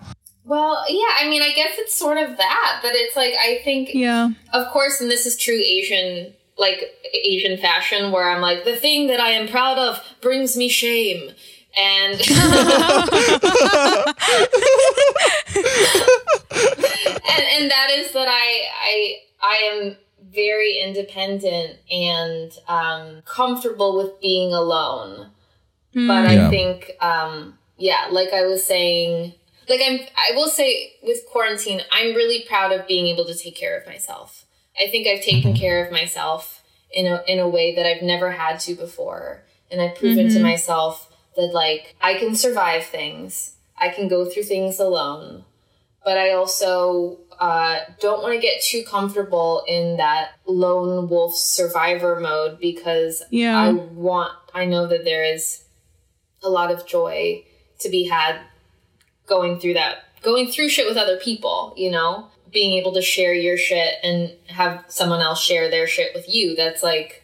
Well, 0.45 0.83
yeah, 0.89 1.15
I 1.19 1.27
mean, 1.29 1.41
I 1.43 1.51
guess 1.53 1.73
it's 1.77 1.93
sort 1.93 2.17
of 2.17 2.37
that, 2.37 2.79
but 2.81 2.93
it's 2.95 3.15
like, 3.15 3.33
I 3.39 3.59
think, 3.63 3.89
Yeah. 3.93 4.29
of 4.53 4.67
course, 4.69 4.99
and 4.99 5.11
this 5.11 5.25
is 5.27 5.37
true 5.37 5.59
Asian, 5.59 6.33
like 6.57 6.83
Asian 7.13 7.57
fashion, 7.57 8.11
where 8.11 8.27
I'm 8.29 8.41
like, 8.41 8.63
the 8.65 8.75
thing 8.75 9.07
that 9.07 9.19
I 9.19 9.29
am 9.29 9.47
proud 9.47 9.77
of 9.77 10.01
brings 10.21 10.57
me 10.57 10.67
shame. 10.69 11.31
And 11.77 12.19
and, 12.19 12.25
and 16.51 17.71
that 17.71 17.89
is 17.91 18.11
that 18.13 18.27
I 18.27 18.63
I 18.81 19.15
I 19.41 19.55
am 19.73 19.95
very 20.33 20.79
independent 20.83 21.77
and 21.91 22.51
um, 22.67 23.21
comfortable 23.25 23.97
with 23.97 24.19
being 24.21 24.53
alone. 24.53 25.27
But 25.93 25.99
Mm. 25.99 26.33
Yeah. 26.33 26.47
I 26.47 26.49
think 26.49 26.91
um, 27.01 27.57
yeah, 27.77 28.07
like 28.11 28.33
I 28.33 28.45
was 28.45 28.63
saying, 28.65 29.33
like 29.69 29.81
I'm 29.85 29.99
I 30.17 30.35
will 30.35 30.49
say 30.49 30.93
with 31.03 31.25
quarantine, 31.31 31.81
I'm 31.91 32.15
really 32.15 32.43
proud 32.47 32.71
of 32.71 32.87
being 32.87 33.07
able 33.07 33.25
to 33.25 33.35
take 33.35 33.55
care 33.55 33.77
of 33.79 33.85
myself. 33.85 34.45
I 34.81 34.89
think 34.89 35.07
I've 35.07 35.23
taken 35.23 35.53
care 35.55 35.85
of 35.85 35.91
myself 35.91 36.63
in 36.91 37.05
a 37.05 37.23
in 37.27 37.39
a 37.39 37.47
way 37.47 37.75
that 37.75 37.85
I've 37.85 38.01
never 38.01 38.31
had 38.31 38.59
to 38.61 38.75
before. 38.75 39.43
And 39.71 39.81
I've 39.81 39.95
proven 39.95 40.29
to 40.29 40.39
Mhm. 40.39 40.41
myself 40.41 41.13
that 41.35 41.53
like 41.53 41.95
I 42.01 42.15
can 42.15 42.35
survive 42.35 42.85
things. 42.85 43.53
I 43.77 43.89
can 43.89 44.07
go 44.07 44.25
through 44.25 44.43
things 44.43 44.79
alone. 44.79 45.45
But 46.03 46.17
I 46.17 46.31
also 46.31 47.19
uh, 47.39 47.79
don't 47.99 48.21
want 48.21 48.33
to 48.33 48.39
get 48.41 48.61
too 48.61 48.83
comfortable 48.83 49.63
in 49.67 49.97
that 49.97 50.31
lone 50.45 51.07
wolf 51.07 51.35
survivor 51.35 52.19
mode 52.19 52.59
because 52.59 53.23
I 53.67 53.71
want, 53.71 54.33
I 54.53 54.65
know 54.65 54.87
that 54.87 55.05
there 55.05 55.23
is 55.23 55.63
a 56.43 56.49
lot 56.49 56.71
of 56.71 56.85
joy 56.85 57.43
to 57.79 57.89
be 57.89 58.05
had 58.07 58.39
going 59.29 59.59
through 59.59 59.75
that, 59.75 59.99
going 60.23 60.47
through 60.51 60.69
shit 60.69 60.87
with 60.87 60.97
other 60.97 61.17
people, 61.17 61.73
you 61.77 61.91
know? 61.91 62.27
Being 62.51 62.73
able 62.73 62.91
to 62.93 63.01
share 63.03 63.33
your 63.35 63.57
shit 63.57 63.93
and 64.03 64.31
have 64.47 64.83
someone 64.87 65.21
else 65.21 65.39
share 65.39 65.69
their 65.69 65.85
shit 65.85 66.15
with 66.15 66.25
you. 66.27 66.55
That's 66.55 66.81
like, 66.81 67.23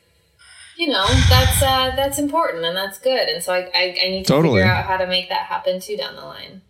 you 0.78 0.88
know, 0.88 1.04
that's 1.30 1.64
uh, 1.64 1.96
that's 1.96 2.20
important 2.20 2.64
and 2.64 2.78
that's 2.78 3.00
good. 3.00 3.28
And 3.28 3.42
so 3.42 3.52
I, 3.52 3.72
I, 3.74 3.98
I 4.04 4.10
need 4.12 4.26
to 4.26 4.32
Totally. 4.32 4.60
figure 4.62 4.72
out 4.72 4.86
how 4.86 4.98
to 4.98 5.08
make 5.08 5.30
that 5.30 5.48
happen 5.48 5.80
too 5.80 5.98
down 5.98 6.16
the 6.16 6.22
line. 6.22 6.62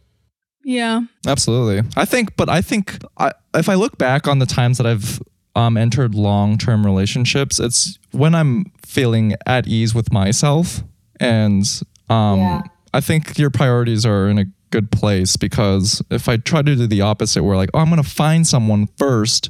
Yeah. 0.63 1.01
Absolutely. 1.27 1.87
I 1.97 2.05
think, 2.05 2.37
but 2.37 2.47
I 2.47 2.61
think 2.61 2.97
I, 3.17 3.33
if 3.53 3.67
I 3.67 3.73
look 3.75 3.97
back 3.97 4.25
on 4.25 4.39
the 4.39 4.45
times 4.45 4.77
that 4.77 4.87
I've 4.87 5.21
um, 5.55 5.75
entered 5.75 6.15
long 6.15 6.57
term 6.57 6.85
relationships, 6.85 7.59
it's 7.59 7.99
when 8.11 8.33
I'm 8.33 8.71
feeling 8.85 9.33
at 9.45 9.67
ease 9.67 9.93
with 9.93 10.13
myself. 10.13 10.81
And 11.19 11.65
um, 12.09 12.39
Yeah. 12.39 12.61
I 12.93 13.01
think 13.01 13.37
your 13.37 13.49
priorities 13.49 14.05
are 14.05 14.29
in 14.29 14.39
a 14.39 14.45
good 14.71 14.91
place 14.91 15.37
because 15.37 16.01
if 16.09 16.27
I 16.27 16.37
try 16.37 16.61
to 16.61 16.75
do 16.75 16.87
the 16.87 17.01
opposite, 17.01 17.43
where 17.43 17.55
like, 17.55 17.69
oh, 17.73 17.79
I'm 17.79 17.89
going 17.89 18.01
to 18.01 18.09
find 18.09 18.45
someone 18.45 18.87
first 18.97 19.49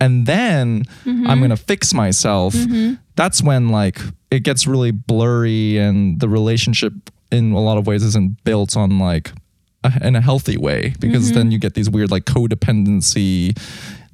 and 0.00 0.26
then 0.26 0.82
I'm 1.06 1.14
mm-hmm. 1.14 1.38
going 1.38 1.50
to 1.50 1.56
fix 1.56 1.94
myself, 1.94 2.54
mm-hmm. 2.54 2.94
that's 3.14 3.42
when 3.42 3.68
like 3.68 4.00
it 4.30 4.40
gets 4.40 4.66
really 4.66 4.90
blurry 4.90 5.78
and 5.78 6.18
the 6.20 6.28
relationship 6.28 6.92
in 7.30 7.52
a 7.52 7.60
lot 7.60 7.78
of 7.78 7.86
ways 7.86 8.02
isn't 8.02 8.42
built 8.44 8.76
on 8.76 8.98
like 8.98 9.32
a, 9.84 10.06
in 10.06 10.16
a 10.16 10.20
healthy 10.20 10.56
way 10.56 10.94
because 10.98 11.26
mm-hmm. 11.26 11.34
then 11.34 11.50
you 11.50 11.58
get 11.58 11.74
these 11.74 11.88
weird 11.88 12.10
like 12.10 12.24
codependency 12.24 13.56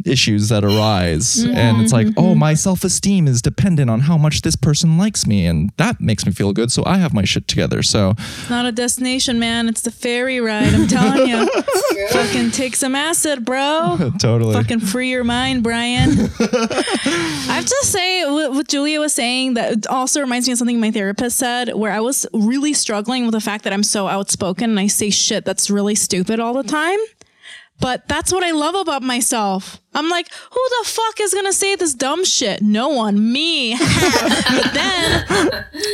issues 0.05 0.49
that 0.49 0.65
arise 0.65 1.43
and 1.43 1.83
it's 1.83 1.93
mm-hmm, 1.93 2.09
like 2.09 2.15
oh 2.17 2.31
mm-hmm. 2.31 2.39
my 2.39 2.55
self-esteem 2.55 3.27
is 3.27 3.43
dependent 3.43 3.91
on 3.91 4.01
how 4.01 4.17
much 4.17 4.43
this 4.43 4.57
person 4.57 4.99
likes 4.99 5.27
me 5.27 5.47
and 5.47 5.73
that 5.77 6.01
makes 6.01 6.27
me 6.27 6.33
feel 6.33 6.53
good 6.53 6.71
so 6.73 6.83
i 6.87 6.97
have 6.97 7.13
my 7.13 7.25
shit 7.25 7.47
together 7.47 7.83
so 7.83 8.15
It's 8.19 8.51
not 8.51 8.67
a 8.67 8.73
destination, 8.73 9.39
man. 9.39 9.69
It's 9.69 9.83
the 9.83 9.91
ferry 9.91 10.41
ride. 10.41 10.73
I'm 10.75 10.87
telling 10.87 11.29
you. 11.29 11.49
Fucking 12.11 12.51
take 12.51 12.77
some 12.77 12.95
acid, 12.95 13.45
bro. 13.45 14.13
totally 14.19 14.55
Fucking 14.55 14.81
free 14.81 15.11
your 15.11 15.25
mind, 15.25 15.63
Brian. 15.63 16.11
I 16.41 17.55
have 17.55 17.67
to 17.67 17.79
say, 17.83 18.25
what, 18.31 18.53
what 18.53 18.69
Julia 18.69 19.01
was 19.01 19.13
saying, 19.13 19.55
that 19.55 19.87
also 19.87 20.21
reminds 20.21 20.47
me 20.47 20.53
of 20.53 20.59
something 20.59 20.81
my 20.81 20.91
therapist 20.91 21.37
said, 21.37 21.75
where 21.75 21.93
I 21.93 22.01
was 22.01 22.27
really 22.33 22.73
struggling 22.73 23.25
with 23.25 23.33
the 23.33 23.41
fact 23.41 23.65
that 23.65 23.73
I'm 23.73 23.83
so 23.83 24.09
outspoken 24.09 24.71
and 24.71 24.81
I 24.81 24.87
say 24.87 25.11
shit 25.11 25.45
that's 25.45 25.71
really 25.71 25.95
stupid 25.95 26.41
all 26.41 26.55
the 26.55 26.63
time. 26.63 26.99
But 27.81 28.07
that's 28.09 28.33
what 28.33 28.45
I 28.45 28.51
love 28.51 28.75
about 28.75 29.03
myself. 29.03 29.81
I'm 29.95 30.09
like, 30.09 30.29
who 30.31 30.61
the 30.81 30.89
fuck 30.89 31.21
is 31.21 31.33
gonna 31.35 31.53
say 31.53 31.75
this 31.77 31.95
dumb 31.95 32.25
shit? 32.25 32.61
No 32.63 32.89
one, 32.89 33.33
me. 33.33 33.77
but 33.79 34.71
then, 34.75 35.27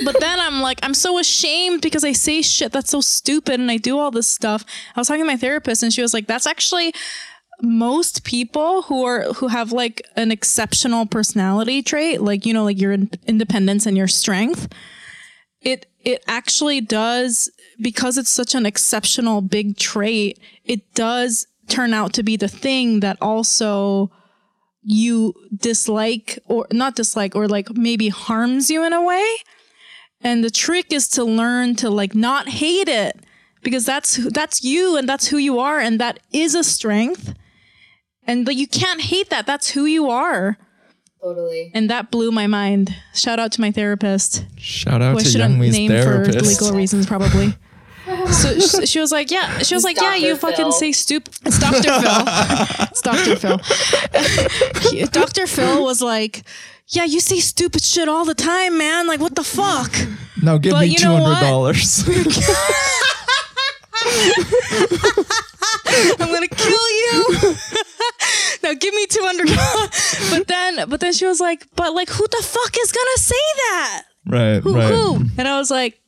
but 0.04 0.20
then 0.20 0.40
I'm 0.40 0.60
like, 0.60 0.80
I'm 0.82 0.94
so 0.94 1.18
ashamed 1.18 1.82
because 1.82 2.04
I 2.04 2.12
say 2.12 2.42
shit 2.42 2.72
that's 2.72 2.90
so 2.90 3.00
stupid 3.00 3.60
and 3.60 3.70
I 3.70 3.76
do 3.76 3.98
all 3.98 4.10
this 4.10 4.28
stuff. 4.28 4.64
I 4.94 5.00
was 5.00 5.08
talking 5.08 5.22
to 5.22 5.26
my 5.26 5.36
therapist 5.36 5.82
and 5.82 5.92
she 5.92 6.02
was 6.02 6.12
like, 6.12 6.26
that's 6.26 6.46
actually 6.46 6.92
most 7.62 8.24
people 8.24 8.82
who 8.82 9.04
are 9.04 9.32
who 9.34 9.48
have 9.48 9.72
like 9.72 10.02
an 10.16 10.30
exceptional 10.30 11.06
personality 11.06 11.82
trait, 11.82 12.20
like 12.20 12.44
you 12.44 12.52
know, 12.52 12.64
like 12.64 12.80
your 12.80 12.92
in- 12.92 13.10
independence 13.26 13.86
and 13.86 13.96
your 13.96 14.08
strength. 14.08 14.72
It 15.62 15.86
it 16.04 16.22
actually 16.26 16.80
does 16.80 17.50
because 17.80 18.18
it's 18.18 18.30
such 18.30 18.54
an 18.54 18.66
exceptional 18.66 19.40
big 19.40 19.76
trait. 19.76 20.38
It 20.64 20.94
does 20.94 21.46
turn 21.68 21.94
out 21.94 22.12
to 22.14 22.22
be 22.22 22.36
the 22.36 22.48
thing 22.48 23.00
that 23.00 23.16
also 23.20 24.10
you 24.82 25.34
dislike 25.54 26.38
or 26.46 26.66
not 26.70 26.94
dislike 26.94 27.34
or 27.34 27.48
like 27.48 27.76
maybe 27.76 28.08
harms 28.08 28.70
you 28.70 28.84
in 28.84 28.92
a 28.92 29.02
way. 29.02 29.26
And 30.20 30.44
the 30.44 30.50
trick 30.50 30.92
is 30.92 31.08
to 31.10 31.24
learn 31.24 31.74
to 31.76 31.90
like 31.90 32.14
not 32.14 32.48
hate 32.48 32.88
it 32.88 33.20
because 33.62 33.84
that's 33.84 34.16
that's 34.32 34.62
you 34.62 34.96
and 34.96 35.08
that's 35.08 35.26
who 35.26 35.38
you 35.38 35.58
are 35.58 35.78
and 35.78 36.00
that 36.00 36.20
is 36.32 36.54
a 36.54 36.62
strength. 36.64 37.34
And 38.26 38.46
like 38.46 38.56
you 38.56 38.68
can't 38.68 39.00
hate 39.00 39.30
that. 39.30 39.46
That's 39.46 39.70
who 39.70 39.84
you 39.86 40.08
are. 40.08 40.56
Totally. 41.20 41.72
And 41.74 41.90
that 41.90 42.12
blew 42.12 42.30
my 42.30 42.46
mind. 42.46 42.94
Shout 43.12 43.40
out 43.40 43.50
to 43.52 43.60
my 43.60 43.72
therapist 43.72 44.44
Shout 44.56 45.02
out 45.02 45.12
who 45.12 45.18
I 45.18 45.22
to 45.22 45.28
shouldn't 45.28 45.50
Young 45.52 45.60
Mi's 45.60 45.72
name 45.72 45.90
for 45.90 46.24
legal 46.26 46.72
reasons, 46.72 47.06
probably. 47.06 47.54
So 48.42 48.58
she, 48.60 48.86
she 48.86 49.00
was 49.00 49.12
like, 49.12 49.30
"Yeah." 49.30 49.58
She 49.58 49.74
was 49.74 49.84
like, 49.84 49.96
"Yeah, 50.00 50.14
you 50.14 50.34
Dr. 50.36 50.40
fucking 50.40 50.72
say 50.72 50.92
stupid." 50.92 51.34
It's 51.44 51.58
Dr. 51.58 51.82
Phil. 52.00 52.24
It's 52.90 53.00
Dr. 53.02 53.36
Phil. 53.36 53.58
Dr. 55.20 55.46
Phil 55.46 55.82
was 55.84 56.00
like, 56.02 56.42
"Yeah, 56.88 57.04
you 57.04 57.20
say 57.20 57.40
stupid 57.40 57.82
shit 57.82 58.08
all 58.08 58.24
the 58.24 58.34
time, 58.34 58.76
man. 58.78 59.06
Like, 59.06 59.20
what 59.20 59.34
the 59.34 59.44
fuck?" 59.44 59.92
now 60.42 60.58
give 60.58 60.72
But 60.72 60.80
me 60.82 60.86
you 60.92 60.98
two 60.98 61.08
know 61.08 61.16
hundred 61.16 61.30
what? 61.30 61.40
dollars. 61.40 62.04
I'm 66.18 66.30
gonna 66.32 66.48
kill 66.48 66.88
you. 67.02 67.54
now 68.62 68.72
give 68.74 68.94
me 68.94 69.06
two 69.06 69.22
hundred. 69.24 69.48
but 70.30 70.46
then, 70.48 70.88
but 70.88 71.00
then 71.00 71.12
she 71.12 71.26
was 71.26 71.40
like, 71.40 71.66
"But 71.76 71.94
like, 71.94 72.08
who 72.08 72.26
the 72.26 72.42
fuck 72.42 72.76
is 72.80 72.92
gonna 72.92 73.18
say 73.18 73.44
that? 73.56 74.02
right, 74.26 74.62
Who? 74.62 74.74
right. 74.76 74.90
Who?" 74.92 75.24
And 75.38 75.48
I 75.48 75.58
was 75.58 75.70
like, 75.70 75.98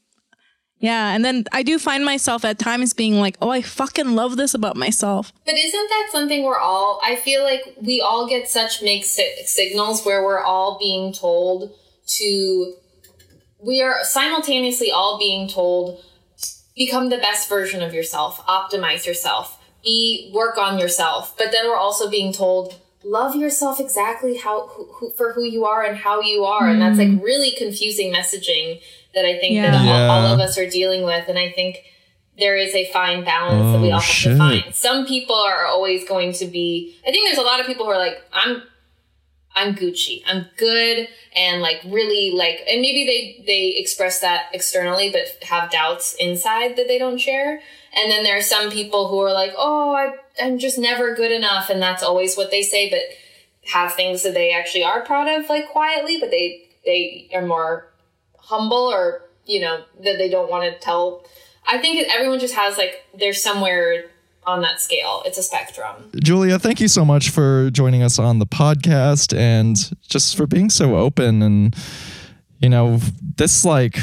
"Yeah." 0.80 1.14
And 1.14 1.24
then 1.24 1.44
I 1.52 1.62
do 1.62 1.78
find 1.78 2.04
myself 2.04 2.44
at 2.44 2.58
times 2.58 2.92
being 2.92 3.14
like, 3.14 3.36
"Oh, 3.40 3.50
I 3.50 3.62
fucking 3.62 4.14
love 4.14 4.36
this 4.36 4.54
about 4.54 4.76
myself." 4.76 5.32
But 5.44 5.54
isn't 5.54 5.88
that 5.88 6.08
something 6.12 6.44
we're 6.44 6.58
all, 6.58 7.00
I 7.04 7.16
feel 7.16 7.42
like 7.42 7.74
we 7.80 8.00
all 8.00 8.28
get 8.28 8.48
such 8.48 8.82
mixed 8.82 9.14
si- 9.14 9.42
signals 9.44 10.04
where 10.04 10.22
we're 10.24 10.42
all 10.42 10.78
being 10.78 11.12
told 11.12 11.74
to, 12.08 12.74
we 13.60 13.82
are 13.82 14.02
simultaneously 14.02 14.90
all 14.90 15.18
being 15.18 15.48
told, 15.48 16.02
become 16.76 17.10
the 17.10 17.18
best 17.18 17.48
version 17.48 17.82
of 17.82 17.92
yourself, 17.92 18.38
optimize 18.46 19.06
yourself, 19.06 19.58
be, 19.84 20.30
work 20.34 20.56
on 20.58 20.78
yourself. 20.78 21.34
But 21.36 21.52
then 21.52 21.66
we're 21.66 21.76
also 21.76 22.08
being 22.08 22.32
told, 22.32 22.80
love 23.04 23.36
yourself 23.36 23.80
exactly 23.80 24.36
how, 24.36 24.68
who, 24.68 24.84
who, 24.94 25.10
for 25.10 25.32
who 25.32 25.44
you 25.44 25.64
are 25.64 25.82
and 25.82 25.98
how 25.98 26.20
you 26.20 26.44
are. 26.44 26.68
And 26.68 26.80
that's 26.80 26.98
like 26.98 27.08
mm. 27.08 27.22
really 27.22 27.52
confusing 27.56 28.12
messaging 28.12 28.80
that 29.18 29.24
I 29.26 29.38
think 29.38 29.60
that 29.60 29.74
Yeah. 29.84 30.06
all, 30.08 30.26
all 30.26 30.34
of 30.34 30.40
us 30.40 30.56
are 30.56 30.68
dealing 30.70 31.02
with. 31.02 31.28
And 31.28 31.38
I 31.38 31.50
think 31.50 31.82
there 32.38 32.56
is 32.56 32.72
a 32.74 32.84
fine 32.92 33.24
balance 33.24 33.72
that 33.74 33.80
we 33.82 33.90
Oh, 33.90 33.94
all 33.94 34.00
have 34.00 34.14
shit. 34.22 34.32
to 34.32 34.38
find. 34.38 34.74
Some 34.74 35.06
people 35.06 35.34
are 35.34 35.66
always 35.66 36.06
going 36.08 36.32
to 36.34 36.46
be. 36.46 36.94
I 37.06 37.10
think 37.10 37.26
there's 37.28 37.38
a 37.44 37.48
lot 37.50 37.58
of 37.60 37.66
people 37.66 37.84
who 37.86 37.90
are 37.90 37.98
like, 37.98 38.22
I'm, 38.32 38.62
I'm 39.56 39.74
Gucci. 39.74 40.22
I'm 40.26 40.46
good 40.56 41.08
and 41.34 41.60
like 41.60 41.80
really 41.84 42.30
like, 42.30 42.60
and 42.70 42.80
maybe 42.80 43.04
they 43.04 43.44
they 43.46 43.74
express 43.82 44.20
that 44.20 44.46
externally, 44.52 45.10
but 45.10 45.22
have 45.48 45.70
doubts 45.70 46.14
inside 46.20 46.76
that 46.76 46.86
they 46.86 46.98
don't 46.98 47.18
share. 47.18 47.60
And 47.96 48.10
then 48.12 48.22
there 48.22 48.36
are 48.38 48.42
some 48.42 48.70
people 48.70 49.08
who 49.08 49.18
are 49.20 49.32
like, 49.32 49.52
oh, 49.56 49.94
I 49.96 50.14
I'm 50.40 50.58
just 50.58 50.78
never 50.78 51.14
good 51.16 51.32
enough, 51.32 51.70
and 51.70 51.82
that's 51.82 52.04
always 52.04 52.36
what 52.36 52.52
they 52.52 52.62
say, 52.62 52.88
but 52.88 53.00
have 53.72 53.94
things 53.94 54.22
that 54.22 54.34
they 54.34 54.52
actually 54.52 54.84
are 54.84 55.00
proud 55.04 55.26
of, 55.26 55.48
like 55.48 55.68
quietly, 55.70 56.18
but 56.20 56.30
they 56.30 56.68
they 56.86 57.28
are 57.34 57.44
more 57.44 57.87
humble 58.48 58.76
or 58.92 59.22
you 59.46 59.60
know 59.60 59.82
that 60.04 60.16
they 60.18 60.28
don't 60.28 60.50
want 60.50 60.64
to 60.72 60.78
tell. 60.78 61.24
I 61.66 61.78
think 61.78 62.06
everyone 62.14 62.38
just 62.38 62.54
has 62.54 62.76
like 62.78 63.04
there's 63.18 63.42
somewhere 63.42 64.04
on 64.46 64.62
that 64.62 64.80
scale. 64.80 65.22
It's 65.26 65.36
a 65.36 65.42
spectrum. 65.42 66.10
Julia, 66.22 66.58
thank 66.58 66.80
you 66.80 66.88
so 66.88 67.04
much 67.04 67.28
for 67.30 67.68
joining 67.70 68.02
us 68.02 68.18
on 68.18 68.38
the 68.38 68.46
podcast 68.46 69.36
and 69.36 69.76
just 70.08 70.36
for 70.36 70.46
being 70.46 70.70
so 70.70 70.96
open 70.96 71.42
and 71.42 71.76
you 72.60 72.68
know, 72.68 72.98
this 73.36 73.64
like 73.64 73.98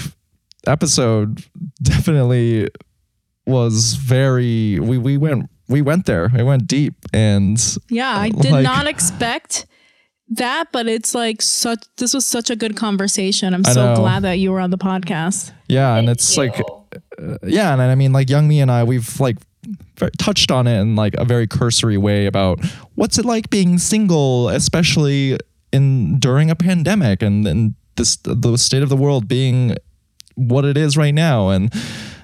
episode 0.68 1.44
definitely 1.82 2.70
was 3.48 3.94
very 3.96 4.80
we 4.80 4.98
we 4.98 5.18
went 5.18 5.50
we 5.68 5.82
went 5.82 6.06
there. 6.06 6.32
It 6.38 6.44
went 6.44 6.68
deep 6.68 6.94
and 7.14 7.60
Yeah, 7.90 8.16
I 8.16 8.30
did 8.42 8.52
Like- 8.52 8.64
not 8.64 8.88
expect 8.88 9.66
that, 10.30 10.72
but 10.72 10.88
it's 10.88 11.14
like 11.16 11.42
such. 11.42 11.84
This 11.98 12.14
was 12.14 12.26
such 12.26 12.50
a 12.50 12.56
good 12.56 12.76
conversation. 12.76 13.54
I'm 13.54 13.64
I 13.66 13.72
so 13.74 13.94
know. 13.94 13.96
glad 14.02 14.24
that 14.24 14.40
you 14.40 14.52
were 14.52 14.60
on 14.60 14.70
the 14.72 14.78
podcast. 14.78 15.52
yeah, 15.68 15.96
and 15.96 16.10
it's 16.10 16.36
you. 16.36 16.44
like 16.44 16.62
yeah, 17.44 17.72
and 17.74 17.82
I 17.82 17.96
mean 17.96 18.12
like 18.14 18.30
Young 18.30 18.48
Mi 18.48 18.60
and 18.62 18.72
I 18.72 18.84
we've 18.84 19.20
like 19.20 19.38
touched 20.18 20.52
on 20.52 20.68
it 20.68 20.80
in 20.80 20.96
like 20.96 21.14
a 21.16 21.26
very 21.26 21.48
cursory 21.48 21.98
way 21.98 22.26
about 22.26 22.64
what's 22.96 23.18
it 23.18 23.26
like 23.26 23.50
being 23.50 23.78
single, 23.78 24.50
especially 24.50 25.38
in 25.72 26.20
during 26.20 26.50
a 26.50 26.56
pandemic 26.56 27.22
and 27.22 27.48
and 27.48 27.74
this 27.96 28.18
the 28.24 28.58
state 28.58 28.84
of 28.84 28.90
the 28.90 28.98
world 28.98 29.28
being 29.28 29.76
what 30.36 30.66
it 30.66 30.76
is 30.78 30.98
right 30.98 31.14
now. 31.14 31.50
And 31.50 31.72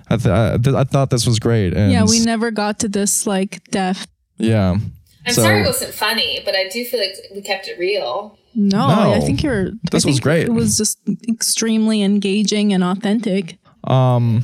I 0.09 0.17
th- 0.17 0.27
I, 0.27 0.57
th- 0.57 0.75
I 0.75 0.83
thought 0.83 1.09
this 1.09 1.25
was 1.25 1.39
great. 1.39 1.73
And 1.73 1.91
Yeah, 1.91 2.03
we 2.03 2.19
never 2.19 2.51
got 2.51 2.79
to 2.79 2.89
this 2.89 3.25
like 3.25 3.63
depth. 3.71 4.07
yeah. 4.37 4.77
I'm 5.25 5.33
So- 5.33 5.43
sorry 5.43 5.61
it 5.61 5.65
wasn't 5.65 5.93
funny, 5.93 6.41
but 6.45 6.55
I 6.55 6.67
do 6.69 6.83
feel 6.85 6.99
like 6.99 7.15
we 7.33 7.41
kept 7.41 7.67
it 7.67 7.77
real. 7.77 8.37
No, 8.55 8.87
No. 8.87 9.13
I 9.13 9.19
think 9.19 9.43
you're. 9.43 9.67
I 9.67 9.71
This 9.91 10.05
was 10.05 10.19
great. 10.19 10.47
It 10.47 10.51
was 10.53 10.77
just 10.77 10.99
extremely 11.29 12.01
engaging 12.01 12.73
and 12.73 12.83
authentic. 12.83 13.57
Um, 13.85 14.43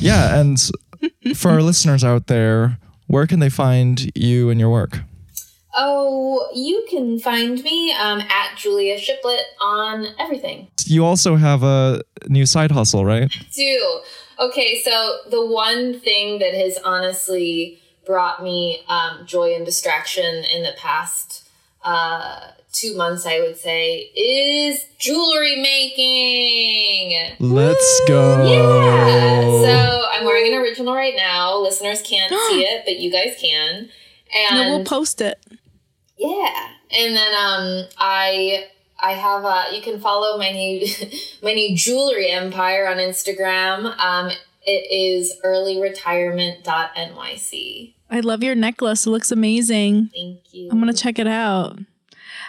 yeah, 0.00 0.38
and 0.40 0.58
for 1.34 1.50
our 1.50 1.62
listeners 1.62 2.04
out 2.04 2.26
there, 2.28 2.78
where 3.08 3.26
can 3.26 3.40
they 3.40 3.48
find 3.50 4.10
you 4.14 4.48
and 4.50 4.60
your 4.60 4.70
work? 4.70 5.00
Oh, 5.78 6.48
you 6.54 6.86
can 6.88 7.18
find 7.18 7.62
me 7.62 7.92
um, 7.92 8.20
at 8.20 8.56
Julia 8.56 8.98
Shiplett 8.98 9.42
on 9.60 10.06
everything. 10.18 10.68
You 10.86 11.04
also 11.04 11.36
have 11.36 11.62
a 11.62 12.00
new 12.28 12.46
side 12.46 12.70
hustle, 12.70 13.04
right? 13.04 13.30
Do 13.54 14.00
okay. 14.38 14.80
So 14.82 15.16
the 15.30 15.44
one 15.44 15.98
thing 16.00 16.38
that 16.38 16.54
has 16.54 16.78
honestly 16.84 17.78
brought 18.06 18.42
me 18.42 18.80
um, 18.88 19.26
joy 19.26 19.54
and 19.54 19.64
distraction 19.66 20.24
in 20.44 20.62
the 20.62 20.72
past 20.78 21.46
uh, 21.84 22.52
two 22.72 22.94
months, 22.96 23.26
I 23.26 23.40
would 23.40 23.56
say, 23.56 24.10
is 24.16 24.84
jewelry 24.98 25.56
making. 25.60 27.36
Let's 27.40 28.00
go. 28.08 28.44
Yeah. 28.46 29.40
So 29.64 30.02
I'm 30.12 30.24
wearing 30.24 30.52
an 30.52 30.58
original 30.60 30.94
right 30.94 31.14
now. 31.16 31.56
Listeners 31.58 32.02
can't 32.02 32.30
see 32.50 32.62
it, 32.64 32.84
but 32.84 32.98
you 32.98 33.10
guys 33.10 33.36
can. 33.40 33.88
And 34.34 34.58
No, 34.58 34.68
we'll 34.76 34.84
post 34.84 35.20
it. 35.20 35.38
yeah. 36.18 36.68
And 36.90 37.16
then 37.16 37.34
um 37.34 37.84
I 37.98 38.66
I 39.00 39.12
have 39.12 39.44
uh 39.44 39.64
you 39.72 39.80
can 39.82 40.00
follow 40.00 40.36
my 40.38 40.50
new 40.52 40.86
my 41.42 41.52
new 41.54 41.76
jewelry 41.76 42.30
empire 42.30 42.86
on 42.88 42.96
Instagram. 42.98 43.96
Um 43.98 44.30
it 44.68 44.84
is 44.90 45.36
earlyretirement.nyc. 45.44 47.92
I 48.10 48.20
love 48.20 48.42
your 48.42 48.54
necklace. 48.54 49.06
It 49.06 49.10
looks 49.10 49.30
amazing. 49.32 50.10
Thank 50.14 50.52
you. 50.52 50.68
I'm 50.70 50.78
gonna 50.78 50.92
check 50.92 51.18
it 51.18 51.26
out. 51.26 51.78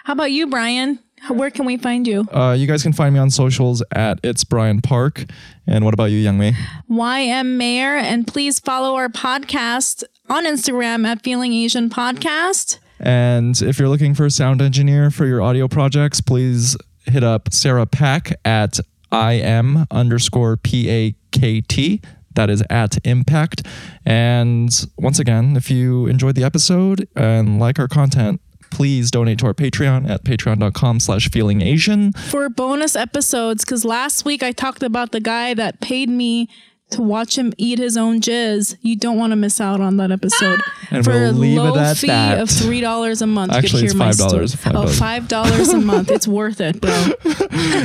How 0.04 0.14
about 0.14 0.32
you, 0.32 0.48
Brian? 0.48 1.00
Where 1.30 1.50
can 1.50 1.66
we 1.66 1.78
find 1.78 2.08
you? 2.08 2.28
Uh, 2.32 2.56
you 2.58 2.68
guys 2.68 2.84
can 2.84 2.94
find 2.94 3.14
me 3.14 3.20
on 3.20 3.32
socials 3.32 3.84
at 3.92 4.20
it's 4.24 4.44
Brian 4.44 4.82
Park. 4.82 5.26
And 5.66 5.84
what 5.84 5.94
about 5.94 6.12
you, 6.12 6.18
Young 6.18 6.38
Mi? 6.38 6.54
YM 6.90 7.58
Mayor, 7.58 7.98
and 7.98 8.28
please 8.28 8.60
follow 8.60 8.96
our 8.96 9.10
podcast 9.10 10.04
on 10.30 10.46
Instagram 10.46 11.06
at 11.06 11.24
Feeling 11.24 11.54
Asian 11.54 11.90
Podcast. 11.90 12.78
And 13.00 13.60
if 13.62 13.80
you're 13.80 13.90
looking 13.90 14.14
for 14.14 14.26
a 14.26 14.32
sound 14.32 14.62
engineer 14.62 15.12
for 15.12 15.26
your 15.26 15.42
audio 15.42 15.68
projects, 15.68 16.22
please 16.22 16.78
hit 17.06 17.24
up 17.24 17.52
Sarah 17.52 17.86
Pack 17.86 18.34
at 18.46 18.80
im 19.12 19.86
underscore 19.92 20.58
p 20.58 20.90
a 20.90 21.16
k 21.32 21.62
t. 21.62 22.02
That 22.38 22.52
is 22.52 22.64
at 22.70 23.00
impact. 23.04 23.66
And 24.06 24.70
once 24.96 25.18
again, 25.18 25.58
if 25.58 25.72
you 25.72 26.06
enjoyed 26.06 26.36
the 26.36 26.44
episode 26.44 27.08
and 27.16 27.60
like 27.60 27.80
our 27.80 27.88
content, 27.88 28.42
please 28.70 29.10
donate 29.10 29.40
to 29.40 29.48
our 29.48 29.56
Patreon 29.56 30.08
at 30.08 30.24
patreon.com 30.24 31.00
slash 31.00 31.32
feeling 31.32 31.62
Asian. 31.62 32.14
for 32.14 32.48
bonus 32.48 32.96
episodes 32.96 33.66
because 33.66 33.84
last 33.84 34.24
week 34.24 34.44
I 34.44 34.52
talked 34.52 34.84
about 34.84 35.14
the 35.14 35.20
guy 35.20 35.56
that 35.56 35.82
paid 35.82 36.10
me 36.10 36.48
to 36.92 37.02
watch 37.02 37.38
him 37.38 37.54
eat 37.58 37.80
his 37.80 37.98
own 37.98 38.22
jizz, 38.22 38.78
you 38.82 38.96
don't 38.96 39.18
want 39.18 39.32
to 39.32 39.36
miss 39.36 39.60
out 39.60 39.82
on 39.82 39.98
that 39.98 40.12
episode. 40.12 40.60
And 40.90 41.04
For 41.04 41.12
we'll 41.12 41.32
a 41.32 41.34
leave 41.34 41.58
low 41.58 41.76
it 41.76 41.78
at 41.80 41.98
fee 41.98 42.08
that. 42.08 42.40
of 42.40 42.50
three 42.50 42.80
dollars 42.80 43.22
a 43.22 43.28
month, 43.28 43.52
Actually, 43.52 43.84
you 43.84 43.88
could 43.90 43.98
hear 43.98 44.06
my 44.06 44.12
$5, 44.12 44.30
story. 44.54 44.74
Oh, 44.74 44.86
$5. 44.86 45.28
dollars 45.28 45.70
a 45.74 45.80
month. 45.80 46.10
It's 46.10 46.28
worth 46.30 46.62
it, 46.62 46.80
bro. 46.80 46.92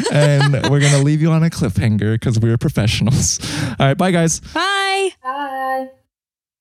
and 0.12 0.52
we're 0.70 0.78
gonna 0.80 1.02
leave 1.02 1.20
you 1.20 1.32
on 1.32 1.42
a 1.42 1.50
cliffhanger 1.50 2.14
because 2.14 2.38
we're 2.38 2.56
professionals. 2.58 3.40
All 3.80 3.86
right, 3.86 3.98
bye 3.98 4.12
guys. 4.12 4.38
Bye. 4.54 5.10
Bye. 5.22 5.88